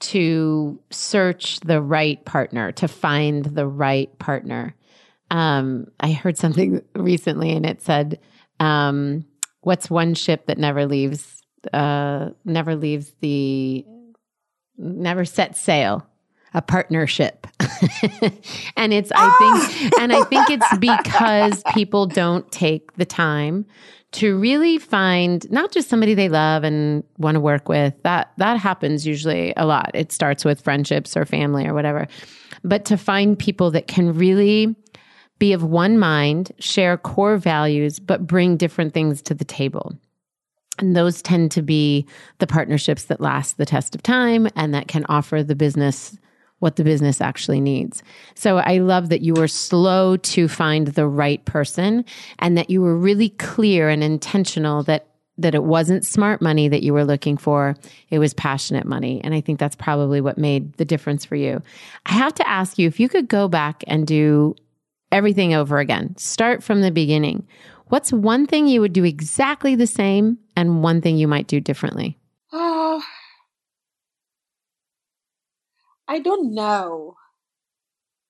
to 0.00 0.78
search 0.90 1.60
the 1.60 1.80
right 1.80 2.22
partner, 2.24 2.72
to 2.72 2.88
find 2.88 3.44
the 3.44 3.66
right 3.66 4.16
partner. 4.18 4.74
Um, 5.30 5.86
I 5.98 6.12
heard 6.12 6.36
something 6.36 6.82
recently 6.94 7.52
and 7.52 7.64
it 7.64 7.80
said, 7.80 8.20
um, 8.60 9.24
what's 9.62 9.88
one 9.88 10.14
ship 10.14 10.46
that 10.46 10.58
never 10.58 10.86
leaves 10.86 11.42
uh, 11.72 12.30
never 12.44 12.74
leaves 12.74 13.14
the 13.20 13.86
never 14.76 15.24
sets 15.24 15.60
sail 15.60 16.04
a 16.54 16.62
partnership. 16.62 17.46
and 18.76 18.92
it's 18.92 19.12
I 19.14 19.28
think 19.38 19.94
ah! 19.94 19.98
and 20.00 20.12
I 20.12 20.22
think 20.24 20.50
it's 20.50 20.78
because 20.78 21.62
people 21.74 22.06
don't 22.06 22.50
take 22.52 22.94
the 22.96 23.04
time 23.04 23.66
to 24.12 24.38
really 24.38 24.78
find 24.78 25.50
not 25.50 25.72
just 25.72 25.88
somebody 25.88 26.12
they 26.12 26.28
love 26.28 26.64
and 26.64 27.02
want 27.18 27.34
to 27.34 27.40
work 27.40 27.68
with. 27.68 27.94
That 28.02 28.32
that 28.36 28.58
happens 28.58 29.06
usually 29.06 29.54
a 29.56 29.66
lot. 29.66 29.90
It 29.94 30.12
starts 30.12 30.44
with 30.44 30.60
friendships 30.60 31.16
or 31.16 31.24
family 31.24 31.66
or 31.66 31.74
whatever. 31.74 32.06
But 32.62 32.84
to 32.86 32.96
find 32.96 33.38
people 33.38 33.70
that 33.72 33.86
can 33.88 34.14
really 34.14 34.76
be 35.38 35.52
of 35.52 35.64
one 35.64 35.98
mind, 35.98 36.52
share 36.60 36.96
core 36.96 37.36
values, 37.36 37.98
but 37.98 38.26
bring 38.26 38.56
different 38.56 38.94
things 38.94 39.22
to 39.22 39.34
the 39.34 39.44
table. 39.44 39.92
And 40.78 40.94
those 40.94 41.20
tend 41.20 41.50
to 41.52 41.62
be 41.62 42.06
the 42.38 42.46
partnerships 42.46 43.04
that 43.04 43.20
last 43.20 43.56
the 43.56 43.66
test 43.66 43.94
of 43.94 44.02
time 44.02 44.48
and 44.56 44.72
that 44.74 44.88
can 44.88 45.04
offer 45.08 45.42
the 45.42 45.56
business 45.56 46.16
what 46.62 46.76
the 46.76 46.84
business 46.84 47.20
actually 47.20 47.60
needs. 47.60 48.04
So 48.36 48.58
I 48.58 48.78
love 48.78 49.08
that 49.08 49.20
you 49.20 49.34
were 49.34 49.48
slow 49.48 50.16
to 50.18 50.46
find 50.46 50.86
the 50.86 51.08
right 51.08 51.44
person 51.44 52.04
and 52.38 52.56
that 52.56 52.70
you 52.70 52.80
were 52.80 52.96
really 52.96 53.30
clear 53.30 53.88
and 53.88 54.04
intentional 54.04 54.84
that 54.84 55.08
that 55.38 55.56
it 55.56 55.64
wasn't 55.64 56.06
smart 56.06 56.40
money 56.40 56.68
that 56.68 56.82
you 56.82 56.92
were 56.92 57.06
looking 57.06 57.36
for, 57.36 57.74
it 58.10 58.18
was 58.18 58.34
passionate 58.34 58.86
money. 58.86 59.20
And 59.24 59.34
I 59.34 59.40
think 59.40 59.58
that's 59.58 59.74
probably 59.74 60.20
what 60.20 60.36
made 60.38 60.74
the 60.74 60.84
difference 60.84 61.24
for 61.24 61.36
you. 61.36 61.62
I 62.06 62.12
have 62.12 62.34
to 62.34 62.46
ask 62.46 62.78
you 62.78 62.86
if 62.86 63.00
you 63.00 63.08
could 63.08 63.28
go 63.28 63.48
back 63.48 63.82
and 63.88 64.06
do 64.06 64.54
everything 65.10 65.54
over 65.54 65.78
again, 65.78 66.14
start 66.16 66.62
from 66.62 66.82
the 66.82 66.90
beginning. 66.92 67.46
What's 67.86 68.12
one 68.12 68.46
thing 68.46 68.68
you 68.68 68.82
would 68.82 68.92
do 68.92 69.04
exactly 69.04 69.74
the 69.74 69.86
same 69.86 70.38
and 70.54 70.82
one 70.82 71.00
thing 71.00 71.16
you 71.16 71.26
might 71.26 71.48
do 71.48 71.60
differently? 71.60 72.18
Oh, 72.52 73.02
I 76.12 76.18
don't 76.18 76.52
know 76.52 77.16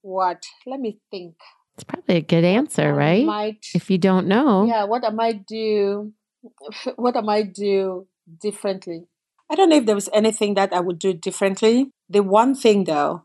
what. 0.02 0.44
Let 0.66 0.78
me 0.78 0.98
think. 1.10 1.34
It's 1.74 1.82
probably 1.82 2.16
a 2.16 2.20
good 2.20 2.44
answer, 2.44 2.94
right? 2.94 3.26
Might, 3.26 3.66
If 3.74 3.90
you 3.90 3.98
don't 3.98 4.28
know, 4.28 4.66
yeah, 4.66 4.84
what 4.84 5.04
I 5.04 5.10
might 5.10 5.46
do, 5.46 6.12
what 6.96 7.16
I 7.16 7.22
might 7.22 7.52
do 7.54 8.06
differently. 8.40 9.08
I 9.50 9.56
don't 9.56 9.68
know 9.68 9.76
if 9.78 9.86
there 9.86 9.96
was 9.96 10.08
anything 10.12 10.54
that 10.54 10.72
I 10.72 10.78
would 10.78 11.00
do 11.00 11.12
differently. 11.12 11.90
The 12.08 12.22
one 12.22 12.54
thing 12.54 12.84
though, 12.84 13.24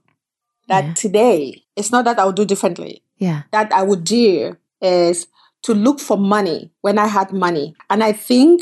that 0.68 0.86
Yeah. 0.86 0.94
today, 0.94 1.64
it's 1.76 1.92
not 1.92 2.06
that 2.06 2.18
I 2.18 2.26
would 2.26 2.36
do 2.36 2.46
differently. 2.46 3.04
yeah, 3.20 3.44
that 3.52 3.72
I 3.72 3.84
would 3.84 4.04
do 4.04 4.58
is 4.82 5.28
to 5.64 5.74
look 5.74 6.00
for 6.00 6.18
money 6.18 6.72
when 6.82 6.98
I 6.98 7.08
had 7.08 7.32
money. 7.32 7.76
And 7.92 8.04
I 8.04 8.12
think 8.12 8.62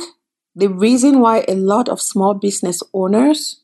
the 0.55 0.67
reason 0.67 1.19
why 1.21 1.45
a 1.47 1.55
lot 1.55 1.87
of 1.89 2.01
small 2.01 2.33
business 2.33 2.81
owners 2.93 3.61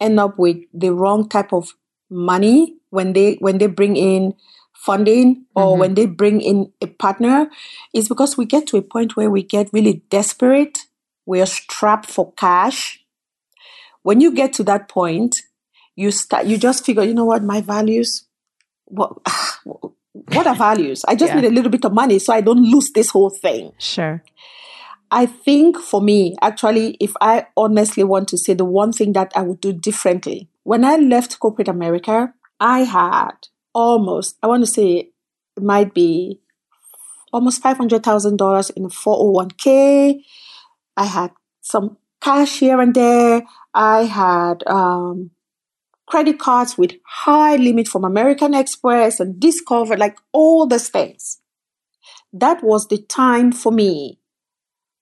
end 0.00 0.18
up 0.18 0.38
with 0.38 0.56
the 0.72 0.90
wrong 0.92 1.28
type 1.28 1.52
of 1.52 1.74
money 2.08 2.76
when 2.90 3.12
they 3.12 3.34
when 3.40 3.58
they 3.58 3.66
bring 3.66 3.96
in 3.96 4.34
funding 4.74 5.44
or 5.54 5.76
Mhm. 5.76 5.78
when 5.78 5.94
they 5.94 6.06
bring 6.06 6.40
in 6.40 6.72
a 6.80 6.86
partner 6.86 7.50
is 7.92 8.08
because 8.08 8.36
we 8.36 8.46
get 8.46 8.66
to 8.68 8.76
a 8.78 8.82
point 8.82 9.16
where 9.16 9.30
we 9.30 9.42
get 9.42 9.68
really 9.72 10.02
desperate. 10.10 10.78
We 11.26 11.40
are 11.40 11.46
strapped 11.46 12.10
for 12.10 12.32
cash. 12.32 13.04
When 14.02 14.20
you 14.20 14.32
get 14.32 14.52
to 14.54 14.64
that 14.64 14.88
point, 14.88 15.36
you 15.96 16.10
start 16.10 16.46
you 16.46 16.56
just 16.56 16.84
figure, 16.84 17.04
you 17.04 17.14
know 17.14 17.26
what, 17.26 17.42
my 17.44 17.60
values 17.60 18.24
what 18.86 19.12
what 20.34 20.46
are 20.46 20.56
values? 20.56 21.04
I 21.06 21.14
just 21.14 21.32
Yeah. 21.32 21.40
need 21.40 21.48
a 21.48 21.54
little 21.54 21.70
bit 21.70 21.84
of 21.84 21.92
money 21.92 22.18
so 22.18 22.32
I 22.32 22.40
don't 22.40 22.62
lose 22.62 22.90
this 22.92 23.10
whole 23.10 23.30
thing. 23.30 23.72
sure. 23.78 24.22
I 25.10 25.26
think 25.26 25.78
for 25.78 26.00
me, 26.00 26.36
actually, 26.40 26.96
if 27.00 27.12
I 27.20 27.46
honestly 27.56 28.04
want 28.04 28.28
to 28.28 28.38
say 28.38 28.54
the 28.54 28.64
one 28.64 28.92
thing 28.92 29.12
that 29.14 29.32
I 29.34 29.42
would 29.42 29.60
do 29.60 29.72
differently, 29.72 30.48
when 30.62 30.84
I 30.84 30.96
left 30.96 31.40
corporate 31.40 31.68
America, 31.68 32.32
I 32.60 32.80
had 32.80 33.32
almost, 33.74 34.36
I 34.42 34.46
want 34.46 34.62
to 34.62 34.70
say 34.70 35.10
it 35.56 35.62
might 35.62 35.94
be 35.94 36.40
almost 37.32 37.62
$500,000 37.62 38.70
in 38.76 38.84
a 38.84 38.88
401k. 38.88 40.22
I 40.96 41.04
had 41.04 41.32
some 41.60 41.96
cash 42.20 42.60
here 42.60 42.80
and 42.80 42.94
there. 42.94 43.42
I 43.74 44.04
had 44.04 44.62
um, 44.68 45.30
credit 46.06 46.38
cards 46.38 46.78
with 46.78 46.92
high 47.04 47.56
limit 47.56 47.88
from 47.88 48.04
American 48.04 48.54
Express 48.54 49.18
and 49.18 49.40
Discover, 49.40 49.96
like 49.96 50.18
all 50.32 50.68
those 50.68 50.88
things. 50.88 51.38
That 52.32 52.62
was 52.62 52.86
the 52.86 52.98
time 52.98 53.50
for 53.50 53.72
me 53.72 54.19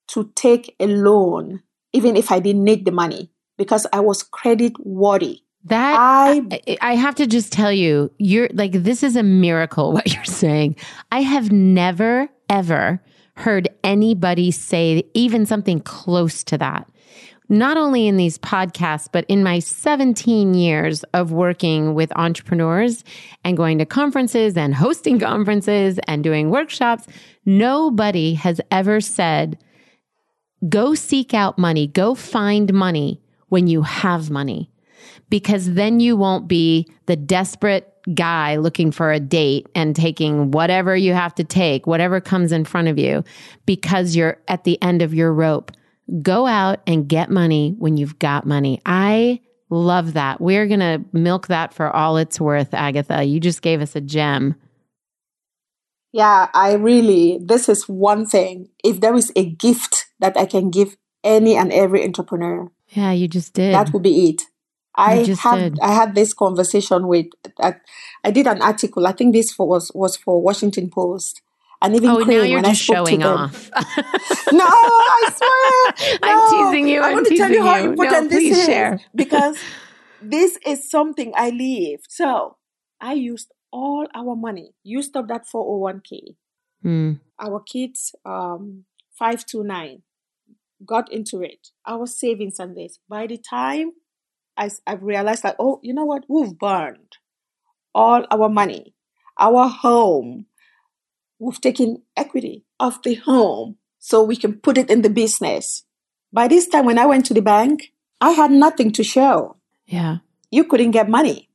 to 0.09 0.31
take 0.35 0.75
a 0.81 0.87
loan, 0.87 1.63
even 1.93 2.17
if 2.17 2.31
I 2.33 2.41
didn't 2.41 2.65
need 2.65 2.85
the 2.85 2.93
money, 2.93 3.31
because 3.57 3.87
I 3.93 4.01
was 4.01 4.23
credit 4.23 4.73
worthy. 4.79 5.41
That 5.65 5.97
I 5.99 6.79
I, 6.81 6.95
have 6.95 7.17
to 7.17 7.27
just 7.27 7.53
tell 7.53 7.73
you, 7.73 8.11
you're 8.19 8.49
like, 8.55 8.73
this 8.73 9.03
is 9.03 9.17
a 9.17 9.23
miracle 9.23 9.93
what 9.95 10.13
you're 10.13 10.25
saying. 10.25 10.77
I 11.13 11.23
have 11.23 11.51
never, 11.53 12.29
ever 12.49 13.03
heard 13.35 13.69
anybody 13.85 14.51
say 14.51 15.05
even 15.15 15.47
something 15.47 15.81
close 15.81 16.43
to 16.45 16.59
that. 16.59 16.89
Not 17.51 17.79
only 17.79 18.07
in 18.07 18.19
these 18.19 18.37
podcasts, 18.37 19.09
but 19.11 19.25
in 19.27 19.43
my 19.43 19.59
17 19.59 20.53
years 20.53 21.03
of 21.15 21.33
working 21.33 21.95
with 21.95 22.13
entrepreneurs 22.15 23.05
and 23.43 23.57
going 23.57 23.79
to 23.79 23.87
conferences 23.87 24.57
and 24.57 24.75
hosting 24.75 25.19
conferences 25.19 25.99
and 26.07 26.23
doing 26.23 26.51
workshops, 26.51 27.07
nobody 27.47 28.35
has 28.35 28.61
ever 28.71 29.01
said, 29.01 29.59
go 30.69 30.95
seek 30.95 31.35
out 31.35 31.59
money, 31.59 31.87
go 31.87 32.15
find 32.15 32.73
money 32.73 33.21
when 33.49 33.67
you 33.67 33.83
have 33.83 34.31
money 34.31 34.71
because 35.31 35.75
then 35.75 36.01
you 36.01 36.17
won't 36.17 36.49
be 36.49 36.87
the 37.07 37.17
desperate 37.17 37.93
guy 38.15 38.57
looking 38.57 38.91
for 38.91 39.13
a 39.13 39.21
date 39.21 39.69
and 39.75 39.95
taking 39.95 40.51
whatever 40.51 40.97
you 40.97 41.13
have 41.13 41.35
to 41.35 41.45
take, 41.45 41.87
whatever 41.87 42.21
comes 42.21 42.53
in 42.53 42.65
front 42.65 42.89
of 42.89 42.99
you, 42.99 43.23
because 43.67 44.17
you're 44.17 44.39
at 44.49 44.65
the 44.65 44.81
end 44.83 45.03
of 45.03 45.15
your 45.15 45.33
rope. 45.33 45.71
Go 46.23 46.47
out 46.47 46.81
and 46.87 47.09
get 47.09 47.31
money 47.31 47.75
when 47.79 47.99
you've 47.99 48.19
got 48.19 48.47
money. 48.47 48.81
I 48.87 49.41
love 49.69 50.15
that. 50.15 50.41
We're 50.41 50.67
going 50.67 50.81
to 50.81 51.05
milk 51.13 51.49
that 51.49 51.75
for 51.75 51.95
all 51.95 52.17
it's 52.17 52.41
worth, 52.41 52.73
Agatha. 52.73 53.25
You 53.25 53.41
just 53.41 53.61
gave 53.61 53.83
us 53.83 53.95
a 53.95 54.01
gem. 54.01 54.55
Yeah, 56.13 56.49
I 56.55 56.73
really, 56.75 57.39
this 57.43 57.69
is 57.69 57.89
one 57.89 58.27
thing. 58.27 58.71
If 58.83 59.01
there 59.01 59.15
is 59.15 59.31
a 59.37 59.45
gift 59.45 60.07
that 60.21 60.37
I 60.37 60.47
can 60.47 60.71
give 60.71 60.97
any 61.23 61.57
and 61.57 61.73
every 61.73 62.05
entrepreneur, 62.05 62.71
Yeah, 62.89 63.13
you 63.13 63.29
just 63.29 63.53
did. 63.53 63.75
that 63.75 63.93
would 63.93 64.03
be 64.03 64.31
it. 64.31 64.43
I 64.95 65.23
did. 65.23 65.79
I 65.81 65.95
had 65.95 66.15
this 66.17 66.33
conversation 66.33 67.07
with 67.07 67.27
I, 67.61 67.75
I 68.25 68.33
did 68.33 68.49
an 68.49 68.61
article. 68.63 69.07
I 69.07 69.13
think 69.13 69.33
this 69.33 69.53
for, 69.53 69.69
was 69.69 69.93
was 69.95 70.17
for 70.17 70.43
Washington 70.43 70.91
Post, 70.91 71.41
and 71.81 71.95
even 71.95 72.11
oh, 72.11 72.19
now 72.19 72.43
you're 72.43 72.57
when 72.57 72.65
I 72.65 72.71
just 72.71 72.83
spoke 72.83 73.05
to 73.05 73.11
showing 73.11 73.21
them- 73.21 73.39
off. 73.39 73.71
No, 74.53 74.65
I 74.67 75.31
swear. 75.37 76.19
I'm 76.23 76.51
teasing 76.73 76.89
you. 76.89 77.01
I 77.01 77.13
want 77.13 77.29
to 77.29 77.37
tell 77.37 77.51
you 77.51 77.63
how 77.63 77.77
you. 77.77 77.85
No, 77.85 77.91
important 77.93 78.31
this 78.31 78.39
please 78.41 78.59
is 78.59 78.65
share. 78.67 79.01
because 79.15 79.57
this 80.21 80.59
is 80.67 80.91
something 80.91 81.33
I 81.37 81.51
lived. 81.51 82.07
So 82.09 82.57
I 83.01 83.13
used 83.13 83.53
all 83.73 84.07
our 84.15 84.35
money. 84.37 84.75
Used 84.83 85.17
up 85.17 85.29
that 85.29 85.45
401k. 85.53 86.37
Hmm. 86.83 87.13
Our 87.41 87.61
kids, 87.61 88.15
um, 88.25 88.85
529, 89.19 90.03
got 90.85 91.13
into 91.13 91.43
it. 91.43 91.69
Our 91.87 92.07
savings 92.07 92.59
and 92.59 92.77
this. 92.77 92.99
By 93.09 93.27
the 93.27 93.39
time 93.39 93.93
I, 94.57 94.71
I 94.87 94.95
realized 94.95 95.43
that, 95.43 95.57
oh, 95.59 95.81
you 95.83 95.95
know 95.95 96.05
what? 96.05 96.25
We've 96.29 96.57
burned 96.57 97.17
all 97.95 98.25
our 98.31 98.49
money, 98.49 98.95
our 99.39 99.69
home. 99.69 100.47
We've 101.39 101.61
taken 101.61 102.03
equity 102.17 102.65
of 102.81 103.01
the 103.03 103.15
home 103.15 103.77
so 103.99 104.23
we 104.23 104.37
can 104.37 104.55
put 104.55 104.79
it 104.79 104.91
in 104.91 105.03
the 105.03 105.11
business. 105.11 105.85
By 106.33 106.49
this 106.49 106.67
time, 106.69 106.85
when 106.85 106.99
I 106.99 107.07
went 107.07 107.27
to 107.27 107.35
the 107.35 107.43
bank, 107.43 107.93
I 108.21 108.33
had 108.33 108.51
nothing 108.51 108.93
to 108.93 109.05
show. 109.05 109.57
Yeah. 109.87 110.19
You 110.51 110.65
couldn't 110.65 110.93
get 110.93 111.09
money, 111.09 111.49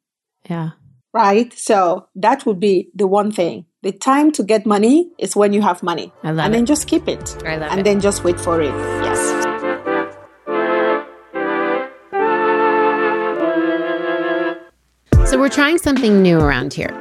Yeah. 0.49 0.71
Right? 1.13 1.53
So 1.57 2.07
that 2.15 2.45
would 2.45 2.59
be 2.59 2.89
the 2.95 3.07
one 3.07 3.31
thing. 3.31 3.65
The 3.83 3.91
time 3.91 4.31
to 4.33 4.43
get 4.43 4.65
money 4.65 5.11
is 5.19 5.35
when 5.35 5.53
you 5.53 5.61
have 5.61 5.83
money. 5.83 6.11
I 6.23 6.31
love 6.31 6.45
and 6.45 6.53
it. 6.53 6.57
then 6.57 6.65
just 6.65 6.87
keep 6.87 7.07
it. 7.07 7.35
I 7.45 7.57
love 7.57 7.71
and 7.71 7.81
it. 7.81 7.83
then 7.83 7.99
just 7.99 8.23
wait 8.23 8.39
for 8.39 8.61
it. 8.61 8.73
Yes. 8.73 9.43
So, 15.29 15.39
we're 15.39 15.49
trying 15.49 15.79
something 15.79 16.21
new 16.21 16.39
around 16.39 16.73
here. 16.73 16.91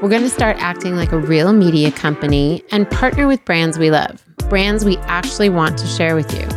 We're 0.00 0.08
going 0.08 0.22
to 0.22 0.30
start 0.30 0.56
acting 0.58 0.96
like 0.96 1.12
a 1.12 1.18
real 1.18 1.52
media 1.52 1.90
company 1.90 2.62
and 2.70 2.90
partner 2.90 3.26
with 3.26 3.44
brands 3.44 3.78
we 3.78 3.90
love, 3.90 4.24
brands 4.48 4.84
we 4.84 4.96
actually 4.98 5.50
want 5.50 5.76
to 5.78 5.86
share 5.86 6.14
with 6.14 6.32
you. 6.32 6.48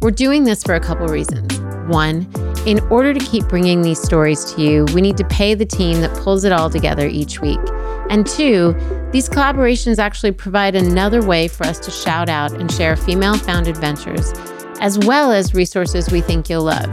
We're 0.00 0.10
doing 0.12 0.44
this 0.44 0.62
for 0.62 0.74
a 0.74 0.80
couple 0.80 1.06
reasons. 1.08 1.58
One, 1.88 2.26
in 2.66 2.78
order 2.90 3.12
to 3.12 3.20
keep 3.20 3.48
bringing 3.48 3.82
these 3.82 4.00
stories 4.00 4.44
to 4.52 4.62
you, 4.62 4.84
we 4.94 5.00
need 5.00 5.16
to 5.16 5.24
pay 5.24 5.54
the 5.54 5.66
team 5.66 6.00
that 6.00 6.16
pulls 6.22 6.44
it 6.44 6.52
all 6.52 6.70
together 6.70 7.06
each 7.06 7.40
week. 7.40 7.60
And 8.08 8.26
two, 8.26 8.74
these 9.10 9.28
collaborations 9.28 9.98
actually 9.98 10.32
provide 10.32 10.76
another 10.76 11.22
way 11.22 11.48
for 11.48 11.64
us 11.66 11.78
to 11.80 11.90
shout 11.90 12.28
out 12.28 12.52
and 12.52 12.70
share 12.70 12.96
female 12.96 13.36
founded 13.36 13.76
ventures, 13.76 14.32
as 14.80 14.98
well 15.00 15.32
as 15.32 15.54
resources 15.54 16.10
we 16.10 16.20
think 16.20 16.48
you'll 16.48 16.64
love. 16.64 16.90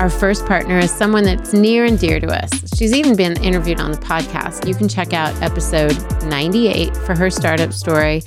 Our 0.00 0.10
first 0.10 0.44
partner 0.46 0.78
is 0.78 0.90
someone 0.90 1.24
that's 1.24 1.52
near 1.52 1.84
and 1.84 1.98
dear 1.98 2.18
to 2.18 2.26
us. 2.26 2.50
She's 2.76 2.92
even 2.92 3.14
been 3.14 3.40
interviewed 3.44 3.78
on 3.78 3.92
the 3.92 3.98
podcast. 3.98 4.66
You 4.66 4.74
can 4.74 4.88
check 4.88 5.12
out 5.12 5.40
episode 5.40 5.96
98 6.24 6.96
for 6.96 7.14
her 7.14 7.30
startup 7.30 7.72
story 7.72 8.22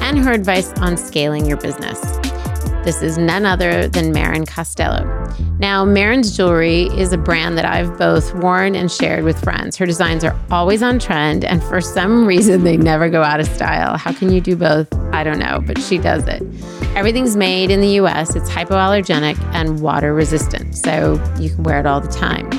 and 0.00 0.18
her 0.18 0.32
advice 0.32 0.72
on 0.78 0.96
scaling 0.96 1.46
your 1.46 1.58
business. 1.58 2.00
This 2.84 3.00
is 3.00 3.16
none 3.16 3.46
other 3.46 3.86
than 3.86 4.10
Marrin 4.10 4.44
Costello. 4.44 5.04
Now, 5.60 5.84
Marrin's 5.84 6.36
jewelry 6.36 6.88
is 6.98 7.12
a 7.12 7.16
brand 7.16 7.56
that 7.56 7.64
I've 7.64 7.96
both 7.96 8.34
worn 8.34 8.74
and 8.74 8.90
shared 8.90 9.22
with 9.22 9.40
friends. 9.40 9.76
Her 9.76 9.86
designs 9.86 10.24
are 10.24 10.36
always 10.50 10.82
on 10.82 10.98
trend, 10.98 11.44
and 11.44 11.62
for 11.62 11.80
some 11.80 12.26
reason, 12.26 12.64
they 12.64 12.76
never 12.76 13.08
go 13.08 13.22
out 13.22 13.38
of 13.38 13.46
style. 13.46 13.96
How 13.96 14.12
can 14.12 14.32
you 14.32 14.40
do 14.40 14.56
both? 14.56 14.92
I 15.14 15.22
don't 15.22 15.38
know, 15.38 15.62
but 15.64 15.78
she 15.78 15.96
does 15.96 16.26
it. 16.26 16.42
Everything's 16.96 17.36
made 17.36 17.70
in 17.70 17.80
the 17.80 18.00
US, 18.00 18.34
it's 18.34 18.50
hypoallergenic 18.50 19.38
and 19.54 19.80
water 19.80 20.12
resistant, 20.12 20.76
so 20.76 21.22
you 21.38 21.50
can 21.50 21.62
wear 21.62 21.78
it 21.78 21.86
all 21.86 22.00
the 22.00 22.10
time. 22.10 22.50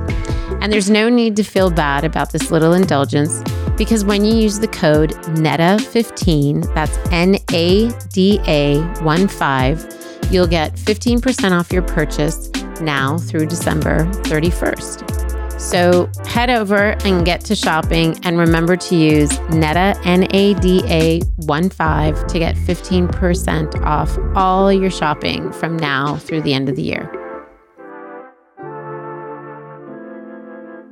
And 0.61 0.73
there's 0.73 0.89
no 0.89 1.09
need 1.09 1.35
to 1.37 1.43
feel 1.43 1.69
bad 1.71 2.03
about 2.03 2.31
this 2.31 2.51
little 2.51 2.73
indulgence 2.73 3.41
Because 3.77 4.03
when 4.03 4.25
you 4.25 4.35
use 4.35 4.59
the 4.59 4.67
code 4.67 5.11
NADA15, 5.37 6.73
that's 6.75 6.97
N 7.11 7.37
A 7.53 7.89
D 8.09 8.41
A 8.45 8.81
1 9.01 9.27
5, 9.27 10.27
you'll 10.31 10.47
get 10.47 10.75
15% 10.75 11.51
off 11.57 11.71
your 11.71 11.81
purchase 11.83 12.51
now 12.81 13.17
through 13.17 13.45
December 13.45 14.05
31st. 14.23 15.59
So 15.59 16.09
head 16.25 16.49
over 16.49 16.95
and 17.03 17.25
get 17.25 17.41
to 17.45 17.55
shopping 17.55 18.17
and 18.23 18.37
remember 18.37 18.75
to 18.77 18.95
use 18.95 19.37
NADA, 19.49 19.99
N 20.05 20.27
A 20.33 20.53
D 20.55 20.81
A 20.87 21.21
1 21.45 21.69
5 21.69 22.27
to 22.27 22.39
get 22.39 22.55
15% 22.55 23.81
off 23.85 24.17
all 24.35 24.71
your 24.71 24.91
shopping 24.91 25.51
from 25.53 25.77
now 25.77 26.15
through 26.17 26.41
the 26.41 26.53
end 26.53 26.69
of 26.69 26.75
the 26.75 26.83
year. 26.83 27.18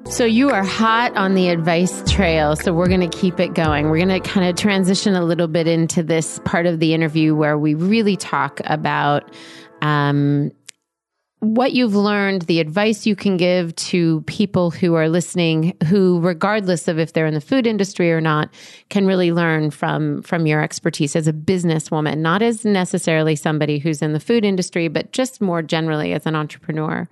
So 0.09 0.25
you 0.25 0.49
are 0.49 0.63
hot 0.63 1.15
on 1.15 1.35
the 1.35 1.49
advice 1.49 2.01
trail. 2.09 2.55
So 2.55 2.73
we're 2.73 2.87
going 2.87 3.07
to 3.07 3.17
keep 3.17 3.39
it 3.39 3.53
going. 3.53 3.89
We're 3.89 4.03
going 4.03 4.21
to 4.21 4.27
kind 4.27 4.49
of 4.49 4.55
transition 4.55 5.15
a 5.15 5.23
little 5.23 5.47
bit 5.47 5.67
into 5.67 6.01
this 6.01 6.39
part 6.45 6.65
of 6.65 6.79
the 6.79 6.93
interview 6.93 7.35
where 7.35 7.57
we 7.57 7.75
really 7.75 8.15
talk 8.15 8.59
about 8.65 9.29
um, 9.81 10.51
what 11.39 11.73
you've 11.73 11.93
learned, 11.93 12.43
the 12.43 12.59
advice 12.59 13.05
you 13.05 13.15
can 13.15 13.37
give 13.37 13.75
to 13.75 14.21
people 14.21 14.71
who 14.71 14.95
are 14.95 15.07
listening, 15.07 15.77
who, 15.85 16.19
regardless 16.21 16.87
of 16.87 16.97
if 16.97 17.13
they're 17.13 17.27
in 17.27 17.35
the 17.35 17.41
food 17.41 17.67
industry 17.67 18.11
or 18.11 18.21
not, 18.21 18.49
can 18.89 19.05
really 19.05 19.31
learn 19.31 19.69
from 19.69 20.23
from 20.23 20.47
your 20.47 20.63
expertise 20.63 21.15
as 21.15 21.27
a 21.27 21.33
businesswoman, 21.33 22.17
not 22.17 22.41
as 22.41 22.65
necessarily 22.65 23.35
somebody 23.35 23.77
who's 23.77 24.01
in 24.01 24.13
the 24.13 24.19
food 24.19 24.43
industry, 24.43 24.87
but 24.87 25.11
just 25.11 25.41
more 25.41 25.61
generally 25.61 26.13
as 26.13 26.25
an 26.25 26.35
entrepreneur. 26.35 27.07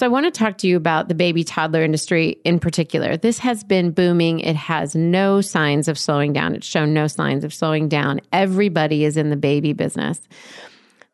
So 0.00 0.06
I 0.06 0.08
want 0.08 0.24
to 0.24 0.30
talk 0.30 0.56
to 0.56 0.66
you 0.66 0.78
about 0.78 1.08
the 1.08 1.14
baby 1.14 1.44
toddler 1.44 1.84
industry 1.84 2.38
in 2.42 2.58
particular. 2.58 3.18
This 3.18 3.36
has 3.40 3.62
been 3.62 3.90
booming. 3.90 4.40
It 4.40 4.56
has 4.56 4.94
no 4.94 5.42
signs 5.42 5.88
of 5.88 5.98
slowing 5.98 6.32
down. 6.32 6.54
It's 6.54 6.66
shown 6.66 6.94
no 6.94 7.06
signs 7.06 7.44
of 7.44 7.52
slowing 7.52 7.86
down. 7.86 8.22
Everybody 8.32 9.04
is 9.04 9.18
in 9.18 9.28
the 9.28 9.36
baby 9.36 9.74
business. 9.74 10.18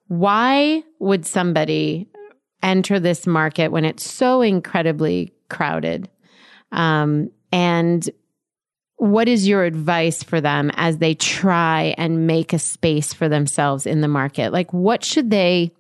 Why 0.06 0.84
would 1.00 1.26
somebody 1.26 2.06
enter 2.62 3.00
this 3.00 3.26
market 3.26 3.72
when 3.72 3.84
it's 3.84 4.08
so 4.08 4.40
incredibly 4.40 5.34
crowded? 5.50 6.08
Um, 6.70 7.32
and 7.50 8.08
what 8.98 9.26
is 9.26 9.48
your 9.48 9.64
advice 9.64 10.22
for 10.22 10.40
them 10.40 10.70
as 10.74 10.98
they 10.98 11.16
try 11.16 11.92
and 11.98 12.28
make 12.28 12.52
a 12.52 12.58
space 12.60 13.12
for 13.12 13.28
themselves 13.28 13.84
in 13.84 14.00
the 14.00 14.06
market? 14.06 14.52
Like, 14.52 14.72
what 14.72 15.02
should 15.04 15.30
they, 15.30 15.72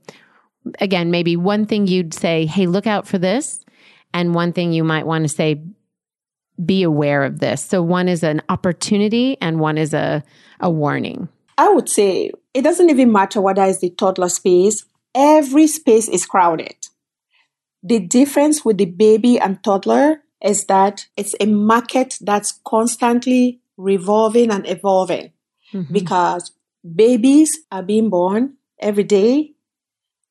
again, 0.80 1.10
maybe 1.10 1.36
one 1.36 1.66
thing 1.66 1.86
you'd 1.86 2.14
say, 2.14 2.46
hey, 2.46 2.66
look 2.66 2.86
out 2.86 3.06
for 3.06 3.18
this. 3.18 3.64
And 4.14 4.34
one 4.34 4.52
thing 4.52 4.72
you 4.72 4.84
might 4.84 5.06
want 5.06 5.24
to 5.24 5.28
say, 5.28 5.62
be 6.64 6.82
aware 6.82 7.24
of 7.24 7.38
this. 7.38 7.62
So 7.62 7.82
one 7.82 8.08
is 8.08 8.22
an 8.22 8.40
opportunity 8.48 9.36
and 9.40 9.60
one 9.60 9.76
is 9.76 9.92
a, 9.92 10.24
a 10.60 10.70
warning. 10.70 11.28
I 11.58 11.68
would 11.68 11.88
say 11.88 12.30
it 12.54 12.62
doesn't 12.62 12.90
even 12.90 13.12
matter 13.12 13.40
whether 13.40 13.64
it's 13.64 13.80
the 13.80 13.90
toddler 13.90 14.28
space 14.28 14.84
every 15.16 15.66
space 15.66 16.08
is 16.08 16.26
crowded. 16.26 16.76
The 17.82 17.98
difference 17.98 18.64
with 18.64 18.76
the 18.76 18.84
baby 18.84 19.40
and 19.40 19.62
toddler 19.64 20.22
is 20.44 20.66
that 20.66 21.06
it's 21.16 21.34
a 21.40 21.46
market 21.46 22.18
that's 22.20 22.60
constantly 22.64 23.60
revolving 23.76 24.50
and 24.50 24.68
evolving 24.68 25.32
mm-hmm. 25.72 25.92
because 25.92 26.52
babies 26.84 27.58
are 27.72 27.82
being 27.82 28.10
born 28.10 28.56
every 28.78 29.04
day. 29.04 29.54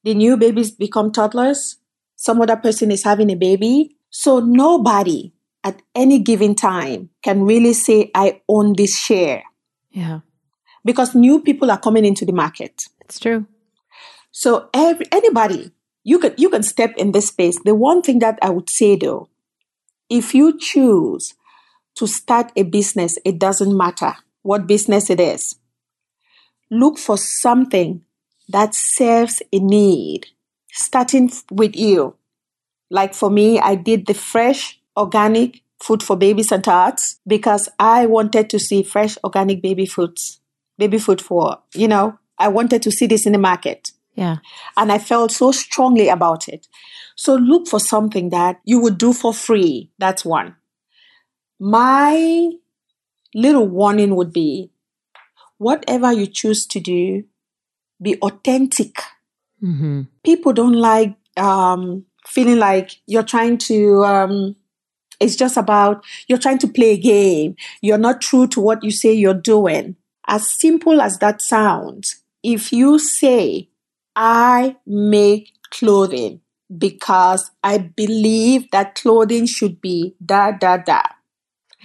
The 0.05 0.13
new 0.13 0.37
babies 0.37 0.69
become 0.69 1.11
toddlers. 1.11 1.77
Some 2.15 2.39
other 2.39 2.55
person 2.55 2.91
is 2.91 3.03
having 3.03 3.31
a 3.31 3.35
baby. 3.35 3.97
So 4.11 4.39
nobody 4.39 5.33
at 5.63 5.81
any 5.95 6.19
given 6.19 6.53
time 6.53 7.09
can 7.23 7.43
really 7.43 7.73
say, 7.73 8.11
I 8.13 8.41
own 8.47 8.73
this 8.77 8.97
share. 8.97 9.43
Yeah. 9.89 10.19
Because 10.85 11.15
new 11.15 11.41
people 11.41 11.71
are 11.71 11.79
coming 11.79 12.05
into 12.05 12.23
the 12.23 12.33
market. 12.33 12.83
It's 13.01 13.19
true. 13.19 13.47
So 14.31 14.69
every 14.73 15.07
anybody 15.11 15.71
you 16.03 16.19
can 16.19 16.35
you 16.37 16.49
can 16.49 16.61
step 16.61 16.93
in 16.97 17.11
this 17.11 17.29
space. 17.29 17.57
The 17.65 17.73
one 17.73 18.03
thing 18.03 18.19
that 18.19 18.37
I 18.43 18.51
would 18.51 18.69
say 18.69 18.95
though, 18.95 19.29
if 20.07 20.35
you 20.35 20.57
choose 20.59 21.33
to 21.95 22.05
start 22.05 22.51
a 22.55 22.61
business, 22.63 23.17
it 23.25 23.39
doesn't 23.39 23.75
matter 23.75 24.13
what 24.43 24.67
business 24.67 25.09
it 25.09 25.19
is. 25.19 25.55
Look 26.69 26.99
for 26.99 27.17
something 27.17 28.01
that 28.49 28.75
serves 28.75 29.41
a 29.51 29.59
need, 29.59 30.27
starting 30.71 31.31
with 31.51 31.75
you. 31.75 32.15
Like 32.89 33.13
for 33.13 33.29
me, 33.29 33.59
I 33.59 33.75
did 33.75 34.05
the 34.05 34.13
fresh 34.13 34.79
organic 34.95 35.61
food 35.79 36.01
for 36.01 36.15
babies 36.15 36.51
and 36.51 36.63
tots 36.63 37.19
because 37.27 37.69
I 37.79 38.05
wanted 38.05 38.49
to 38.51 38.59
see 38.59 38.83
fresh 38.83 39.17
organic 39.23 39.61
baby 39.61 39.85
foods, 39.85 40.39
baby 40.77 40.97
food 40.97 41.21
for, 41.21 41.59
you 41.73 41.87
know, 41.87 42.17
I 42.37 42.47
wanted 42.47 42.81
to 42.83 42.91
see 42.91 43.07
this 43.07 43.25
in 43.25 43.33
the 43.33 43.37
market. 43.37 43.91
Yeah. 44.13 44.37
And 44.77 44.91
I 44.91 44.97
felt 44.97 45.31
so 45.31 45.51
strongly 45.51 46.07
about 46.07 46.47
it. 46.47 46.67
So 47.15 47.35
look 47.35 47.67
for 47.67 47.79
something 47.79 48.29
that 48.29 48.61
you 48.63 48.79
would 48.79 48.97
do 48.97 49.13
for 49.13 49.33
free. 49.33 49.91
That's 49.99 50.23
one. 50.23 50.55
My 51.59 52.49
little 53.33 53.67
warning 53.67 54.15
would 54.15 54.31
be 54.31 54.71
whatever 55.57 56.11
you 56.11 56.27
choose 56.27 56.65
to 56.67 56.79
do, 56.79 57.23
be 58.05 58.17
authentic. 58.21 58.95
Mm-hmm. 59.61 60.03
People 60.23 60.53
don't 60.53 60.73
like 60.73 61.15
um, 61.35 62.05
feeling 62.25 62.59
like 62.59 62.91
you're 63.07 63.23
trying 63.23 63.57
to, 63.57 64.05
um, 64.05 64.55
it's 65.19 65.35
just 65.35 65.57
about 65.57 66.03
you're 66.27 66.37
trying 66.37 66.59
to 66.59 66.67
play 66.67 66.91
a 66.91 66.97
game. 66.97 67.55
You're 67.81 67.97
not 67.97 68.21
true 68.21 68.47
to 68.47 68.61
what 68.61 68.83
you 68.83 68.91
say 68.91 69.13
you're 69.13 69.33
doing. 69.33 69.95
As 70.27 70.49
simple 70.49 71.01
as 71.01 71.17
that 71.19 71.41
sounds, 71.41 72.21
if 72.43 72.71
you 72.71 72.99
say 72.99 73.69
I 74.15 74.77
make 74.85 75.51
clothing 75.71 76.41
because 76.77 77.51
I 77.63 77.77
believe 77.77 78.71
that 78.71 78.95
clothing 78.95 79.45
should 79.45 79.81
be 79.81 80.15
da 80.23 80.51
da 80.51 80.77
da. 80.77 81.01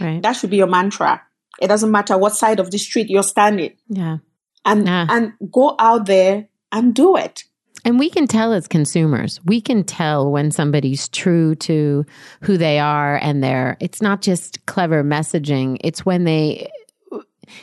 Right. 0.00 0.22
That 0.22 0.32
should 0.32 0.50
be 0.50 0.56
your 0.56 0.66
mantra. 0.66 1.22
It 1.60 1.68
doesn't 1.68 1.90
matter 1.90 2.16
what 2.16 2.34
side 2.34 2.60
of 2.60 2.70
the 2.70 2.78
street 2.78 3.10
you're 3.10 3.22
standing. 3.22 3.74
Yeah. 3.88 4.18
And 4.64 4.86
yeah. 4.86 5.06
and 5.08 5.32
go 5.50 5.74
out 5.78 6.06
there 6.06 6.48
and 6.72 6.94
do 6.94 7.16
it. 7.16 7.44
And 7.84 7.98
we 7.98 8.10
can 8.10 8.26
tell 8.26 8.52
as 8.52 8.68
consumers, 8.68 9.40
we 9.44 9.60
can 9.60 9.84
tell 9.84 10.30
when 10.30 10.50
somebody's 10.50 11.08
true 11.08 11.54
to 11.56 12.04
who 12.42 12.58
they 12.58 12.78
are 12.78 13.16
and 13.16 13.42
they're 13.42 13.76
it's 13.80 14.02
not 14.02 14.20
just 14.20 14.64
clever 14.66 15.02
messaging, 15.02 15.78
it's 15.82 16.04
when 16.04 16.24
they 16.24 16.70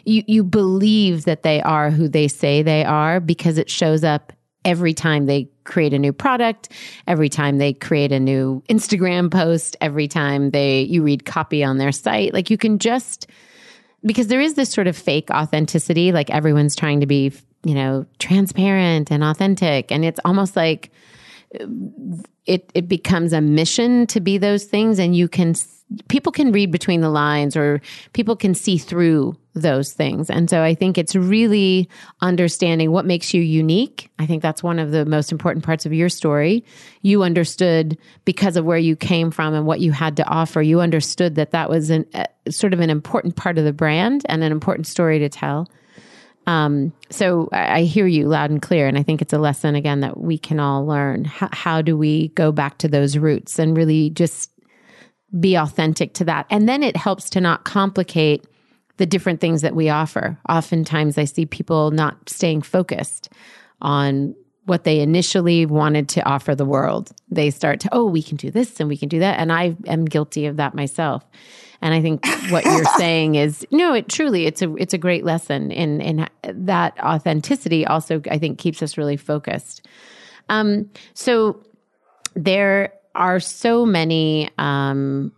you 0.05 0.23
you 0.27 0.43
believe 0.43 1.25
that 1.25 1.43
they 1.43 1.61
are 1.61 1.91
who 1.91 2.07
they 2.07 2.27
say 2.27 2.61
they 2.61 2.83
are 2.83 3.19
because 3.19 3.57
it 3.57 3.69
shows 3.69 4.03
up 4.03 4.33
every 4.65 4.93
time 4.93 5.27
they 5.27 5.49
create 5.63 5.93
a 5.93 5.99
new 5.99 6.11
product, 6.11 6.69
every 7.07 7.29
time 7.29 7.57
they 7.57 7.73
create 7.73 8.11
a 8.11 8.19
new 8.19 8.61
Instagram 8.69 9.31
post, 9.31 9.77
every 9.81 10.07
time 10.07 10.51
they 10.51 10.81
you 10.81 11.03
read 11.03 11.25
copy 11.25 11.63
on 11.63 11.77
their 11.77 11.91
site. 11.91 12.33
Like 12.33 12.49
you 12.49 12.57
can 12.57 12.79
just 12.79 13.27
because 14.03 14.27
there 14.27 14.41
is 14.41 14.53
this 14.53 14.69
sort 14.69 14.87
of 14.87 14.95
fake 14.97 15.29
authenticity, 15.31 16.11
like 16.11 16.29
everyone's 16.29 16.75
trying 16.75 16.99
to 16.99 17.05
be, 17.05 17.31
you 17.63 17.73
know, 17.73 18.05
transparent 18.19 19.11
and 19.11 19.23
authentic. 19.23 19.91
And 19.91 20.05
it's 20.05 20.19
almost 20.23 20.55
like 20.55 20.91
it 22.47 22.71
it 22.73 22.87
becomes 22.87 23.33
a 23.33 23.41
mission 23.41 24.07
to 24.07 24.19
be 24.19 24.37
those 24.37 24.63
things 24.63 24.99
and 24.99 25.15
you 25.15 25.27
can 25.27 25.53
people 26.09 26.31
can 26.31 26.51
read 26.51 26.71
between 26.71 27.01
the 27.01 27.09
lines 27.09 27.55
or 27.55 27.81
people 28.13 28.35
can 28.35 28.53
see 28.53 28.77
through 28.77 29.37
those 29.53 29.93
things. 29.93 30.29
And 30.29 30.49
so 30.49 30.61
I 30.61 30.75
think 30.75 30.97
it's 30.97 31.15
really 31.15 31.89
understanding 32.21 32.91
what 32.91 33.05
makes 33.05 33.33
you 33.33 33.41
unique. 33.41 34.09
I 34.19 34.25
think 34.25 34.43
that's 34.43 34.61
one 34.61 34.79
of 34.79 34.91
the 34.91 35.05
most 35.05 35.31
important 35.31 35.65
parts 35.65 35.85
of 35.85 35.93
your 35.93 36.09
story. 36.09 36.63
You 37.01 37.23
understood 37.23 37.97
because 38.25 38.57
of 38.57 38.65
where 38.65 38.77
you 38.77 38.95
came 38.95 39.31
from 39.31 39.53
and 39.53 39.65
what 39.65 39.79
you 39.79 39.91
had 39.91 40.17
to 40.17 40.27
offer. 40.27 40.61
You 40.61 40.81
understood 40.81 41.35
that 41.35 41.51
that 41.51 41.69
was 41.69 41.89
an, 41.89 42.05
uh, 42.13 42.25
sort 42.49 42.73
of 42.73 42.81
an 42.81 42.89
important 42.89 43.35
part 43.35 43.57
of 43.57 43.63
the 43.63 43.73
brand 43.73 44.25
and 44.27 44.43
an 44.43 44.51
important 44.51 44.87
story 44.87 45.19
to 45.19 45.29
tell. 45.29 45.67
Um, 46.47 46.93
so 47.09 47.49
I, 47.51 47.79
I, 47.79 47.83
hear 47.83 48.07
you 48.07 48.27
loud 48.27 48.49
and 48.49 48.61
clear. 48.61 48.87
And 48.87 48.97
I 48.97 49.03
think 49.03 49.21
it's 49.21 49.33
a 49.33 49.37
lesson 49.37 49.75
again 49.75 49.99
that 49.99 50.17
we 50.17 50.37
can 50.37 50.61
all 50.61 50.85
learn. 50.85 51.25
H- 51.25 51.49
how 51.51 51.81
do 51.81 51.97
we 51.97 52.29
go 52.29 52.53
back 52.53 52.77
to 52.79 52.87
those 52.87 53.17
roots 53.17 53.59
and 53.59 53.75
really 53.75 54.11
just 54.11 54.49
be 55.37 55.55
authentic 55.55 56.13
to 56.15 56.25
that? 56.25 56.45
And 56.49 56.67
then 56.67 56.83
it 56.83 56.95
helps 56.95 57.29
to 57.31 57.41
not 57.41 57.65
complicate 57.65 58.47
the 58.95 59.05
different 59.05 59.41
things 59.41 59.61
that 59.61 59.75
we 59.75 59.89
offer. 59.89 60.39
Oftentimes, 60.47 61.17
I 61.17 61.25
see 61.25 61.45
people 61.45 61.91
not 61.91 62.29
staying 62.29 62.61
focused 62.61 63.29
on 63.81 64.33
what 64.65 64.83
they 64.83 64.99
initially 64.99 65.65
wanted 65.65 66.09
to 66.09 66.25
offer 66.25 66.53
the 66.53 66.65
world. 66.65 67.11
They 67.29 67.49
start 67.51 67.79
to, 67.81 67.89
oh, 67.91 68.05
we 68.05 68.21
can 68.21 68.37
do 68.37 68.51
this 68.51 68.79
and 68.79 68.89
we 68.89 68.97
can 68.97 69.07
do 69.09 69.19
that. 69.19 69.39
And 69.39 69.51
I 69.51 69.77
am 69.85 70.05
guilty 70.05 70.45
of 70.45 70.57
that 70.57 70.75
myself. 70.75 71.25
And 71.81 71.93
I 71.93 72.01
think 72.01 72.25
what 72.49 72.65
you're 72.65 72.83
saying 72.97 73.35
is 73.35 73.65
no, 73.71 73.93
it 73.93 74.09
truly 74.09 74.45
it's 74.45 74.61
a 74.61 74.75
it's 74.75 74.93
a 74.93 74.97
great 74.97 75.23
lesson 75.23 75.71
in 75.71 76.01
in 76.01 76.27
that 76.55 76.97
authenticity 76.99 77.85
also 77.85 78.21
I 78.29 78.37
think 78.37 78.59
keeps 78.59 78.81
us 78.81 78.97
really 78.97 79.17
focused. 79.17 79.85
Um, 80.49 80.89
so 81.13 81.63
there 82.35 82.93
are 83.15 83.39
so 83.39 83.85
many 83.85 84.49
um, 84.57 85.31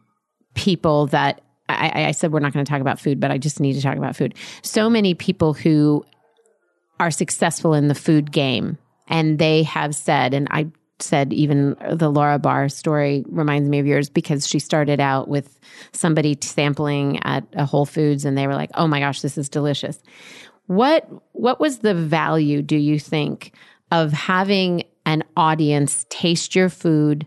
people 0.53 1.07
that 1.07 1.41
I, 1.69 2.07
I 2.07 2.11
said 2.11 2.31
we're 2.31 2.39
not 2.39 2.53
going 2.53 2.65
to 2.65 2.69
talk 2.69 2.81
about 2.81 2.99
food, 2.99 3.19
but 3.19 3.31
I 3.31 3.37
just 3.37 3.59
need 3.59 3.73
to 3.73 3.81
talk 3.81 3.97
about 3.97 4.15
food. 4.15 4.35
So 4.63 4.89
many 4.89 5.13
people 5.13 5.53
who 5.53 6.03
are 6.99 7.11
successful 7.11 7.73
in 7.73 7.87
the 7.87 7.95
food 7.95 8.31
game 8.31 8.77
and 9.07 9.39
they 9.39 9.63
have 9.63 9.95
said, 9.95 10.33
and 10.33 10.47
I 10.51 10.67
said 11.01 11.31
even 11.31 11.69
the 11.91 12.11
Larabar 12.11 12.71
story 12.71 13.23
reminds 13.29 13.69
me 13.69 13.79
of 13.79 13.85
yours 13.85 14.09
because 14.09 14.47
she 14.47 14.59
started 14.59 14.99
out 14.99 15.27
with 15.27 15.59
somebody 15.93 16.37
sampling 16.41 17.19
at 17.23 17.45
a 17.53 17.65
Whole 17.65 17.85
Foods 17.85 18.25
and 18.25 18.37
they 18.37 18.47
were 18.47 18.55
like, 18.55 18.71
"Oh 18.73 18.87
my 18.87 18.99
gosh, 18.99 19.21
this 19.21 19.37
is 19.37 19.49
delicious." 19.49 19.99
What 20.69 21.09
what 21.31 21.59
was 21.59 21.79
the 21.79 21.95
value 21.95 22.61
do 22.61 22.77
you 22.77 22.99
think 22.99 23.53
of 23.91 24.13
having 24.13 24.83
an 25.03 25.23
audience 25.35 26.05
taste 26.11 26.53
your 26.53 26.69
food 26.69 27.25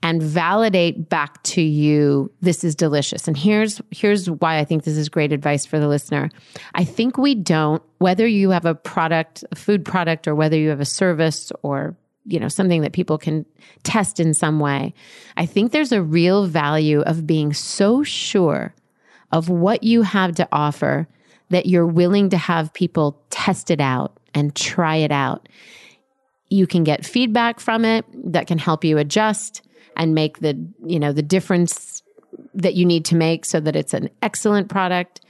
and 0.00 0.22
validate 0.22 1.08
back 1.08 1.42
to 1.42 1.60
you 1.60 2.30
this 2.40 2.62
is 2.62 2.76
delicious 2.76 3.26
and 3.26 3.36
here's 3.36 3.82
here's 3.90 4.30
why 4.30 4.58
i 4.58 4.64
think 4.64 4.84
this 4.84 4.96
is 4.96 5.08
great 5.08 5.32
advice 5.32 5.66
for 5.66 5.80
the 5.80 5.88
listener. 5.88 6.30
I 6.76 6.84
think 6.84 7.18
we 7.18 7.34
don't 7.34 7.82
whether 7.98 8.28
you 8.28 8.50
have 8.50 8.64
a 8.64 8.76
product 8.76 9.42
a 9.50 9.56
food 9.56 9.84
product 9.84 10.28
or 10.28 10.36
whether 10.36 10.56
you 10.56 10.68
have 10.68 10.78
a 10.78 10.84
service 10.84 11.50
or 11.64 11.96
you 12.26 12.38
know 12.38 12.46
something 12.46 12.82
that 12.82 12.92
people 12.92 13.18
can 13.18 13.44
test 13.82 14.20
in 14.20 14.34
some 14.34 14.60
way 14.60 14.94
i 15.36 15.44
think 15.44 15.72
there's 15.72 15.90
a 15.90 16.00
real 16.00 16.46
value 16.46 17.00
of 17.00 17.26
being 17.26 17.52
so 17.52 18.04
sure 18.04 18.72
of 19.32 19.48
what 19.48 19.82
you 19.82 20.02
have 20.02 20.36
to 20.36 20.48
offer 20.52 21.08
that 21.50 21.66
you're 21.66 21.86
willing 21.86 22.30
to 22.30 22.36
have 22.36 22.72
people 22.72 23.20
test 23.30 23.70
it 23.70 23.80
out 23.80 24.18
and 24.34 24.54
try 24.54 24.96
it 24.96 25.12
out. 25.12 25.48
You 26.48 26.66
can 26.66 26.84
get 26.84 27.04
feedback 27.04 27.60
from 27.60 27.84
it 27.84 28.04
that 28.32 28.46
can 28.46 28.58
help 28.58 28.84
you 28.84 28.98
adjust 28.98 29.62
and 29.96 30.14
make 30.14 30.38
the 30.38 30.56
you 30.86 30.98
know 30.98 31.12
the 31.12 31.22
difference 31.22 32.02
that 32.54 32.74
you 32.74 32.84
need 32.84 33.04
to 33.06 33.16
make 33.16 33.44
so 33.44 33.60
that 33.60 33.76
it's 33.76 33.94
an 33.94 34.10
excellent 34.22 34.68
product. 34.68 35.20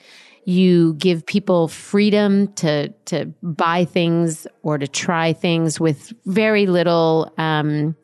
You 0.44 0.94
give 0.94 1.26
people 1.26 1.68
freedom 1.68 2.52
to 2.54 2.88
to 3.06 3.26
buy 3.42 3.84
things 3.84 4.46
or 4.62 4.78
to 4.78 4.86
try 4.86 5.32
things 5.32 5.80
with 5.80 6.12
very 6.26 6.66
little 6.66 7.32
um, 7.38 7.96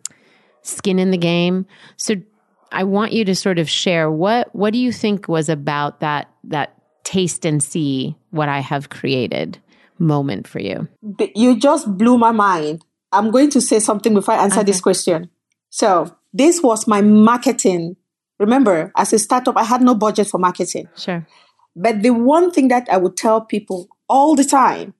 skin 0.62 0.98
in 0.98 1.10
the 1.10 1.18
game. 1.18 1.66
So 1.96 2.16
i 2.72 2.82
want 2.82 3.12
you 3.12 3.24
to 3.24 3.36
sort 3.36 3.58
of 3.58 3.70
share 3.70 4.10
what 4.10 4.52
what 4.54 4.72
do 4.72 4.78
you 4.80 4.90
think 4.90 5.28
was 5.28 5.48
about 5.48 6.00
that 6.00 6.28
that 6.42 6.76
taste 7.04 7.44
and 7.44 7.62
see 7.62 8.16
what 8.30 8.48
i 8.48 8.60
have 8.60 8.90
created 8.90 9.58
moment 9.98 10.48
for 10.48 10.60
you 10.60 10.88
you 11.34 11.58
just 11.58 11.96
blew 11.96 12.18
my 12.18 12.32
mind 12.32 12.84
i'm 13.12 13.30
going 13.30 13.48
to 13.50 13.60
say 13.60 13.78
something 13.78 14.12
before 14.14 14.34
i 14.34 14.42
answer 14.42 14.60
okay. 14.60 14.66
this 14.66 14.80
question 14.80 15.30
so 15.70 16.16
this 16.34 16.60
was 16.62 16.86
my 16.86 17.00
marketing. 17.00 17.96
Remember, 18.38 18.92
as 18.96 19.12
a 19.12 19.18
startup, 19.18 19.56
I 19.56 19.62
had 19.62 19.80
no 19.80 19.94
budget 19.94 20.26
for 20.26 20.38
marketing. 20.38 20.88
Sure. 20.96 21.26
But 21.76 22.02
the 22.02 22.10
one 22.10 22.50
thing 22.50 22.68
that 22.68 22.88
I 22.90 22.96
would 22.96 23.16
tell 23.16 23.40
people 23.40 23.88
all 24.08 24.34
the 24.34 24.44
time, 24.44 24.94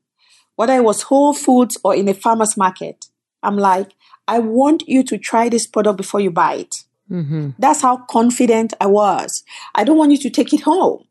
whether 0.55 0.75
it 0.75 0.85
was 0.85 1.03
Whole 1.03 1.35
Foods 1.35 1.77
or 1.85 1.95
in 1.95 2.09
a 2.09 2.15
farmer's 2.15 2.57
market, 2.57 3.07
I'm 3.43 3.57
like, 3.57 3.93
I 4.29 4.39
want 4.39 4.89
you 4.89 5.03
to 5.03 5.19
try 5.19 5.49
this 5.49 5.67
product 5.67 5.97
before 5.97 6.21
you 6.21 6.31
buy 6.31 6.55
it. 6.55 6.85
Mm-hmm. 7.11 7.51
That's 7.59 7.83
how 7.83 7.99
confident 7.99 8.73
I 8.81 8.87
was. 8.87 9.45
I 9.75 9.85
don't 9.85 9.99
want 9.99 10.13
you 10.13 10.19
to 10.19 10.31
take 10.31 10.53
it 10.53 10.63
home 10.63 11.05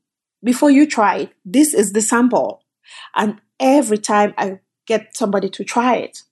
before 0.43 0.71
you 0.71 0.85
try 0.85 1.17
it. 1.17 1.33
This 1.45 1.73
is 1.73 1.93
the 1.93 2.01
sample. 2.01 2.63
And 3.15 3.39
every 3.59 3.97
time 3.97 4.33
I 4.37 4.59
get 4.85 5.15
somebody 5.15 5.49
to 5.49 5.63
try 5.63 5.95
it, 5.95 6.23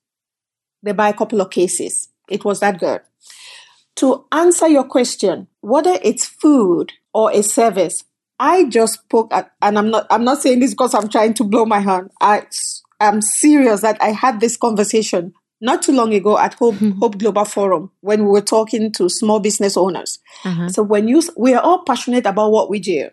they 0.84 0.92
buy 0.92 1.10
a 1.10 1.14
couple 1.14 1.42
of 1.42 1.52
cases. 1.52 2.10
It 2.30 2.44
was 2.44 2.60
that 2.60 2.80
good 2.80 3.02
to 3.96 4.26
answer 4.32 4.68
your 4.68 4.84
question, 4.84 5.48
whether 5.62 5.98
it's 6.04 6.26
food 6.26 6.92
or 7.14 7.32
a 7.32 7.44
service, 7.44 8.04
I 8.40 8.66
just 8.66 8.94
spoke 8.94 9.32
at, 9.34 9.52
and 9.62 9.78
I'm 9.78 9.92
not 9.92 10.08
I'm 10.10 10.24
not 10.24 10.42
saying 10.42 10.60
this 10.60 10.72
because 10.72 10.96
I'm 10.96 11.10
trying 11.10 11.36
to 11.36 11.44
blow 11.44 11.66
my 11.66 11.82
horn. 11.82 12.10
I 12.20 12.44
am 13.00 13.22
serious 13.22 13.82
that 13.82 14.02
I 14.02 14.10
had 14.10 14.40
this 14.40 14.58
conversation 14.58 15.34
not 15.64 15.84
too 15.84 15.92
long 15.92 16.12
ago 16.16 16.40
at 16.40 16.56
Hope, 16.56 16.76
mm-hmm. 16.76 16.98
Hope 17.00 17.20
Global 17.20 17.46
Forum 17.46 17.92
when 18.02 18.26
we 18.26 18.32
were 18.32 18.42
talking 18.42 18.92
to 18.94 19.10
small 19.10 19.40
business 19.40 19.78
owners. 19.78 20.18
Uh-huh. 20.44 20.70
So 20.70 20.82
when 20.82 21.08
you 21.08 21.22
we 21.38 21.54
are 21.54 21.62
all 21.62 21.84
passionate 21.84 22.26
about 22.26 22.52
what 22.52 22.70
we 22.70 22.80
do, 22.80 23.10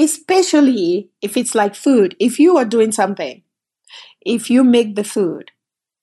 especially 0.00 1.10
if 1.20 1.36
it's 1.36 1.54
like 1.54 1.74
food. 1.74 2.16
If 2.18 2.38
you 2.38 2.56
are 2.56 2.64
doing 2.64 2.92
something, 2.92 3.42
if 4.22 4.50
you 4.50 4.64
make 4.64 4.96
the 4.96 5.04
food, 5.04 5.50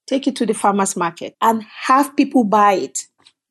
take 0.06 0.28
it 0.28 0.36
to 0.38 0.45
the 0.45 0.54
farmers 0.54 0.95
market 0.95 1.36
and 1.41 1.64
have 1.64 2.16
people 2.16 2.43
buy 2.43 2.74
it 2.74 3.08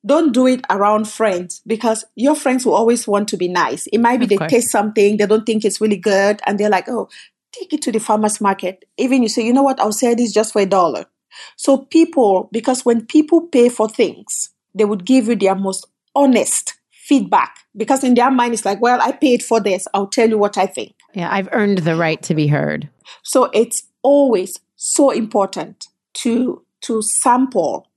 don't 0.06 0.32
do 0.32 0.46
it 0.46 0.64
around 0.70 1.08
friends 1.08 1.60
because 1.66 2.04
your 2.14 2.36
friends 2.36 2.64
will 2.64 2.74
always 2.74 3.08
want 3.08 3.28
to 3.28 3.36
be 3.36 3.48
nice. 3.48 3.88
It 3.88 3.98
might 3.98 4.18
be 4.20 4.26
of 4.26 4.28
they 4.30 4.36
course. 4.36 4.50
taste 4.52 4.70
something, 4.70 5.16
they 5.16 5.26
don't 5.26 5.44
think 5.44 5.64
it's 5.64 5.80
really 5.80 5.96
good, 5.96 6.40
and 6.46 6.58
they're 6.58 6.70
like, 6.70 6.88
oh, 6.88 7.08
take 7.50 7.72
it 7.72 7.82
to 7.82 7.92
the 7.92 7.98
farmer's 7.98 8.40
market. 8.40 8.84
Even 8.96 9.22
you 9.22 9.28
say, 9.28 9.44
you 9.44 9.52
know 9.52 9.64
what, 9.64 9.80
I'll 9.80 9.92
sell 9.92 10.14
this 10.14 10.32
just 10.32 10.52
for 10.52 10.62
a 10.62 10.66
dollar. 10.66 11.06
So 11.56 11.78
people, 11.78 12.48
because 12.52 12.84
when 12.84 13.04
people 13.04 13.48
pay 13.48 13.68
for 13.68 13.88
things, 13.88 14.50
they 14.74 14.84
would 14.84 15.04
give 15.04 15.26
you 15.26 15.34
their 15.34 15.56
most 15.56 15.86
honest 16.14 16.74
feedback 17.06 17.58
because 17.76 18.02
in 18.02 18.14
their 18.14 18.30
mind 18.30 18.52
it's 18.52 18.64
like, 18.64 18.80
well, 18.80 19.00
I 19.00 19.12
paid 19.12 19.42
for 19.42 19.60
this. 19.60 19.86
I'll 19.94 20.08
tell 20.08 20.28
you 20.28 20.38
what 20.38 20.58
I 20.58 20.66
think. 20.66 20.94
Yeah, 21.14 21.28
I've 21.30 21.48
earned 21.52 21.78
the 21.78 21.96
right 21.96 22.20
to 22.22 22.34
be 22.34 22.48
heard. 22.48 22.88
So 23.22 23.44
it's 23.54 23.84
always 24.02 24.58
so 24.76 25.10
important 25.10 25.86
to 26.14 26.62
to 26.82 27.02
sample 27.02 27.88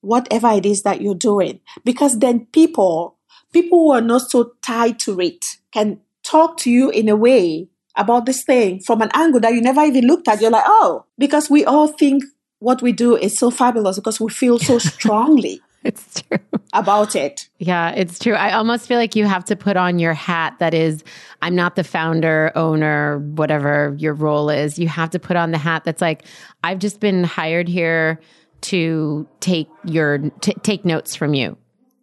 whatever 0.00 0.50
it 0.50 0.66
is 0.66 0.82
that 0.82 1.00
you're 1.00 1.14
doing. 1.14 1.60
Because 1.84 2.18
then 2.18 2.46
people, 2.46 3.16
people 3.52 3.78
who 3.78 3.90
are 3.92 4.00
not 4.00 4.30
so 4.30 4.52
tied 4.62 4.98
to 5.00 5.20
it 5.20 5.44
can 5.72 6.00
talk 6.22 6.56
to 6.58 6.70
you 6.70 6.90
in 6.90 7.08
a 7.08 7.16
way 7.16 7.68
about 7.96 8.26
this 8.26 8.42
thing 8.44 8.80
from 8.80 9.02
an 9.02 9.10
angle 9.14 9.40
that 9.40 9.52
you 9.52 9.60
never 9.60 9.82
even 9.82 10.06
looked 10.06 10.28
at. 10.28 10.40
You're 10.40 10.50
like, 10.50 10.64
oh, 10.66 11.04
because 11.18 11.50
we 11.50 11.64
all 11.64 11.88
think 11.88 12.24
what 12.58 12.82
we 12.82 12.92
do 12.92 13.16
is 13.16 13.38
so 13.38 13.50
fabulous 13.50 13.96
because 13.96 14.20
we 14.20 14.30
feel 14.30 14.58
so 14.58 14.78
strongly. 14.92 15.60
it's 15.84 16.22
true 16.22 16.38
about 16.72 17.16
it. 17.16 17.48
Yeah, 17.58 17.90
it's 17.90 18.18
true. 18.18 18.34
I 18.34 18.52
almost 18.52 18.86
feel 18.86 18.98
like 18.98 19.16
you 19.16 19.24
have 19.24 19.44
to 19.46 19.56
put 19.56 19.76
on 19.76 19.98
your 19.98 20.12
hat 20.12 20.56
that 20.58 20.74
is, 20.74 21.02
I'm 21.40 21.54
not 21.54 21.76
the 21.76 21.84
founder, 21.84 22.52
owner, 22.54 23.18
whatever 23.18 23.94
your 23.98 24.12
role 24.12 24.50
is. 24.50 24.78
You 24.78 24.88
have 24.88 25.10
to 25.10 25.18
put 25.18 25.36
on 25.36 25.52
the 25.52 25.58
hat 25.58 25.84
that's 25.84 26.02
like, 26.02 26.24
I've 26.62 26.78
just 26.78 27.00
been 27.00 27.24
hired 27.24 27.68
here 27.68 28.20
to 28.62 29.26
take 29.40 29.68
your 29.84 30.18
t- 30.40 30.54
take 30.62 30.84
notes 30.84 31.14
from 31.14 31.32
you. 31.32 31.56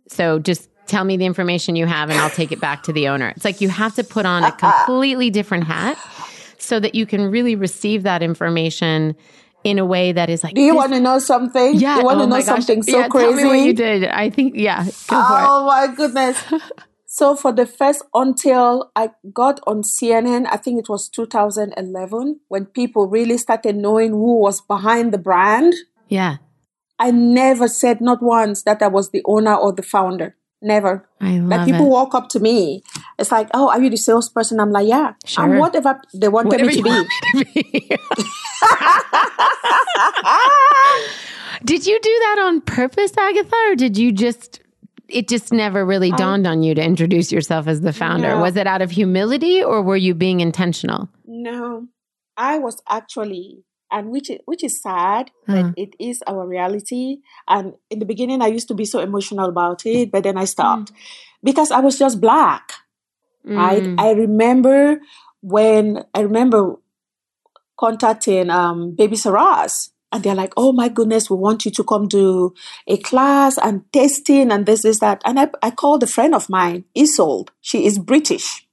So 0.07 0.39
just 0.39 0.69
tell 0.87 1.03
me 1.03 1.17
the 1.17 1.25
information 1.25 1.75
you 1.75 1.85
have 1.85 2.09
and 2.09 2.19
I'll 2.19 2.29
take 2.29 2.51
it 2.51 2.59
back 2.59 2.83
to 2.83 2.93
the 2.93 3.09
owner. 3.09 3.29
It's 3.35 3.45
like 3.45 3.61
you 3.61 3.69
have 3.69 3.95
to 3.95 4.03
put 4.03 4.25
on 4.25 4.43
a 4.43 4.51
completely 4.53 5.29
different 5.29 5.65
hat 5.65 5.97
so 6.57 6.79
that 6.79 6.95
you 6.95 7.05
can 7.05 7.29
really 7.29 7.55
receive 7.55 8.03
that 8.03 8.23
information 8.23 9.15
in 9.67 9.79
a 9.79 9.85
way 9.85 10.13
that 10.13 10.29
is 10.29 10.43
like 10.45 10.55
Do 10.55 10.61
you 10.61 10.73
want 10.73 10.93
to 10.93 10.99
know 11.01 11.19
something? 11.19 11.75
Yeah. 11.75 11.97
You 11.97 12.05
want 12.05 12.19
oh 12.19 12.21
to 12.21 12.27
know 12.27 12.39
something 12.39 12.83
so 12.83 12.99
yeah, 12.99 13.07
crazy? 13.09 13.25
Tell 13.27 13.35
me 13.35 13.45
what 13.45 13.59
you 13.59 13.73
did. 13.73 14.05
I 14.05 14.29
think 14.29 14.53
yeah. 14.55 14.85
oh 15.11 15.65
my 15.67 15.93
goodness. 15.93 16.41
so 17.05 17.35
for 17.35 17.51
the 17.51 17.65
first 17.65 18.03
until 18.13 18.91
I 18.95 19.09
got 19.33 19.59
on 19.67 19.81
CNN, 19.81 20.47
I 20.49 20.55
think 20.55 20.79
it 20.79 20.87
was 20.87 21.09
2011 21.09 22.39
when 22.47 22.65
people 22.67 23.07
really 23.07 23.37
started 23.37 23.75
knowing 23.75 24.11
who 24.11 24.39
was 24.39 24.61
behind 24.61 25.11
the 25.11 25.17
brand. 25.17 25.73
Yeah. 26.07 26.37
I 26.97 27.11
never 27.11 27.67
said 27.67 27.99
not 27.99 28.23
once 28.23 28.63
that 28.63 28.81
I 28.81 28.87
was 28.87 29.11
the 29.11 29.21
owner 29.25 29.53
or 29.53 29.73
the 29.73 29.83
founder. 29.83 30.37
Never. 30.61 31.07
I 31.21 31.37
love 31.39 31.49
like 31.49 31.65
people 31.65 31.85
it. 31.85 31.89
walk 31.89 32.15
up 32.15 32.29
to 32.29 32.39
me. 32.39 32.81
It's 33.19 33.31
like, 33.31 33.49
oh, 33.53 33.69
are 33.69 33.81
you 33.81 33.89
the 33.89 33.97
salesperson? 33.97 34.59
I'm 34.59 34.71
like, 34.71 34.87
yeah. 34.87 35.13
Sure. 35.25 35.43
I'm 35.43 35.59
whatever 35.59 36.01
they 36.13 36.29
wanted 36.29 36.49
whatever 36.49 36.69
me 36.69 36.75
to 36.75 36.83
be. 36.83 36.89
To 36.89 37.45
be. 37.53 37.97
did 41.63 41.85
you 41.85 41.99
do 42.01 42.19
that 42.21 42.43
on 42.45 42.61
purpose, 42.61 43.15
Agatha, 43.17 43.55
or 43.69 43.75
did 43.75 43.97
you 43.97 44.11
just 44.11 44.61
it 45.07 45.27
just 45.27 45.53
never 45.53 45.85
really 45.85 46.11
um, 46.11 46.17
dawned 46.17 46.47
on 46.47 46.63
you 46.63 46.73
to 46.75 46.83
introduce 46.83 47.31
yourself 47.31 47.67
as 47.67 47.81
the 47.81 47.93
founder? 47.93 48.29
No. 48.29 48.41
Was 48.41 48.55
it 48.55 48.67
out 48.67 48.81
of 48.81 48.91
humility 48.91 49.63
or 49.63 49.81
were 49.81 49.97
you 49.97 50.13
being 50.13 50.39
intentional? 50.39 51.09
No. 51.25 51.87
I 52.35 52.59
was 52.59 52.81
actually 52.89 53.63
and 53.91 54.09
which 54.09 54.29
is, 54.29 54.39
which 54.45 54.63
is 54.63 54.81
sad, 54.81 55.31
but 55.45 55.65
mm. 55.65 55.73
it 55.77 55.95
is 55.99 56.23
our 56.27 56.45
reality. 56.45 57.17
And 57.47 57.73
in 57.89 57.99
the 57.99 58.05
beginning, 58.05 58.41
I 58.41 58.47
used 58.47 58.67
to 58.69 58.73
be 58.73 58.85
so 58.85 58.99
emotional 58.99 59.49
about 59.49 59.85
it, 59.85 60.11
but 60.11 60.23
then 60.23 60.37
I 60.37 60.45
stopped 60.45 60.91
mm. 60.91 60.97
because 61.43 61.71
I 61.71 61.79
was 61.79 61.97
just 61.97 62.19
black. 62.19 62.73
Mm. 63.45 63.57
Right? 63.57 63.95
I 63.97 64.11
remember 64.11 64.99
when 65.41 66.03
I 66.13 66.21
remember 66.21 66.75
contacting 67.79 68.49
um, 68.49 68.95
Babies 68.95 69.25
R 69.25 69.37
Us, 69.37 69.91
and 70.11 70.23
they're 70.23 70.35
like, 70.35 70.53
"Oh 70.57 70.71
my 70.71 70.89
goodness, 70.89 71.29
we 71.29 71.37
want 71.37 71.63
you 71.65 71.71
to 71.71 71.83
come 71.83 72.07
do 72.07 72.53
a 72.87 72.97
class 72.97 73.57
and 73.57 73.83
testing 73.93 74.51
and 74.51 74.65
this, 74.65 74.83
is 74.83 74.99
that." 74.99 75.21
And 75.25 75.39
I, 75.39 75.49
I 75.61 75.71
called 75.71 76.03
a 76.03 76.07
friend 76.07 76.33
of 76.35 76.49
mine, 76.49 76.85
Isolde. 76.97 77.49
She 77.61 77.85
is 77.85 77.99
British. 77.99 78.67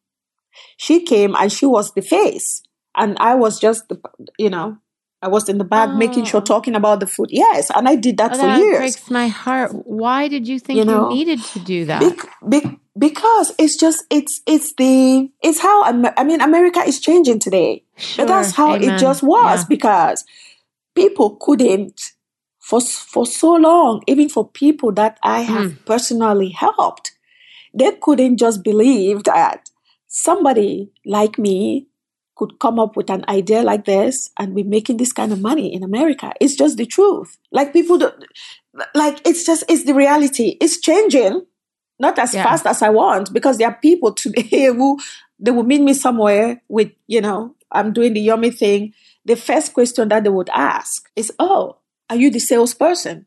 She 0.76 1.02
came 1.04 1.36
and 1.36 1.52
she 1.52 1.66
was 1.66 1.92
the 1.92 2.02
face, 2.02 2.62
and 2.96 3.16
I 3.20 3.34
was 3.34 3.60
just, 3.60 3.88
the, 3.88 4.00
you 4.38 4.50
know, 4.50 4.78
I 5.24 5.28
was 5.28 5.48
in 5.48 5.58
the 5.58 5.64
back 5.64 5.88
oh. 5.90 5.96
making 5.96 6.24
sure 6.26 6.40
oh. 6.40 6.44
talking 6.44 6.74
about 6.74 7.00
the 7.00 7.06
food. 7.06 7.28
Yes, 7.30 7.70
and 7.74 7.88
I 7.88 7.96
did 7.96 8.18
that 8.18 8.32
oh, 8.32 8.36
for 8.36 8.42
that 8.42 8.58
years. 8.58 8.78
breaks 8.78 9.10
my 9.10 9.28
heart. 9.28 9.72
Why 9.72 10.28
did 10.28 10.46
you 10.46 10.58
think 10.58 10.78
you, 10.78 10.84
know, 10.84 11.08
you 11.08 11.16
needed 11.16 11.42
to 11.42 11.58
do 11.60 11.86
that? 11.86 12.00
Be- 12.48 12.60
be- 12.60 12.78
because 12.96 13.52
it's 13.58 13.76
just 13.76 14.04
it's 14.10 14.40
it's 14.46 14.72
the 14.74 15.28
it's 15.42 15.60
how 15.60 15.82
i 15.82 16.22
mean 16.22 16.40
america 16.40 16.80
is 16.80 17.00
changing 17.00 17.38
today 17.40 17.82
sure. 17.96 18.24
but 18.24 18.32
that's 18.32 18.52
how 18.52 18.74
Amen. 18.74 18.94
it 18.94 18.98
just 19.00 19.22
was 19.22 19.62
yeah. 19.62 19.66
because 19.68 20.24
people 20.94 21.36
couldn't 21.40 22.12
for 22.60 22.80
for 22.80 23.26
so 23.26 23.54
long 23.54 24.02
even 24.06 24.28
for 24.28 24.48
people 24.48 24.92
that 24.92 25.18
i 25.24 25.40
have 25.40 25.72
mm. 25.72 25.84
personally 25.84 26.50
helped 26.50 27.12
they 27.76 27.90
couldn't 28.00 28.36
just 28.36 28.62
believe 28.62 29.24
that 29.24 29.70
somebody 30.06 30.92
like 31.04 31.36
me 31.36 31.88
could 32.36 32.58
come 32.58 32.78
up 32.78 32.96
with 32.96 33.10
an 33.10 33.24
idea 33.28 33.62
like 33.62 33.84
this 33.84 34.30
and 34.38 34.54
be 34.54 34.62
making 34.62 34.96
this 34.96 35.12
kind 35.12 35.32
of 35.32 35.40
money 35.40 35.72
in 35.72 35.82
America. 35.82 36.32
It's 36.40 36.56
just 36.56 36.76
the 36.76 36.86
truth. 36.86 37.38
Like 37.52 37.72
people 37.72 37.98
don't, 37.98 38.24
like 38.94 39.20
it's 39.26 39.44
just, 39.44 39.64
it's 39.68 39.84
the 39.84 39.94
reality. 39.94 40.56
It's 40.60 40.80
changing, 40.80 41.46
not 41.98 42.18
as 42.18 42.34
yeah. 42.34 42.42
fast 42.42 42.66
as 42.66 42.82
I 42.82 42.90
want 42.90 43.32
because 43.32 43.58
there 43.58 43.68
are 43.68 43.78
people 43.80 44.12
today 44.12 44.66
who 44.74 44.98
they 45.38 45.50
will 45.50 45.62
meet 45.62 45.80
me 45.80 45.94
somewhere 45.94 46.62
with, 46.68 46.92
you 47.06 47.20
know, 47.20 47.54
I'm 47.70 47.92
doing 47.92 48.14
the 48.14 48.20
yummy 48.20 48.50
thing. 48.50 48.94
The 49.24 49.36
first 49.36 49.72
question 49.72 50.08
that 50.08 50.24
they 50.24 50.30
would 50.30 50.50
ask 50.50 51.08
is, 51.16 51.32
Oh, 51.38 51.78
are 52.10 52.16
you 52.16 52.30
the 52.30 52.38
salesperson? 52.38 53.26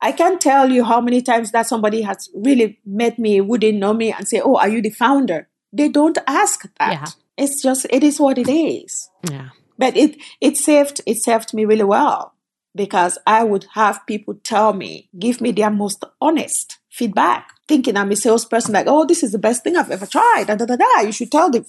I 0.00 0.12
can't 0.12 0.40
tell 0.40 0.70
you 0.70 0.84
how 0.84 1.00
many 1.00 1.22
times 1.22 1.50
that 1.52 1.66
somebody 1.66 2.02
has 2.02 2.28
really 2.34 2.78
met 2.86 3.18
me 3.18 3.38
who 3.38 3.58
didn't 3.58 3.80
know 3.80 3.94
me 3.94 4.12
and 4.12 4.28
say, 4.28 4.40
Oh, 4.40 4.56
are 4.56 4.68
you 4.68 4.80
the 4.80 4.90
founder? 4.90 5.48
They 5.72 5.88
don't 5.88 6.18
ask 6.26 6.62
that. 6.78 6.92
Yeah 6.92 7.06
it's 7.38 7.62
just 7.62 7.86
it 7.90 8.02
is 8.02 8.20
what 8.20 8.38
it 8.38 8.48
is. 8.48 9.08
Yeah. 9.30 9.50
But 9.78 9.96
it 9.96 10.16
it 10.40 10.56
saved 10.56 11.00
it 11.06 11.18
saved 11.18 11.54
me 11.54 11.64
really 11.64 11.84
well 11.84 12.34
because 12.74 13.18
I 13.26 13.44
would 13.44 13.66
have 13.74 14.06
people 14.06 14.34
tell 14.42 14.72
me, 14.72 15.08
give 15.18 15.40
me 15.40 15.52
their 15.52 15.70
most 15.70 16.04
honest 16.20 16.78
feedback, 16.90 17.50
thinking 17.66 17.96
I'm 17.96 18.10
a 18.10 18.16
salesperson, 18.16 18.74
like, 18.74 18.86
oh, 18.88 19.04
this 19.04 19.22
is 19.22 19.32
the 19.32 19.38
best 19.38 19.62
thing 19.62 19.76
I've 19.76 19.90
ever 19.90 20.06
tried. 20.06 20.46
Da, 20.48 20.56
da, 20.56 20.66
da, 20.66 20.76
da. 20.76 21.00
You 21.02 21.12
should 21.12 21.30
tell 21.30 21.50
them, 21.50 21.64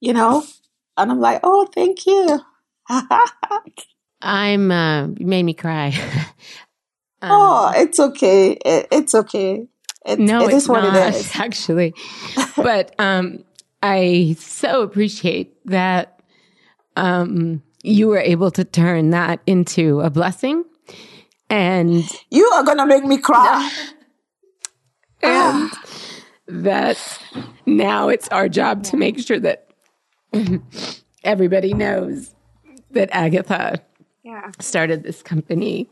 you 0.00 0.12
know. 0.12 0.44
And 0.96 1.10
I'm 1.10 1.20
like, 1.20 1.40
oh, 1.42 1.66
thank 1.74 2.06
you. 2.06 2.40
I'm 4.20 4.70
uh, 4.70 5.08
you 5.08 5.26
made 5.26 5.42
me 5.42 5.54
cry. 5.54 5.88
um, 7.22 7.30
oh, 7.30 7.72
it's 7.74 7.98
okay. 8.00 8.52
It, 8.52 8.88
it's 8.90 9.14
okay. 9.14 9.66
It, 10.06 10.18
no, 10.18 10.46
it 10.46 10.54
is 10.54 10.68
what 10.68 10.82
not, 10.82 10.96
it 10.96 11.14
is. 11.14 11.30
Actually, 11.34 11.94
but 12.56 12.94
um, 12.98 13.44
I 13.84 14.34
so 14.38 14.80
appreciate 14.80 15.58
that 15.66 16.22
um, 16.96 17.62
you 17.82 18.08
were 18.08 18.18
able 18.18 18.50
to 18.52 18.64
turn 18.64 19.10
that 19.10 19.40
into 19.46 20.00
a 20.00 20.08
blessing. 20.08 20.64
And 21.50 22.02
you 22.30 22.46
are 22.54 22.64
going 22.64 22.78
to 22.78 22.86
make 22.86 23.04
me 23.04 23.18
cry. 23.18 23.70
and 25.22 25.70
that 26.48 27.20
now 27.66 28.08
it's 28.08 28.26
our 28.28 28.48
job 28.48 28.84
to 28.84 28.96
make 28.96 29.18
sure 29.18 29.38
that 29.40 29.68
everybody 31.22 31.74
knows 31.74 32.34
that 32.92 33.10
Agatha 33.12 33.82
yeah. 34.22 34.50
started 34.60 35.02
this 35.02 35.22
company 35.22 35.90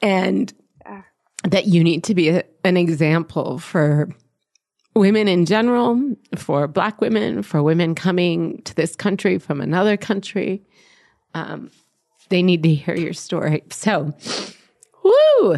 and 0.00 0.50
yeah. 0.86 1.02
that 1.42 1.66
you 1.66 1.84
need 1.84 2.04
to 2.04 2.14
be 2.14 2.30
a, 2.30 2.42
an 2.64 2.78
example 2.78 3.58
for 3.58 4.08
women 4.94 5.28
in 5.28 5.46
general, 5.46 6.16
for 6.36 6.68
Black 6.68 7.00
women, 7.00 7.42
for 7.42 7.62
women 7.62 7.94
coming 7.94 8.62
to 8.62 8.74
this 8.74 8.96
country 8.96 9.38
from 9.38 9.60
another 9.60 9.96
country. 9.96 10.62
Um, 11.34 11.70
they 12.28 12.42
need 12.42 12.62
to 12.62 12.74
hear 12.74 12.96
your 12.96 13.12
story. 13.12 13.62
So, 13.70 14.14
woo! 15.02 15.56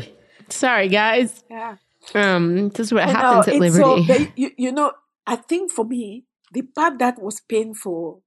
Sorry, 0.48 0.88
guys. 0.88 1.44
Yeah. 1.50 1.76
Um, 2.14 2.70
this 2.70 2.86
is 2.86 2.92
what 2.92 3.04
I 3.04 3.10
happens 3.10 3.46
know, 3.46 3.52
at 3.52 3.60
Liberty. 3.60 4.06
So, 4.06 4.32
you, 4.36 4.50
you 4.56 4.72
know, 4.72 4.92
I 5.26 5.36
think 5.36 5.72
for 5.72 5.84
me, 5.84 6.24
the 6.52 6.62
part 6.62 6.98
that 7.00 7.20
was 7.20 7.40
painful 7.40 8.22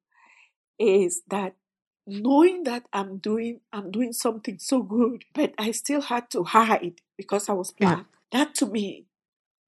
is 0.78 1.22
that 1.30 1.56
knowing 2.06 2.64
that 2.64 2.84
I'm 2.92 3.18
doing 3.18 3.62
I'm 3.72 3.92
doing 3.92 4.14
something 4.14 4.58
so 4.60 4.82
good, 4.82 5.26
but 5.34 5.54
I 5.58 5.72
still 5.72 6.02
had 6.02 6.30
to 6.32 6.44
hide 6.44 7.02
because 7.18 7.50
I 7.50 7.54
was 7.54 7.72
black. 7.72 8.06
Yeah. 8.32 8.40
That 8.40 8.56
to 8.56 8.66
me 8.66 9.06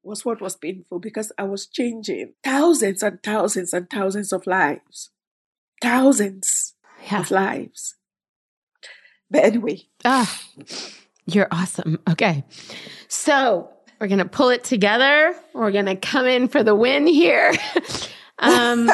was 0.04 0.26
what 0.26 0.41
was 0.41 0.56
painful 0.56 0.99
because 0.99 1.32
I 1.38 1.43
was 1.43 1.68
changing 1.68 2.34
thousands 2.43 3.04
and 3.04 3.22
thousands 3.22 3.74
and 3.74 3.89
thousands 3.89 4.34
of 4.34 4.47
lives. 4.47 5.12
Thousands 5.82 6.76
yeah. 7.10 7.20
of 7.20 7.32
lives. 7.32 7.95
But 9.30 9.43
anyway. 9.45 9.84
Ah, 10.04 10.41
you're 11.26 11.47
awesome. 11.52 11.99
Okay. 12.10 12.43
So 13.08 13.70
we're 13.99 14.08
going 14.08 14.20
to 14.20 14.26
pull 14.26 14.49
it 14.49 14.64
together. 14.64 15.36
We're 15.54 15.72
going 15.72 15.86
to 15.86 15.95
come 15.95 16.26
in 16.26 16.47
for 16.47 16.64
the 16.64 16.76
win 16.76 17.08
here. 17.08 17.54
um, 18.39 18.89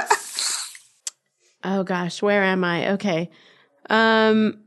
oh 1.64 1.84
gosh, 1.84 2.22
where 2.22 2.44
am 2.44 2.64
I? 2.64 2.92
Okay. 2.94 3.30
Um, 3.90 4.60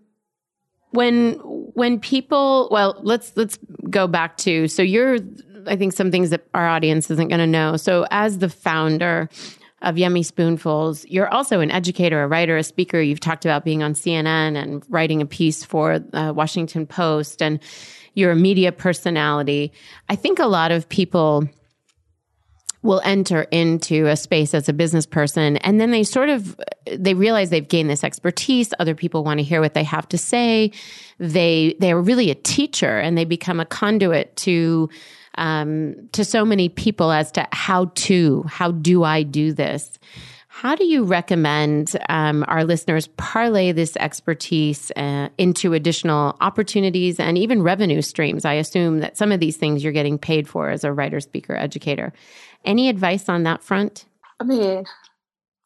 when 0.93 1.35
when 1.35 2.01
people 2.01 2.69
well 2.73 2.99
let's 3.03 3.37
let's 3.37 3.59
go 3.89 4.09
back 4.09 4.37
to 4.39 4.67
so 4.67 4.83
you're 4.83 5.19
I 5.67 5.77
think 5.77 5.93
some 5.93 6.11
things 6.11 6.31
that 6.31 6.47
our 6.55 6.67
audience 6.67 7.11
isn't 7.11 7.29
going 7.29 7.41
to 7.41 7.47
know. 7.47 7.77
So, 7.77 8.07
as 8.11 8.39
the 8.39 8.49
founder 8.49 9.29
of 9.83 9.97
Yummy 9.97 10.23
Spoonfuls, 10.23 11.07
you're 11.07 11.29
also 11.29 11.61
an 11.61 11.71
educator, 11.71 12.23
a 12.23 12.29
writer, 12.29 12.57
a 12.57 12.63
speaker. 12.63 13.01
You've 13.01 13.21
talked 13.21 13.45
about 13.45 13.65
being 13.65 13.83
on 13.83 13.95
CNN 13.95 14.61
and 14.61 14.85
writing 14.89 15.23
a 15.23 15.27
piece 15.27 15.65
for 15.65 16.05
uh, 16.13 16.33
Washington 16.35 16.87
Post, 16.87 17.41
and 17.41 17.61
you're 18.15 18.33
a 18.33 18.37
media 18.37 18.73
personality. 18.73 19.73
I 20.09 20.17
think 20.17 20.39
a 20.39 20.47
lot 20.47 20.73
of 20.73 20.89
people 20.89 21.49
will 22.83 23.01
enter 23.05 23.43
into 23.51 24.07
a 24.07 24.17
space 24.17 24.55
as 24.55 24.69
a 24.69 24.73
business 24.73 25.05
person 25.05 25.59
and 25.59 25.79
then 25.81 25.91
they 25.91 26.03
sort 26.03 26.31
of 26.31 26.59
they 26.97 27.13
realize 27.13 27.51
they've 27.51 27.69
gained 27.69 27.91
this 27.91 28.03
expertise 28.03 28.73
other 28.79 28.95
people 28.95 29.23
want 29.23 29.39
to 29.39 29.45
hear 29.45 29.61
what 29.61 29.75
they 29.75 29.85
have 29.85 30.09
to 30.09 30.17
say 30.17 30.73
they 31.19 31.75
they're 31.79 32.01
really 32.01 32.31
a 32.31 32.35
teacher 32.35 32.99
and 32.99 33.19
they 33.19 33.25
become 33.25 33.61
a 33.61 33.67
conduit 33.67 34.35
to 34.35 34.89
um, 35.37 36.09
to 36.13 36.25
so 36.25 36.45
many 36.45 36.69
people 36.69 37.11
as 37.13 37.31
to 37.33 37.47
how 37.53 37.91
to, 37.95 38.45
how 38.49 38.73
do 38.73 39.05
I 39.05 39.23
do 39.23 39.53
this? 39.53 39.99
How 40.49 40.75
do 40.75 40.85
you 40.85 41.05
recommend 41.05 41.97
um, 42.09 42.45
our 42.49 42.65
listeners 42.65 43.07
parlay 43.17 43.73
this 43.73 43.97
expertise 43.97 44.91
uh, 44.97 45.29
into 45.39 45.73
additional 45.73 46.37
opportunities 46.41 47.21
and 47.21 47.39
even 47.39 47.63
revenue 47.63 48.03
streams? 48.03 48.45
I 48.45 48.55
assume 48.55 48.99
that 48.99 49.17
some 49.17 49.33
of 49.33 49.41
these 49.41 49.57
things 49.57 49.83
you're 49.83 49.93
getting 49.93 50.19
paid 50.19 50.49
for 50.49 50.69
as 50.69 50.85
a 50.85 50.93
writer, 50.93 51.21
speaker, 51.21 51.57
educator. 51.57 52.13
Any 52.65 52.89
advice 52.89 53.29
on 53.29 53.45
that 53.45 53.63
front? 53.63 54.05
I 54.39 54.45
mean, 54.45 54.85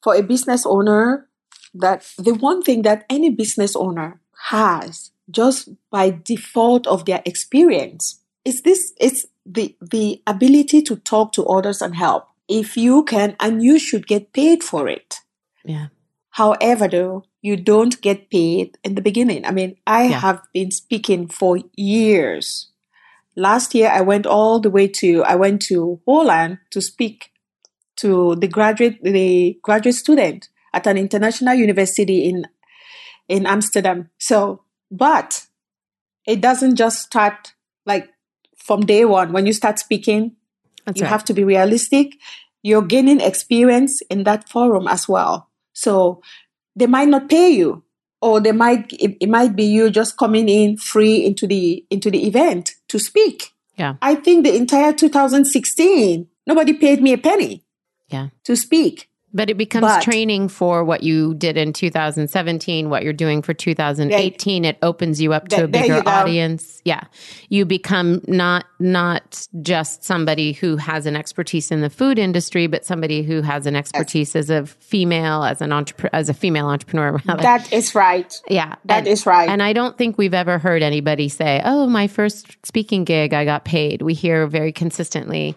for 0.03 0.15
a 0.15 0.23
business 0.23 0.65
owner, 0.67 1.29
that 1.75 2.07
the 2.19 2.35
one 2.35 2.63
thing 2.63 2.83
that 2.83 3.05
any 3.11 3.31
business 3.31 3.75
owner 3.75 4.21
has 4.51 5.11
just 5.31 5.71
by 5.91 6.11
default 6.11 6.87
of 6.87 7.05
their 7.07 7.23
experience 7.25 8.21
is 8.45 8.63
this 8.63 8.93
it's 9.01 9.27
the 9.47 9.77
the 9.81 10.23
ability 10.27 10.83
to 10.83 10.97
talk 10.97 11.33
to 11.33 11.47
others 11.47 11.83
and 11.83 11.97
help. 11.97 12.29
If 12.49 12.77
you 12.77 13.05
can 13.05 13.37
and 13.41 13.63
you 13.63 13.79
should 13.79 14.07
get 14.07 14.33
paid 14.33 14.63
for 14.63 14.89
it. 14.89 15.17
Yeah. 15.65 15.89
However 16.31 16.89
though 16.89 17.25
you 17.41 17.57
don't 17.57 18.01
get 18.01 18.31
paid 18.31 18.79
in 18.85 18.95
the 18.95 19.03
beginning. 19.03 19.47
I 19.47 19.51
mean 19.51 19.77
i 19.87 20.05
yeah. 20.05 20.21
have 20.21 20.43
been 20.53 20.71
speaking 20.71 21.29
for 21.29 21.59
years. 21.77 22.71
Last 23.37 23.75
year 23.75 23.91
i 23.91 24.01
went 24.01 24.27
all 24.27 24.61
the 24.61 24.71
way 24.71 24.89
to 24.89 25.25
i 25.25 25.35
went 25.35 25.63
to 25.63 26.01
holland 26.07 26.59
to 26.71 26.81
speak 26.81 27.31
to 27.97 28.35
the 28.37 28.49
graduate 28.49 29.03
the 29.03 29.59
graduate 29.63 29.95
student 29.95 30.49
at 30.73 30.87
an 30.87 30.99
international 30.99 31.55
university 31.55 32.29
in 32.29 32.47
in 33.29 33.47
amsterdam. 33.47 34.11
So 34.19 34.63
but 34.91 35.47
it 36.27 36.41
doesn't 36.41 36.77
just 36.77 37.03
start 37.03 37.55
like 37.87 38.14
from 38.65 38.87
day 38.87 39.05
one 39.05 39.33
when 39.33 39.47
you 39.47 39.53
start 39.53 39.79
speaking 39.79 40.33
That's 40.87 40.99
you 40.99 41.05
right. 41.05 41.11
have 41.11 41.25
to 41.27 41.35
be 41.35 41.45
realistic. 41.45 42.17
You're 42.63 42.83
gaining 42.83 43.21
experience 43.21 44.01
in 44.09 44.25
that 44.25 44.49
forum 44.49 44.89
as 44.89 45.07
well. 45.07 45.51
So 45.75 46.23
they 46.75 46.87
might 46.87 47.09
not 47.09 47.29
pay 47.29 47.51
you 47.51 47.85
or 48.23 48.41
they 48.41 48.53
might 48.53 48.91
it, 48.95 49.19
it 49.21 49.29
might 49.29 49.55
be 49.55 49.65
you 49.65 49.91
just 49.91 50.17
coming 50.17 50.49
in 50.49 50.79
free 50.79 51.25
into 51.25 51.47
the 51.47 51.85
into 51.91 52.11
the 52.11 52.27
event 52.27 52.73
to 52.89 52.99
speak. 52.99 53.53
Yeah. 53.77 53.97
I 54.01 54.15
think 54.15 54.45
the 54.45 54.57
entire 54.57 54.93
2016 54.93 56.27
nobody 56.47 56.73
paid 56.73 57.03
me 57.03 57.13
a 57.13 57.19
penny 57.19 57.65
yeah. 58.09 58.29
to 58.45 58.57
speak 58.57 59.11
but 59.35 59.51
it 59.51 59.59
becomes 59.59 59.87
but, 59.87 60.03
training 60.03 60.49
for 60.49 60.85
what 60.85 61.03
you 61.03 61.35
did 61.35 61.57
in 61.57 61.73
2017, 61.73 62.89
what 62.89 63.03
you're 63.03 63.13
doing 63.13 63.43
for 63.43 63.53
2018. 63.53 64.63
Right. 64.63 64.71
It 64.71 64.79
opens 64.81 65.21
you 65.21 65.33
up 65.33 65.49
to 65.49 65.65
a 65.65 65.69
bigger 65.69 66.03
audience. 66.07 66.81
Yeah. 66.85 67.03
You 67.49 67.65
become 67.65 68.23
not 68.29 68.65
not 68.79 69.47
just 69.61 70.05
somebody 70.05 70.53
who 70.53 70.77
has 70.77 71.07
an 71.07 71.17
expertise 71.17 71.73
in 71.73 71.81
the 71.81 71.91
food 71.91 72.19
industry, 72.19 72.69
but 72.69 72.85
somebody 72.85 73.23
who 73.23 73.43
has 73.43 73.67
an 73.67 73.75
expertise 73.75 74.35
yes. 74.35 74.45
as 74.45 74.51
a 74.51 74.67
female, 74.67 75.43
as 75.43 75.61
an 75.61 75.73
entrepreneur, 75.73 76.11
as 76.13 76.29
a 76.29 76.35
female 76.35 76.67
entrepreneur. 76.67 77.21
Rather. 77.25 77.43
That 77.43 77.73
is 77.73 77.95
right. 77.95 78.33
Yeah. 78.49 78.77
that 78.85 78.99
and, 78.99 79.09
is 79.09 79.27
right. 79.27 79.49
And 79.49 79.63
I 79.63 79.73
don't 79.73 79.99
think 79.99 80.17
we've 80.17 80.35
ever 80.35 80.59
heard 80.59 80.83
anybody 80.83 81.29
say, 81.29 81.61
"Oh, 81.65 81.89
my 81.89 82.07
first 82.07 82.57
speaking 82.65 83.05
gig, 83.05 83.35
I 83.35 83.45
got 83.45 83.65
paid." 83.65 84.03
We 84.03 84.15
hear 84.15 84.47
very 84.47 84.71
consistently 84.71 85.57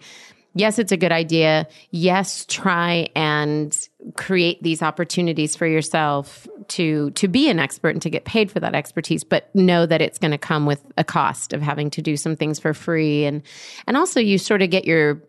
yes, 0.58 0.78
it's 0.78 0.92
a 0.92 0.96
good 0.96 1.12
idea. 1.12 1.66
Yes, 1.90 2.44
try 2.46 3.08
and 3.14 3.76
create 4.16 4.62
these 4.62 4.82
opportunities 4.82 5.56
for 5.56 5.66
yourself 5.66 6.46
to 6.68 7.10
to 7.12 7.28
be 7.28 7.48
an 7.48 7.58
expert 7.58 7.90
and 7.90 8.02
to 8.02 8.10
get 8.10 8.24
paid 8.24 8.50
for 8.50 8.60
that 8.60 8.74
expertise, 8.74 9.24
but 9.24 9.54
know 9.54 9.86
that 9.86 10.02
it's 10.02 10.18
going 10.18 10.32
to 10.32 10.38
come 10.38 10.66
with 10.66 10.84
a 10.96 11.04
cost 11.04 11.52
of 11.52 11.62
having 11.62 11.90
to 11.90 12.02
do 12.02 12.16
some 12.16 12.36
things 12.36 12.58
for 12.58 12.74
free 12.74 13.24
and 13.24 13.42
and 13.86 13.96
also 13.96 14.20
you 14.20 14.36
sort 14.36 14.60
of 14.60 14.70
get 14.70 14.84
your 14.84 15.22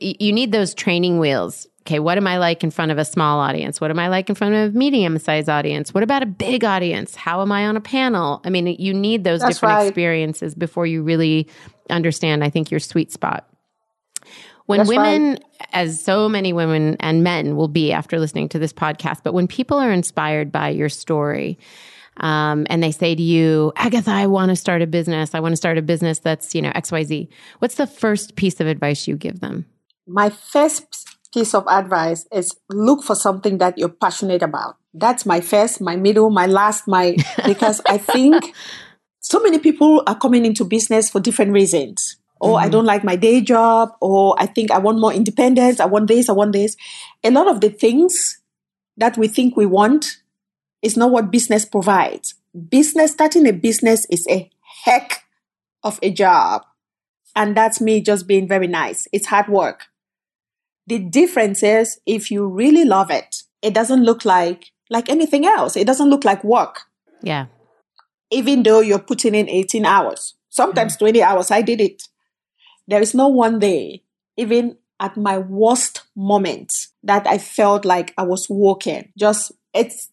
you 0.00 0.32
need 0.32 0.52
those 0.52 0.74
training 0.74 1.18
wheels. 1.18 1.66
Okay, 1.80 1.98
what 1.98 2.16
am 2.16 2.28
I 2.28 2.38
like 2.38 2.62
in 2.62 2.70
front 2.70 2.92
of 2.92 2.98
a 2.98 3.04
small 3.04 3.40
audience? 3.40 3.80
What 3.80 3.90
am 3.90 3.98
I 3.98 4.06
like 4.06 4.28
in 4.28 4.36
front 4.36 4.54
of 4.54 4.72
a 4.72 4.78
medium 4.78 5.18
sized 5.18 5.48
audience? 5.48 5.92
What 5.92 6.04
about 6.04 6.22
a 6.22 6.26
big 6.26 6.62
audience? 6.62 7.16
How 7.16 7.42
am 7.42 7.50
I 7.50 7.66
on 7.66 7.76
a 7.76 7.80
panel? 7.80 8.40
I 8.44 8.50
mean, 8.50 8.68
you 8.68 8.94
need 8.94 9.24
those 9.24 9.40
That's 9.40 9.56
different 9.56 9.74
right. 9.74 9.86
experiences 9.88 10.54
before 10.54 10.86
you 10.86 11.02
really 11.02 11.48
understand, 11.90 12.44
I 12.44 12.50
think, 12.50 12.70
your 12.70 12.78
sweet 12.78 13.10
spot. 13.10 13.51
When 14.66 14.78
That's 14.78 14.88
women, 14.88 15.38
as 15.72 16.02
so 16.02 16.28
many 16.28 16.52
women 16.52 16.96
and 17.00 17.24
men 17.24 17.56
will 17.56 17.68
be 17.68 17.92
after 17.92 18.18
listening 18.18 18.48
to 18.50 18.58
this 18.58 18.72
podcast, 18.72 19.20
but 19.22 19.34
when 19.34 19.48
people 19.48 19.78
are 19.78 19.92
inspired 19.92 20.52
by 20.52 20.68
your 20.68 20.88
story, 20.88 21.58
um, 22.18 22.66
and 22.68 22.82
they 22.82 22.90
say 22.90 23.14
to 23.14 23.22
you, 23.22 23.72
Agatha, 23.76 24.10
I 24.10 24.26
want 24.26 24.50
to 24.50 24.56
start 24.56 24.82
a 24.82 24.86
business. 24.86 25.34
I 25.34 25.40
want 25.40 25.52
to 25.52 25.56
start 25.56 25.78
a 25.78 25.82
business 25.82 26.18
that's, 26.18 26.54
you 26.54 26.62
know, 26.62 26.70
XYZ. 26.70 27.28
What's 27.58 27.76
the 27.76 27.86
first 27.86 28.36
piece 28.36 28.60
of 28.60 28.66
advice 28.66 29.08
you 29.08 29.16
give 29.16 29.40
them? 29.40 29.66
My 30.06 30.28
first 30.30 30.84
piece 31.32 31.54
of 31.54 31.66
advice 31.68 32.26
is 32.30 32.54
look 32.68 33.02
for 33.02 33.14
something 33.14 33.58
that 33.58 33.78
you're 33.78 33.88
passionate 33.88 34.42
about. 34.42 34.76
That's 34.92 35.24
my 35.24 35.40
first, 35.40 35.80
my 35.80 35.96
middle, 35.96 36.28
my 36.28 36.46
last, 36.46 36.86
my, 36.86 37.16
because 37.46 37.80
I 37.86 37.96
think 37.96 38.54
so 39.20 39.40
many 39.40 39.58
people 39.58 40.02
are 40.06 40.18
coming 40.18 40.44
into 40.44 40.64
business 40.64 41.08
for 41.08 41.20
different 41.20 41.52
reasons 41.52 42.18
or 42.42 42.56
mm-hmm. 42.56 42.66
I 42.66 42.68
don't 42.68 42.84
like 42.84 43.04
my 43.04 43.14
day 43.14 43.40
job, 43.40 43.90
or 44.00 44.34
I 44.36 44.46
think 44.46 44.72
I 44.72 44.78
want 44.78 44.98
more 44.98 45.12
independence, 45.12 45.78
I 45.78 45.86
want 45.86 46.08
this, 46.08 46.28
I 46.28 46.32
want 46.32 46.52
this. 46.52 46.76
A 47.22 47.30
lot 47.30 47.46
of 47.46 47.60
the 47.60 47.70
things 47.70 48.40
that 48.96 49.16
we 49.16 49.28
think 49.28 49.56
we 49.56 49.64
want 49.64 50.18
is 50.82 50.96
not 50.96 51.12
what 51.12 51.30
business 51.30 51.64
provides. 51.64 52.34
Business, 52.68 53.12
starting 53.12 53.46
a 53.46 53.52
business 53.52 54.06
is 54.10 54.26
a 54.28 54.50
heck 54.84 55.22
of 55.84 56.00
a 56.02 56.10
job. 56.10 56.66
And 57.36 57.56
that's 57.56 57.80
me 57.80 58.00
just 58.00 58.26
being 58.26 58.48
very 58.48 58.66
nice. 58.66 59.06
It's 59.12 59.26
hard 59.26 59.46
work. 59.48 59.84
The 60.88 60.98
difference 60.98 61.62
is 61.62 62.00
if 62.06 62.28
you 62.32 62.44
really 62.44 62.84
love 62.84 63.12
it, 63.12 63.44
it 63.62 63.72
doesn't 63.72 64.02
look 64.02 64.24
like 64.24 64.72
like 64.90 65.08
anything 65.08 65.46
else. 65.46 65.76
It 65.76 65.86
doesn't 65.86 66.10
look 66.10 66.24
like 66.24 66.42
work. 66.42 66.80
Yeah. 67.22 67.46
Even 68.32 68.64
though 68.64 68.80
you're 68.80 68.98
putting 68.98 69.36
in 69.36 69.48
18 69.48 69.86
hours, 69.86 70.34
sometimes 70.50 70.94
mm-hmm. 70.94 71.04
20 71.04 71.22
hours. 71.22 71.50
I 71.52 71.62
did 71.62 71.80
it. 71.80 72.02
There 72.92 73.00
is 73.00 73.14
no 73.14 73.28
one 73.28 73.58
day, 73.58 74.02
even 74.36 74.76
at 75.00 75.16
my 75.16 75.38
worst 75.38 76.02
moment, 76.14 76.70
that 77.02 77.26
I 77.26 77.38
felt 77.38 77.86
like 77.86 78.12
I 78.18 78.24
was 78.24 78.50
walking. 78.50 79.10
Just 79.16 79.50
it's 79.72 80.10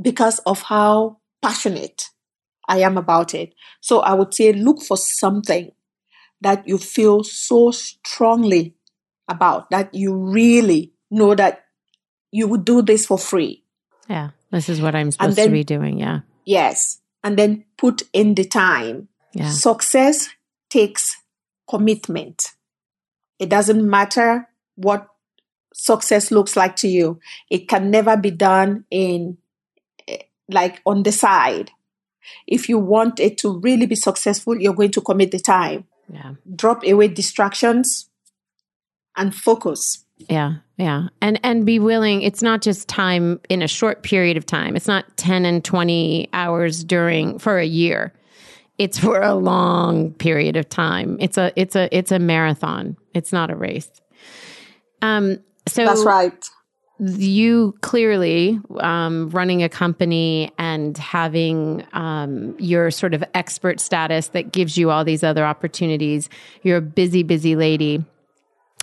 because 0.00 0.38
of 0.46 0.62
how 0.62 1.18
passionate 1.42 2.08
I 2.66 2.78
am 2.78 2.96
about 2.96 3.34
it. 3.34 3.54
So 3.82 4.00
I 4.00 4.14
would 4.14 4.32
say 4.32 4.54
look 4.54 4.80
for 4.80 4.96
something 4.96 5.72
that 6.40 6.66
you 6.66 6.78
feel 6.78 7.22
so 7.22 7.70
strongly 7.70 8.74
about, 9.28 9.68
that 9.68 9.94
you 9.94 10.14
really 10.16 10.94
know 11.10 11.34
that 11.34 11.66
you 12.32 12.48
would 12.48 12.64
do 12.64 12.80
this 12.80 13.04
for 13.04 13.18
free. 13.18 13.62
Yeah, 14.08 14.30
this 14.50 14.70
is 14.70 14.80
what 14.80 14.94
I'm 14.94 15.10
supposed 15.10 15.36
then, 15.36 15.48
to 15.48 15.52
be 15.52 15.64
doing. 15.64 15.98
Yeah. 15.98 16.20
Yes. 16.46 17.02
And 17.22 17.38
then 17.38 17.66
put 17.76 18.04
in 18.14 18.36
the 18.36 18.44
time. 18.44 19.08
Yeah. 19.34 19.50
Success 19.50 20.30
takes 20.70 21.15
commitment. 21.68 22.52
It 23.38 23.48
doesn't 23.48 23.88
matter 23.88 24.48
what 24.76 25.08
success 25.74 26.30
looks 26.30 26.56
like 26.56 26.76
to 26.76 26.88
you. 26.88 27.20
It 27.50 27.68
can 27.68 27.90
never 27.90 28.16
be 28.16 28.30
done 28.30 28.84
in 28.90 29.38
eh, 30.08 30.22
like 30.48 30.80
on 30.86 31.02
the 31.02 31.12
side. 31.12 31.70
If 32.46 32.68
you 32.68 32.78
want 32.78 33.20
it 33.20 33.38
to 33.38 33.58
really 33.58 33.86
be 33.86 33.94
successful, 33.94 34.60
you're 34.60 34.74
going 34.74 34.90
to 34.92 35.00
commit 35.00 35.30
the 35.30 35.38
time. 35.38 35.84
Yeah. 36.12 36.34
Drop 36.54 36.84
away 36.84 37.08
distractions 37.08 38.08
and 39.16 39.34
focus. 39.34 40.04
Yeah, 40.18 40.56
yeah. 40.76 41.08
And 41.20 41.38
and 41.42 41.66
be 41.66 41.78
willing, 41.78 42.22
it's 42.22 42.42
not 42.42 42.62
just 42.62 42.88
time 42.88 43.38
in 43.48 43.60
a 43.62 43.68
short 43.68 44.02
period 44.02 44.36
of 44.36 44.46
time. 44.46 44.76
It's 44.76 44.86
not 44.86 45.16
10 45.18 45.44
and 45.44 45.64
20 45.64 46.30
hours 46.32 46.82
during 46.82 47.38
for 47.38 47.58
a 47.58 47.66
year 47.66 48.12
it's 48.78 48.98
for 48.98 49.20
a 49.20 49.34
long 49.34 50.12
period 50.14 50.56
of 50.56 50.68
time. 50.68 51.16
It's 51.20 51.38
a 51.38 51.52
it's 51.56 51.76
a 51.76 51.94
it's 51.96 52.12
a 52.12 52.18
marathon. 52.18 52.96
It's 53.14 53.32
not 53.32 53.50
a 53.50 53.56
race. 53.56 53.90
Um 55.02 55.38
so 55.68 55.84
That's 55.84 56.04
right. 56.04 56.48
You 56.98 57.74
clearly 57.82 58.58
um, 58.78 59.28
running 59.28 59.62
a 59.62 59.68
company 59.68 60.50
and 60.56 60.96
having 60.96 61.86
um, 61.92 62.56
your 62.58 62.90
sort 62.90 63.12
of 63.12 63.22
expert 63.34 63.80
status 63.80 64.28
that 64.28 64.50
gives 64.50 64.78
you 64.78 64.90
all 64.90 65.04
these 65.04 65.22
other 65.22 65.44
opportunities. 65.44 66.30
You're 66.62 66.78
a 66.78 66.82
busy, 66.82 67.22
busy 67.22 67.54
lady 67.54 68.02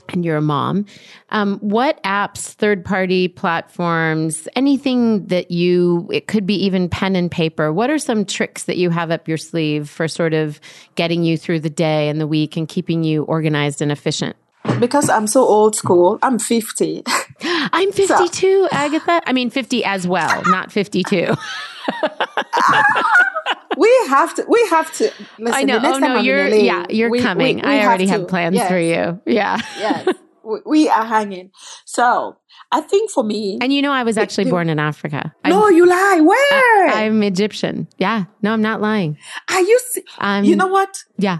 and 0.10 0.26
you're 0.26 0.38
a 0.38 0.41
mom. 0.41 0.86
Um, 1.30 1.60
what 1.60 2.01
apps, 2.04 2.54
third 2.54 2.84
party 2.84 3.28
platforms, 3.28 4.47
anything 4.56 5.28
that 5.28 5.51
you, 5.51 6.10
it 6.12 6.28
could 6.28 6.45
be 6.45 6.56
even 6.66 6.89
pen 6.89 7.16
and 7.16 7.30
paper, 7.30 7.72
what 7.72 7.89
are 7.89 7.97
some 7.97 8.26
tricks 8.26 8.64
that 8.64 8.78
you 8.78 8.89
have 8.89 9.12
up 9.12 9.28
your 9.28 9.38
sleeve 9.38 9.89
for 9.89 10.08
sort 10.08 10.34
of 10.34 10.60
getting 10.95 11.24
you 11.24 11.38
through 11.38 11.60
the 11.62 11.70
day 11.70 12.10
and 12.10 12.20
the 12.20 12.28
week 12.28 12.58
and 12.58 12.68
keeping 12.68 13.04
you 13.04 13.24
organized 13.24 13.82
and 13.82 13.91
efficient? 13.91 14.36
Because 14.80 15.10
I'm 15.10 15.28
so 15.28 15.41
old 15.41 15.76
school, 15.76 16.20
I'm 16.22 16.39
50. 16.39 17.04
I'm 17.41 17.91
52, 17.91 18.30
so. 18.30 18.68
Agatha. 18.72 19.22
I 19.26 19.34
mean, 19.34 19.49
50 19.49 19.84
as 19.84 20.08
well, 20.08 20.41
not 20.45 20.72
52. 20.72 21.36
we 23.78 23.91
have 24.09 24.34
to. 24.36 24.45
We 24.47 24.65
have 24.69 24.91
to. 24.93 25.11
Listen, 25.39 25.53
I 25.53 25.63
know. 25.63 25.80
oh 25.84 25.97
no, 25.99 26.19
you're 26.19 26.47
yeah, 26.47 26.86
you're 26.89 27.09
we, 27.09 27.21
coming. 27.21 27.57
We, 27.57 27.61
we 27.61 27.67
I 27.67 27.86
already 27.86 28.07
have, 28.07 28.21
have 28.21 28.30
plans 28.30 28.55
yes. 28.55 28.69
for 28.69 28.80
you. 28.80 29.21
Yeah. 29.26 29.59
yes, 29.78 30.07
we 30.65 30.89
are 30.89 31.05
hanging. 31.05 31.51
So 31.86 32.38
I 32.71 32.82
think 32.82 33.11
for 33.11 33.24
me, 33.24 33.59
and 33.61 33.74
you 33.74 33.82
know, 33.82 33.91
I 33.91 34.03
was 34.03 34.17
actually 34.17 34.49
born 34.49 34.69
in 34.69 34.80
Africa. 34.80 35.34
No, 35.45 35.67
I'm, 35.67 35.76
you 35.76 35.86
lie. 35.86 36.21
Where? 36.21 36.88
I, 36.89 37.03
am 37.03 37.24
Egyptian. 37.24 37.88
Yeah. 37.97 38.26
No, 38.41 38.53
I'm 38.53 38.61
not 38.61 38.82
lying. 38.82 39.17
Are 39.49 39.61
you? 39.61 39.80
Um, 40.19 40.43
you 40.43 40.55
know 40.55 40.67
what? 40.67 41.03
Yeah. 41.17 41.39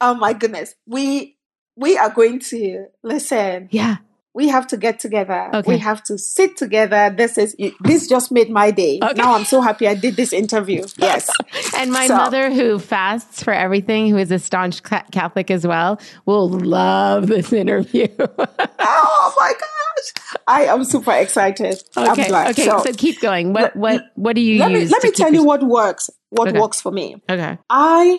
Oh 0.00 0.14
my 0.14 0.32
goodness. 0.32 0.74
We 0.86 1.36
we 1.76 1.96
are 1.98 2.10
going 2.10 2.40
to 2.40 2.86
listen. 3.02 3.68
Yeah 3.70 3.96
we 4.34 4.48
have 4.48 4.66
to 4.66 4.76
get 4.76 4.98
together. 4.98 5.48
Okay. 5.54 5.74
We 5.74 5.78
have 5.78 6.02
to 6.04 6.18
sit 6.18 6.56
together. 6.56 7.14
This 7.16 7.38
is 7.38 7.56
this 7.80 8.08
just 8.08 8.32
made 8.32 8.50
my 8.50 8.72
day. 8.72 8.98
Okay. 9.02 9.14
Now 9.14 9.34
I'm 9.34 9.44
so 9.44 9.60
happy 9.60 9.86
I 9.86 9.94
did 9.94 10.16
this 10.16 10.32
interview. 10.32 10.84
Yes. 11.04 11.28
and 11.76 11.92
my 11.92 12.06
so. 12.06 12.16
mother, 12.16 12.50
who 12.50 12.78
fasts 12.78 13.42
for 13.42 13.52
everything, 13.52 14.08
who 14.08 14.16
is 14.16 14.30
a 14.30 14.38
staunch 14.38 14.82
Catholic 14.82 15.50
as 15.50 15.66
well, 15.66 16.00
will 16.24 16.48
love 16.48 17.26
this 17.26 17.52
interview. 17.52 18.08
oh 18.18 19.34
my 19.38 19.52
gosh! 19.52 20.38
I 20.46 20.64
am 20.64 20.82
super 20.84 21.12
excited. 21.12 21.82
Okay. 21.96 22.32
Okay. 22.32 22.64
So, 22.64 22.82
so, 22.84 22.92
keep 22.94 23.20
going. 23.20 23.52
What 23.52 23.76
what 23.76 24.06
what 24.14 24.34
do 24.34 24.40
you 24.40 24.60
let 24.60 24.70
use? 24.70 24.88
Me, 24.88 24.92
let 24.92 25.04
me 25.04 25.10
tell 25.10 25.32
you 25.32 25.44
what 25.44 25.62
works. 25.62 26.08
What 26.30 26.48
okay. 26.48 26.58
works 26.58 26.80
for 26.80 26.90
me. 26.90 27.16
Okay. 27.28 27.58
I 27.68 28.18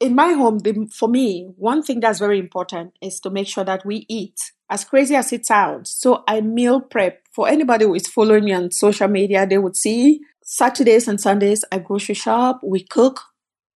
in 0.00 0.14
my 0.14 0.32
home, 0.32 0.58
the, 0.58 0.88
for 0.92 1.08
me, 1.08 1.52
one 1.56 1.82
thing 1.82 2.00
that's 2.00 2.18
very 2.18 2.38
important 2.38 2.94
is 3.02 3.20
to 3.20 3.30
make 3.30 3.46
sure 3.46 3.64
that 3.64 3.84
we 3.84 4.06
eat 4.08 4.52
as 4.70 4.84
crazy 4.84 5.14
as 5.14 5.32
it 5.32 5.46
sounds. 5.46 5.90
So 5.90 6.24
I 6.26 6.40
meal 6.40 6.80
prep. 6.80 7.20
For 7.32 7.48
anybody 7.48 7.84
who 7.84 7.94
is 7.94 8.08
following 8.08 8.44
me 8.44 8.52
on 8.54 8.72
social 8.72 9.08
media, 9.08 9.46
they 9.46 9.58
would 9.58 9.76
see 9.76 10.20
Saturdays 10.42 11.06
and 11.06 11.20
Sundays 11.20 11.64
I 11.70 11.78
grocery 11.78 12.14
shop, 12.14 12.60
we 12.64 12.82
cook, 12.82 13.20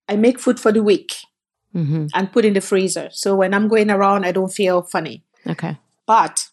I 0.08 0.16
make 0.16 0.40
food 0.40 0.58
for 0.58 0.72
the 0.72 0.82
week 0.82 1.14
mm-hmm. 1.74 2.06
and 2.14 2.32
put 2.32 2.44
in 2.44 2.54
the 2.54 2.60
freezer. 2.60 3.10
So 3.12 3.36
when 3.36 3.54
I'm 3.54 3.68
going 3.68 3.90
around, 3.90 4.24
I 4.24 4.32
don't 4.32 4.52
feel 4.52 4.82
funny. 4.82 5.22
Okay. 5.46 5.76
But 6.06 6.48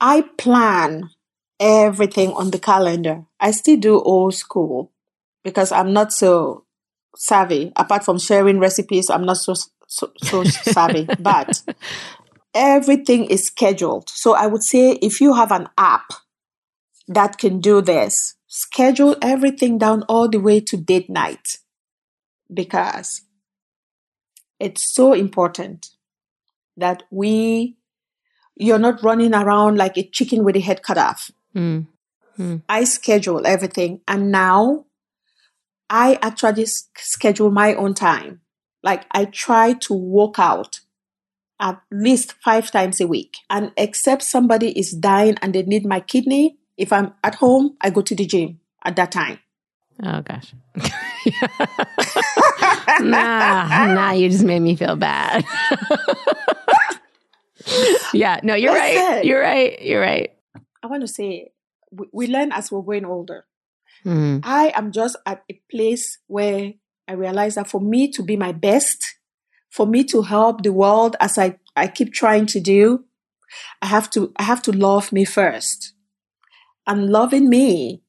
I 0.00 0.22
plan 0.36 1.10
everything 1.58 2.32
on 2.32 2.50
the 2.50 2.58
calendar. 2.58 3.24
I 3.40 3.50
still 3.50 3.78
do 3.78 4.00
old 4.00 4.34
school 4.34 4.92
because 5.42 5.72
I'm 5.72 5.92
not 5.92 6.12
so 6.12 6.65
savvy. 7.16 7.72
Apart 7.76 8.04
from 8.04 8.18
sharing 8.18 8.58
recipes, 8.58 9.10
I'm 9.10 9.24
not 9.24 9.38
so 9.38 9.54
so, 9.86 10.12
so 10.22 10.44
savvy. 10.44 11.08
But 11.18 11.62
everything 12.54 13.26
is 13.26 13.46
scheduled. 13.46 14.08
So 14.08 14.34
I 14.34 14.46
would 14.46 14.62
say 14.62 14.92
if 15.02 15.20
you 15.20 15.34
have 15.34 15.52
an 15.52 15.68
app 15.76 16.12
that 17.08 17.38
can 17.38 17.60
do 17.60 17.80
this, 17.80 18.34
schedule 18.46 19.16
everything 19.22 19.78
down 19.78 20.02
all 20.04 20.28
the 20.28 20.38
way 20.38 20.60
to 20.60 20.76
date 20.76 21.10
night 21.10 21.58
because 22.52 23.22
it's 24.58 24.92
so 24.94 25.12
important 25.12 25.90
that 26.76 27.02
we 27.10 27.76
you're 28.58 28.78
not 28.78 29.02
running 29.02 29.34
around 29.34 29.76
like 29.76 29.98
a 29.98 30.08
chicken 30.08 30.42
with 30.42 30.56
a 30.56 30.60
head 30.60 30.82
cut 30.82 30.96
off. 30.96 31.30
Mm. 31.54 31.86
Mm. 32.38 32.62
I 32.68 32.84
schedule 32.84 33.46
everything 33.46 34.00
and 34.08 34.32
now 34.32 34.86
I 35.88 36.18
actually 36.22 36.66
schedule 36.66 37.50
my 37.50 37.74
own 37.74 37.94
time. 37.94 38.40
Like 38.82 39.06
I 39.10 39.26
try 39.26 39.74
to 39.74 39.94
work 39.94 40.38
out 40.38 40.80
at 41.60 41.80
least 41.90 42.34
five 42.44 42.70
times 42.70 43.00
a 43.00 43.06
week. 43.06 43.36
And 43.48 43.72
except 43.76 44.22
somebody 44.22 44.78
is 44.78 44.92
dying 44.92 45.36
and 45.42 45.54
they 45.54 45.62
need 45.62 45.86
my 45.86 46.00
kidney, 46.00 46.58
if 46.76 46.92
I'm 46.92 47.14
at 47.24 47.36
home, 47.36 47.76
I 47.80 47.90
go 47.90 48.02
to 48.02 48.14
the 48.14 48.26
gym 48.26 48.60
at 48.84 48.96
that 48.96 49.12
time. 49.12 49.38
Oh 50.02 50.20
gosh. 50.20 50.52
nah, 53.00 53.94
nah, 53.94 54.12
you 54.12 54.28
just 54.28 54.44
made 54.44 54.60
me 54.60 54.76
feel 54.76 54.94
bad. 54.94 55.42
yeah, 58.12 58.40
no, 58.42 58.54
you're 58.54 58.74
That's 58.74 58.96
right. 58.96 59.18
it. 59.18 59.24
You're 59.24 59.40
right. 59.40 59.80
You're 59.80 60.02
right. 60.02 60.32
I 60.82 60.86
want 60.86 61.00
to 61.00 61.08
say 61.08 61.52
we, 61.90 62.06
we 62.12 62.26
learn 62.26 62.52
as 62.52 62.70
we're 62.70 62.82
growing 62.82 63.06
older. 63.06 63.46
Mhm. 64.04 64.40
I 64.44 64.72
am 64.74 64.92
just 64.92 65.16
at 65.26 65.42
a 65.50 65.60
place 65.70 66.18
where 66.26 66.72
I 67.08 67.12
realize 67.12 67.54
that 67.54 67.68
for 67.68 67.80
me 67.80 68.08
to 68.12 68.22
be 68.22 68.36
my 68.36 68.52
best, 68.52 69.04
for 69.70 69.86
me 69.86 70.04
to 70.04 70.22
help 70.22 70.62
the 70.62 70.72
world 70.72 71.16
as 71.20 71.38
I, 71.38 71.58
I 71.76 71.88
keep 71.88 72.12
trying 72.12 72.46
to 72.46 72.60
do, 72.60 73.04
I 73.82 73.86
have 73.86 74.10
to 74.10 74.32
I 74.36 74.42
have 74.44 74.62
to 74.62 74.72
love 74.72 75.12
me 75.12 75.24
first. 75.24 75.94
And 76.86 77.10
loving 77.10 77.48
me 77.48 78.02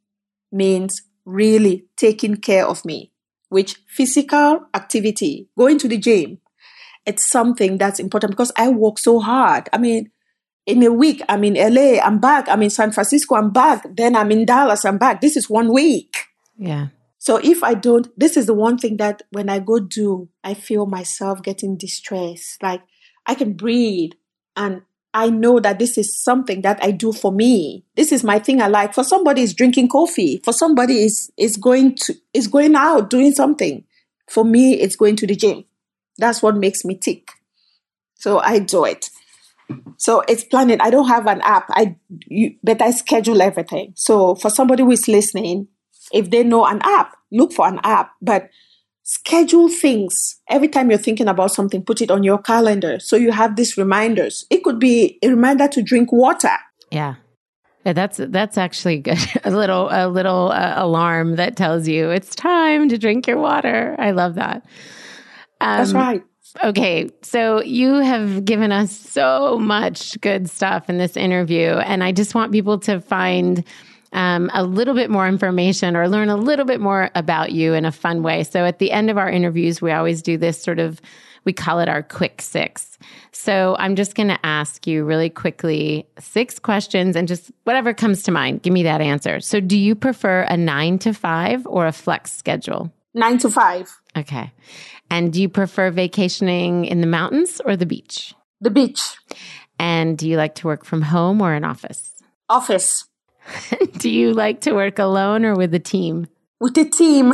means 0.51 1.01
really 1.25 1.87
taking 1.97 2.37
care 2.37 2.65
of 2.67 2.85
me, 2.85 3.11
which 3.49 3.77
physical 3.87 4.61
activity, 4.73 5.49
going 5.57 5.79
to 5.79 5.87
the 5.87 5.97
gym, 5.97 6.39
it's 7.05 7.25
something 7.27 7.77
that's 7.77 7.99
important 7.99 8.31
because 8.31 8.51
I 8.57 8.69
work 8.69 8.97
so 8.99 9.19
hard. 9.19 9.69
I 9.73 9.77
mean, 9.77 10.11
in 10.67 10.83
a 10.83 10.91
week, 10.91 11.23
I'm 11.29 11.45
in 11.45 11.53
LA, 11.53 11.99
I'm 12.03 12.19
back, 12.19 12.47
I'm 12.49 12.61
in 12.61 12.69
San 12.69 12.91
Francisco, 12.91 13.35
I'm 13.35 13.51
back, 13.51 13.85
then 13.95 14.15
I'm 14.15 14.29
in 14.31 14.45
Dallas, 14.45 14.83
I'm 14.83 14.97
back. 14.97 15.21
This 15.21 15.37
is 15.37 15.49
one 15.49 15.71
week. 15.71 16.13
Yeah. 16.57 16.89
So 17.17 17.37
if 17.37 17.63
I 17.63 17.73
don't, 17.73 18.07
this 18.19 18.35
is 18.35 18.45
the 18.45 18.53
one 18.53 18.77
thing 18.77 18.97
that 18.97 19.23
when 19.31 19.49
I 19.49 19.59
go 19.59 19.79
do, 19.79 20.29
I 20.43 20.53
feel 20.53 20.85
myself 20.85 21.41
getting 21.41 21.77
distressed. 21.77 22.61
Like 22.61 22.81
I 23.25 23.33
can 23.33 23.53
breathe 23.53 24.11
and 24.57 24.81
I 25.13 25.29
know 25.29 25.59
that 25.61 25.79
this 25.79 25.97
is 25.97 26.21
something 26.21 26.61
that 26.61 26.83
I 26.83 26.91
do 26.91 27.13
for 27.13 27.31
me. 27.31 27.85
This 27.95 28.11
is 28.11 28.23
my 28.23 28.37
thing 28.37 28.61
I 28.61 28.67
like. 28.67 28.93
For 28.93 29.03
somebody 29.03 29.41
is 29.41 29.53
drinking 29.53 29.87
coffee. 29.87 30.41
For 30.43 30.53
somebody 30.53 31.05
is 31.05 31.31
is 31.37 31.55
going 31.57 31.95
to 31.95 32.13
is 32.33 32.47
going 32.47 32.75
out 32.75 33.09
doing 33.09 33.31
something. 33.31 33.83
For 34.29 34.43
me, 34.43 34.73
it's 34.73 34.97
going 34.97 35.15
to 35.15 35.27
the 35.27 35.35
gym. 35.35 35.63
That's 36.17 36.43
what 36.43 36.57
makes 36.57 36.83
me 36.83 36.97
tick. 36.97 37.29
So 38.15 38.39
I 38.39 38.59
do 38.59 38.83
it. 38.83 39.09
So 39.97 40.23
it's 40.27 40.43
planning. 40.43 40.79
I 40.81 40.89
don't 40.89 41.07
have 41.07 41.27
an 41.27 41.41
app. 41.41 41.65
I 41.69 41.97
you, 42.27 42.55
but 42.63 42.81
I 42.81 42.91
schedule 42.91 43.41
everything. 43.41 43.93
So 43.95 44.35
for 44.35 44.49
somebody 44.49 44.83
who 44.83 44.91
is 44.91 45.07
listening, 45.07 45.67
if 46.11 46.29
they 46.29 46.43
know 46.43 46.65
an 46.65 46.81
app, 46.83 47.15
look 47.31 47.53
for 47.53 47.67
an 47.67 47.79
app. 47.83 48.11
But 48.21 48.49
schedule 49.03 49.69
things. 49.69 50.39
Every 50.49 50.67
time 50.67 50.89
you're 50.89 50.99
thinking 50.99 51.27
about 51.27 51.51
something, 51.51 51.83
put 51.83 52.01
it 52.01 52.11
on 52.11 52.23
your 52.23 52.37
calendar. 52.37 52.99
So 52.99 53.15
you 53.15 53.31
have 53.31 53.55
these 53.55 53.77
reminders. 53.77 54.45
It 54.49 54.63
could 54.63 54.79
be 54.79 55.17
a 55.23 55.29
reminder 55.29 55.67
to 55.69 55.81
drink 55.81 56.11
water. 56.11 56.57
Yeah. 56.91 57.15
Yeah, 57.85 57.93
that's 57.93 58.17
that's 58.17 58.57
actually 58.57 58.99
good. 58.99 59.17
a 59.45 59.51
little 59.51 59.87
a 59.89 60.09
little 60.09 60.51
uh, 60.51 60.73
alarm 60.75 61.37
that 61.37 61.55
tells 61.55 61.87
you 61.87 62.09
it's 62.09 62.35
time 62.35 62.89
to 62.89 62.97
drink 62.97 63.27
your 63.27 63.37
water. 63.37 63.95
I 63.97 64.11
love 64.11 64.35
that. 64.35 64.65
Um, 65.61 65.77
That's 65.77 65.93
right. 65.93 66.23
Okay, 66.63 67.09
so 67.21 67.61
you 67.61 67.95
have 67.95 68.43
given 68.43 68.71
us 68.71 68.91
so 68.91 69.59
much 69.59 70.19
good 70.21 70.49
stuff 70.49 70.89
in 70.89 70.97
this 70.97 71.15
interview, 71.15 71.69
and 71.69 72.03
I 72.03 72.11
just 72.11 72.33
want 72.33 72.51
people 72.51 72.79
to 72.79 72.99
find 72.99 73.63
um, 74.13 74.49
a 74.53 74.63
little 74.63 74.95
bit 74.95 75.09
more 75.09 75.27
information 75.27 75.95
or 75.95 76.07
learn 76.07 76.29
a 76.29 76.37
little 76.37 76.65
bit 76.65 76.79
more 76.79 77.11
about 77.13 77.51
you 77.51 77.73
in 77.73 77.85
a 77.85 77.91
fun 77.91 78.23
way. 78.23 78.43
So 78.43 78.65
at 78.65 78.79
the 78.79 78.91
end 78.91 79.09
of 79.09 79.17
our 79.17 79.29
interviews, 79.29 79.81
we 79.81 79.91
always 79.91 80.21
do 80.21 80.37
this 80.37 80.61
sort 80.61 80.79
of 80.79 81.01
we 81.47 81.53
call 81.53 81.79
it 81.79 81.87
our 81.87 82.03
quick 82.03 82.41
six. 82.41 82.97
So 83.31 83.77
I'm 83.79 83.95
just 83.95 84.15
going 84.15 84.27
to 84.27 84.45
ask 84.45 84.85
you 84.85 85.05
really 85.05 85.29
quickly 85.29 86.05
six 86.19 86.59
questions 86.59 87.15
and 87.15 87.25
just 87.25 87.51
whatever 87.63 87.93
comes 87.93 88.23
to 88.23 88.31
mind, 88.31 88.63
give 88.63 88.73
me 88.73 88.83
that 88.83 88.99
answer. 88.99 89.39
So 89.39 89.61
do 89.61 89.77
you 89.77 89.95
prefer 89.95 90.41
a 90.41 90.57
nine 90.57 90.99
to 90.99 91.13
five 91.13 91.65
or 91.65 91.87
a 91.87 91.93
flex 91.93 92.33
schedule? 92.33 92.91
Nine 93.17 93.39
to 93.39 93.49
five. 93.49 93.99
Okay. 94.15 94.53
And 95.09 95.33
do 95.33 95.41
you 95.41 95.49
prefer 95.49 95.89
vacationing 95.89 96.85
in 96.85 97.01
the 97.01 97.07
mountains 97.07 97.59
or 97.65 97.75
the 97.75 97.87
beach? 97.87 98.35
The 98.61 98.69
beach. 98.69 99.01
And 99.79 100.15
do 100.15 100.29
you 100.29 100.37
like 100.37 100.53
to 100.55 100.67
work 100.67 100.85
from 100.85 101.01
home 101.01 101.41
or 101.41 101.53
an 101.53 101.63
office? 101.63 102.13
Office. 102.47 103.05
do 103.97 104.11
you 104.11 104.33
like 104.33 104.61
to 104.61 104.73
work 104.73 104.99
alone 104.99 105.45
or 105.45 105.55
with 105.55 105.73
a 105.73 105.79
team? 105.79 106.27
With 106.59 106.77
a 106.77 106.85
team. 106.85 107.33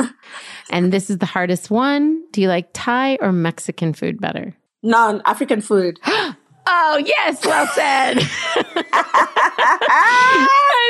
And 0.70 0.90
this 0.90 1.10
is 1.10 1.18
the 1.18 1.26
hardest 1.26 1.70
one. 1.70 2.24
Do 2.32 2.40
you 2.40 2.48
like 2.48 2.70
Thai 2.72 3.18
or 3.20 3.30
Mexican 3.30 3.92
food 3.92 4.18
better? 4.18 4.56
None. 4.82 5.20
African 5.26 5.60
food. 5.60 6.00
Oh, 6.66 7.02
yes, 7.04 7.44
well 7.44 7.66
said. 7.68 8.18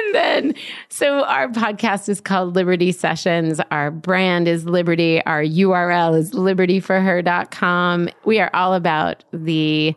and 0.07 0.14
then, 0.14 0.55
so 0.89 1.25
our 1.25 1.49
podcast 1.49 2.09
is 2.09 2.20
called 2.20 2.55
Liberty 2.55 2.93
Sessions. 2.93 3.61
Our 3.70 3.91
brand 3.91 4.47
is 4.47 4.66
Liberty. 4.66 5.25
Our 5.25 5.43
URL 5.43 6.16
is 6.16 6.31
libertyforher.com. 6.33 8.09
We 8.25 8.39
are 8.39 8.51
all 8.55 8.75
about 8.75 9.25
the 9.33 9.97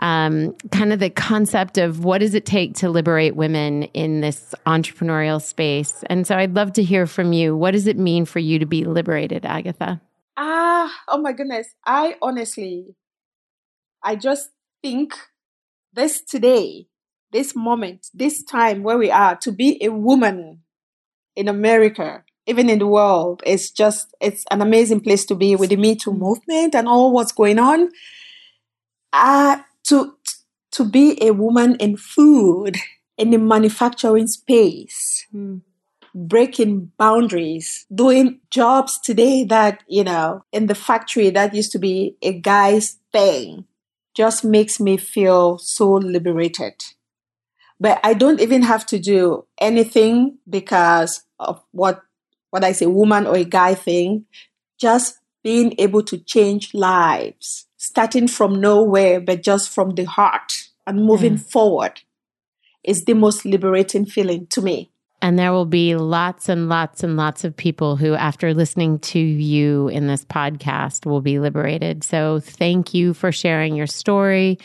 um, 0.00 0.54
kind 0.72 0.92
of 0.92 0.98
the 0.98 1.10
concept 1.10 1.78
of 1.78 2.04
what 2.04 2.18
does 2.18 2.34
it 2.34 2.44
take 2.44 2.74
to 2.76 2.90
liberate 2.90 3.36
women 3.36 3.84
in 3.84 4.20
this 4.20 4.54
entrepreneurial 4.66 5.40
space. 5.40 6.02
And 6.10 6.26
so 6.26 6.36
I'd 6.36 6.54
love 6.54 6.72
to 6.74 6.82
hear 6.82 7.06
from 7.06 7.32
you. 7.32 7.56
What 7.56 7.70
does 7.70 7.86
it 7.86 7.96
mean 7.96 8.24
for 8.24 8.40
you 8.40 8.58
to 8.58 8.66
be 8.66 8.84
liberated, 8.84 9.44
Agatha? 9.44 10.00
Ah, 10.36 10.92
oh 11.08 11.18
my 11.18 11.32
goodness. 11.32 11.68
I 11.86 12.16
honestly, 12.20 12.96
I 14.02 14.16
just 14.16 14.50
think 14.84 15.14
this 15.94 16.20
today, 16.20 16.86
this 17.32 17.56
moment, 17.56 18.08
this 18.12 18.44
time 18.44 18.82
where 18.82 18.98
we 18.98 19.10
are, 19.10 19.34
to 19.34 19.50
be 19.50 19.82
a 19.82 19.88
woman 19.88 20.60
in 21.34 21.48
America, 21.48 22.22
even 22.46 22.68
in 22.68 22.80
the 22.80 22.86
world, 22.86 23.42
it's 23.46 23.70
just, 23.70 24.14
it's 24.20 24.44
an 24.50 24.60
amazing 24.60 25.00
place 25.00 25.24
to 25.24 25.34
be 25.34 25.56
with 25.56 25.70
the 25.70 25.76
Me 25.76 25.94
Too 25.94 26.12
movement 26.12 26.74
and 26.74 26.86
all 26.86 27.12
what's 27.12 27.32
going 27.32 27.58
on. 27.58 27.88
Uh, 29.10 29.56
to, 29.84 30.16
to 30.72 30.84
be 30.84 31.16
a 31.22 31.30
woman 31.32 31.76
in 31.76 31.96
food, 31.96 32.76
in 33.16 33.30
the 33.30 33.38
manufacturing 33.38 34.26
space, 34.26 35.26
breaking 36.14 36.92
boundaries, 36.98 37.86
doing 37.94 38.38
jobs 38.50 39.00
today 39.00 39.44
that, 39.44 39.82
you 39.88 40.04
know, 40.04 40.44
in 40.52 40.66
the 40.66 40.74
factory 40.74 41.30
that 41.30 41.54
used 41.54 41.72
to 41.72 41.78
be 41.78 42.18
a 42.20 42.38
guy's 42.38 42.98
thing 43.12 43.64
just 44.14 44.44
makes 44.44 44.78
me 44.80 44.96
feel 44.96 45.58
so 45.58 45.92
liberated. 45.94 46.74
But 47.80 48.00
I 48.04 48.14
don't 48.14 48.40
even 48.40 48.62
have 48.62 48.86
to 48.86 48.98
do 48.98 49.46
anything 49.60 50.38
because 50.48 51.24
of 51.38 51.62
what 51.72 52.02
what 52.50 52.62
I 52.62 52.72
say 52.72 52.86
woman 52.86 53.26
or 53.26 53.36
a 53.36 53.44
guy 53.44 53.74
thing. 53.74 54.26
Just 54.78 55.18
being 55.42 55.74
able 55.78 56.02
to 56.04 56.18
change 56.18 56.72
lives, 56.72 57.66
starting 57.76 58.28
from 58.28 58.60
nowhere, 58.60 59.20
but 59.20 59.42
just 59.42 59.70
from 59.70 59.90
the 59.94 60.04
heart 60.04 60.52
and 60.86 61.04
moving 61.04 61.34
mm. 61.34 61.50
forward 61.50 62.00
is 62.82 63.04
the 63.04 63.14
most 63.14 63.44
liberating 63.44 64.06
feeling 64.06 64.46
to 64.48 64.62
me. 64.62 64.90
And 65.24 65.38
there 65.38 65.52
will 65.52 65.64
be 65.64 65.96
lots 65.96 66.50
and 66.50 66.68
lots 66.68 67.02
and 67.02 67.16
lots 67.16 67.44
of 67.44 67.56
people 67.56 67.96
who, 67.96 68.12
after 68.12 68.52
listening 68.52 68.98
to 68.98 69.18
you 69.18 69.88
in 69.88 70.06
this 70.06 70.22
podcast, 70.22 71.06
will 71.06 71.22
be 71.22 71.38
liberated. 71.38 72.04
So 72.04 72.40
thank 72.40 72.92
you 72.92 73.14
for 73.14 73.32
sharing 73.32 73.74
your 73.74 73.86
story. 73.86 74.58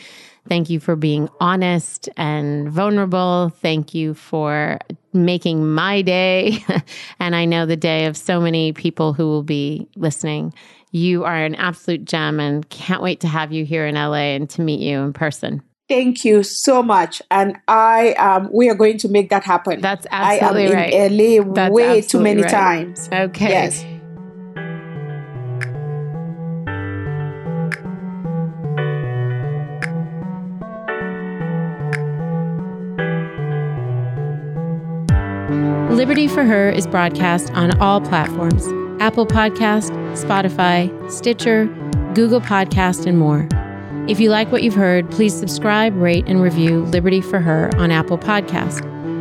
Thank 0.50 0.68
you 0.68 0.78
for 0.78 0.96
being 0.96 1.30
honest 1.40 2.10
and 2.18 2.68
vulnerable. 2.68 3.54
Thank 3.62 3.94
you 3.94 4.12
for 4.12 4.78
making 5.14 5.66
my 5.66 6.02
day. 6.02 6.62
and 7.18 7.34
I 7.34 7.46
know 7.46 7.64
the 7.64 7.74
day 7.74 8.04
of 8.04 8.14
so 8.14 8.38
many 8.38 8.74
people 8.74 9.14
who 9.14 9.28
will 9.28 9.42
be 9.42 9.88
listening. 9.96 10.52
You 10.90 11.24
are 11.24 11.42
an 11.42 11.54
absolute 11.54 12.04
gem 12.04 12.38
and 12.38 12.68
can't 12.68 13.00
wait 13.00 13.20
to 13.20 13.28
have 13.28 13.50
you 13.50 13.64
here 13.64 13.86
in 13.86 13.94
LA 13.94 14.34
and 14.36 14.50
to 14.50 14.60
meet 14.60 14.80
you 14.80 15.00
in 15.00 15.14
person. 15.14 15.62
Thank 15.90 16.24
you 16.24 16.44
so 16.44 16.84
much, 16.84 17.20
and 17.32 17.58
I 17.66 18.12
um, 18.12 18.48
we 18.52 18.68
are 18.70 18.76
going 18.76 18.96
to 18.98 19.08
make 19.08 19.28
that 19.30 19.42
happen. 19.42 19.80
That's 19.80 20.06
absolutely 20.12 20.76
I 20.76 20.84
am 20.84 20.92
in 20.92 21.18
right. 21.18 21.44
LA 21.44 21.52
That's 21.52 21.72
way 21.74 22.00
too 22.00 22.20
many 22.20 22.42
right. 22.42 22.48
times. 22.48 23.08
Okay. 23.12 23.48
Yes. 23.48 23.84
Liberty 35.90 36.28
for 36.28 36.44
Her 36.44 36.70
is 36.70 36.86
broadcast 36.86 37.50
on 37.54 37.76
all 37.80 38.00
platforms 38.00 38.68
Apple 39.02 39.26
Podcast, 39.26 39.90
Spotify, 40.12 41.10
Stitcher, 41.10 41.66
Google 42.14 42.40
Podcast, 42.40 43.06
and 43.06 43.18
more. 43.18 43.48
If 44.10 44.18
you 44.18 44.28
like 44.28 44.50
what 44.50 44.64
you've 44.64 44.74
heard, 44.74 45.08
please 45.12 45.38
subscribe, 45.38 45.94
rate, 45.94 46.24
and 46.26 46.42
review 46.42 46.80
Liberty 46.86 47.20
for 47.20 47.38
Her 47.38 47.70
on 47.76 47.92
Apple 47.92 48.18
Podcast. 48.18 48.80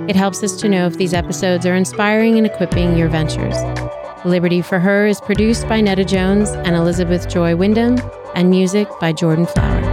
It 0.10 0.16
helps 0.16 0.41
us 0.41 0.60
to 0.61 0.68
know 0.68 0.88
if 0.88 0.98
these 0.98 1.14
episodes 1.14 1.64
are 1.68 1.76
inspiring 1.76 2.40
and 2.40 2.48
equipping 2.48 2.98
your 2.98 3.07
ventures. 3.07 3.53
Liberty 4.26 4.64
for 4.64 4.80
Her 4.80 5.06
is 5.06 5.22
produced 5.22 5.70
by 5.70 5.80
Netta 5.80 6.06
Jones 6.06 6.49
and 6.49 6.76
Elizabeth 6.76 7.30
Joy 7.30 7.56
Wyndham, 7.56 7.99
and 8.34 8.49
music 8.49 8.88
by 8.99 9.14
Jordan 9.14 9.45
Flower. 9.45 9.89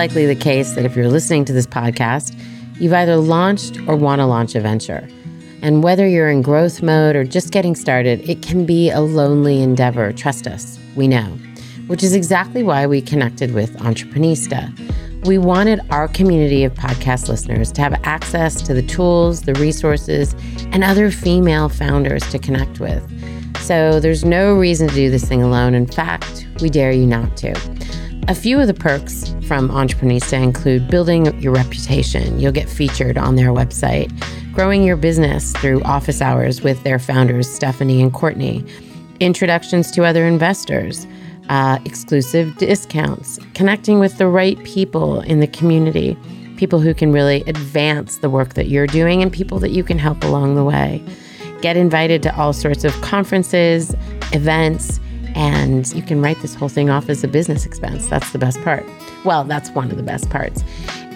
Likely 0.00 0.24
the 0.24 0.34
case 0.34 0.72
that 0.72 0.86
if 0.86 0.96
you're 0.96 1.10
listening 1.10 1.44
to 1.44 1.52
this 1.52 1.66
podcast, 1.66 2.34
you've 2.80 2.94
either 2.94 3.16
launched 3.16 3.78
or 3.86 3.94
want 3.94 4.18
to 4.18 4.24
launch 4.24 4.54
a 4.54 4.60
venture. 4.60 5.06
And 5.60 5.82
whether 5.82 6.08
you're 6.08 6.30
in 6.30 6.40
growth 6.40 6.82
mode 6.82 7.16
or 7.16 7.22
just 7.22 7.52
getting 7.52 7.74
started, 7.74 8.26
it 8.26 8.40
can 8.40 8.64
be 8.64 8.88
a 8.88 9.02
lonely 9.02 9.60
endeavor. 9.60 10.10
Trust 10.14 10.46
us, 10.46 10.78
we 10.96 11.06
know, 11.06 11.26
which 11.86 12.02
is 12.02 12.14
exactly 12.14 12.62
why 12.62 12.86
we 12.86 13.02
connected 13.02 13.52
with 13.52 13.76
Entreprenista. 13.80 14.74
We 15.26 15.36
wanted 15.36 15.80
our 15.90 16.08
community 16.08 16.64
of 16.64 16.72
podcast 16.72 17.28
listeners 17.28 17.70
to 17.72 17.82
have 17.82 17.92
access 18.02 18.62
to 18.62 18.72
the 18.72 18.80
tools, 18.80 19.42
the 19.42 19.52
resources, 19.56 20.34
and 20.72 20.82
other 20.82 21.10
female 21.10 21.68
founders 21.68 22.22
to 22.30 22.38
connect 22.38 22.80
with. 22.80 23.02
So 23.60 24.00
there's 24.00 24.24
no 24.24 24.54
reason 24.54 24.88
to 24.88 24.94
do 24.94 25.10
this 25.10 25.26
thing 25.26 25.42
alone. 25.42 25.74
In 25.74 25.86
fact, 25.86 26.46
we 26.62 26.70
dare 26.70 26.90
you 26.90 27.04
not 27.04 27.36
to. 27.36 27.79
A 28.30 28.34
few 28.34 28.60
of 28.60 28.68
the 28.68 28.74
perks 28.74 29.34
from 29.48 29.70
Entreprenista 29.70 30.40
include 30.40 30.88
building 30.88 31.36
your 31.40 31.52
reputation. 31.52 32.38
You'll 32.38 32.52
get 32.52 32.68
featured 32.68 33.18
on 33.18 33.34
their 33.34 33.48
website, 33.48 34.08
growing 34.54 34.84
your 34.84 34.96
business 34.96 35.50
through 35.54 35.82
office 35.82 36.22
hours 36.22 36.62
with 36.62 36.80
their 36.84 37.00
founders, 37.00 37.50
Stephanie 37.50 38.00
and 38.00 38.12
Courtney, 38.12 38.64
introductions 39.18 39.90
to 39.90 40.04
other 40.04 40.26
investors, 40.26 41.08
uh, 41.48 41.80
exclusive 41.84 42.56
discounts, 42.56 43.40
connecting 43.54 43.98
with 43.98 44.16
the 44.18 44.28
right 44.28 44.62
people 44.62 45.22
in 45.22 45.40
the 45.40 45.48
community, 45.48 46.16
people 46.56 46.78
who 46.78 46.94
can 46.94 47.10
really 47.10 47.42
advance 47.48 48.18
the 48.18 48.30
work 48.30 48.54
that 48.54 48.68
you're 48.68 48.86
doing, 48.86 49.22
and 49.22 49.32
people 49.32 49.58
that 49.58 49.72
you 49.72 49.82
can 49.82 49.98
help 49.98 50.22
along 50.22 50.54
the 50.54 50.62
way. 50.62 51.02
Get 51.62 51.76
invited 51.76 52.22
to 52.22 52.36
all 52.36 52.52
sorts 52.52 52.84
of 52.84 52.92
conferences, 53.00 53.92
events, 54.32 55.00
and 55.34 55.92
you 55.94 56.02
can 56.02 56.22
write 56.22 56.40
this 56.42 56.54
whole 56.54 56.68
thing 56.68 56.90
off 56.90 57.08
as 57.08 57.24
a 57.24 57.28
business 57.28 57.64
expense. 57.66 58.06
That's 58.08 58.30
the 58.32 58.38
best 58.38 58.60
part. 58.62 58.84
Well, 59.24 59.44
that's 59.44 59.70
one 59.70 59.90
of 59.90 59.96
the 59.96 60.02
best 60.02 60.28
parts. 60.30 60.62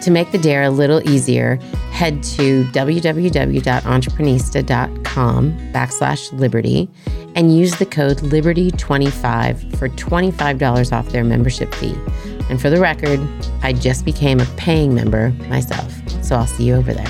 To 0.02 0.10
make 0.10 0.32
the 0.32 0.38
dare 0.38 0.64
a 0.64 0.70
little 0.70 1.06
easier, 1.08 1.56
head 1.90 2.22
to 2.24 2.64
www.entreprenista.com 2.64 5.52
backslash 5.72 6.38
liberty 6.38 6.90
and 7.34 7.56
use 7.56 7.76
the 7.76 7.86
code 7.86 8.18
liberty25 8.18 9.78
for 9.78 9.88
$25 9.88 10.92
off 10.92 11.08
their 11.08 11.24
membership 11.24 11.74
fee. 11.74 11.96
And 12.50 12.60
for 12.60 12.68
the 12.68 12.80
record, 12.80 13.18
I 13.62 13.72
just 13.72 14.04
became 14.04 14.40
a 14.40 14.46
paying 14.56 14.94
member 14.94 15.30
myself, 15.48 15.90
so 16.22 16.36
I'll 16.36 16.46
see 16.46 16.64
you 16.64 16.74
over 16.74 16.92
there. 16.92 17.08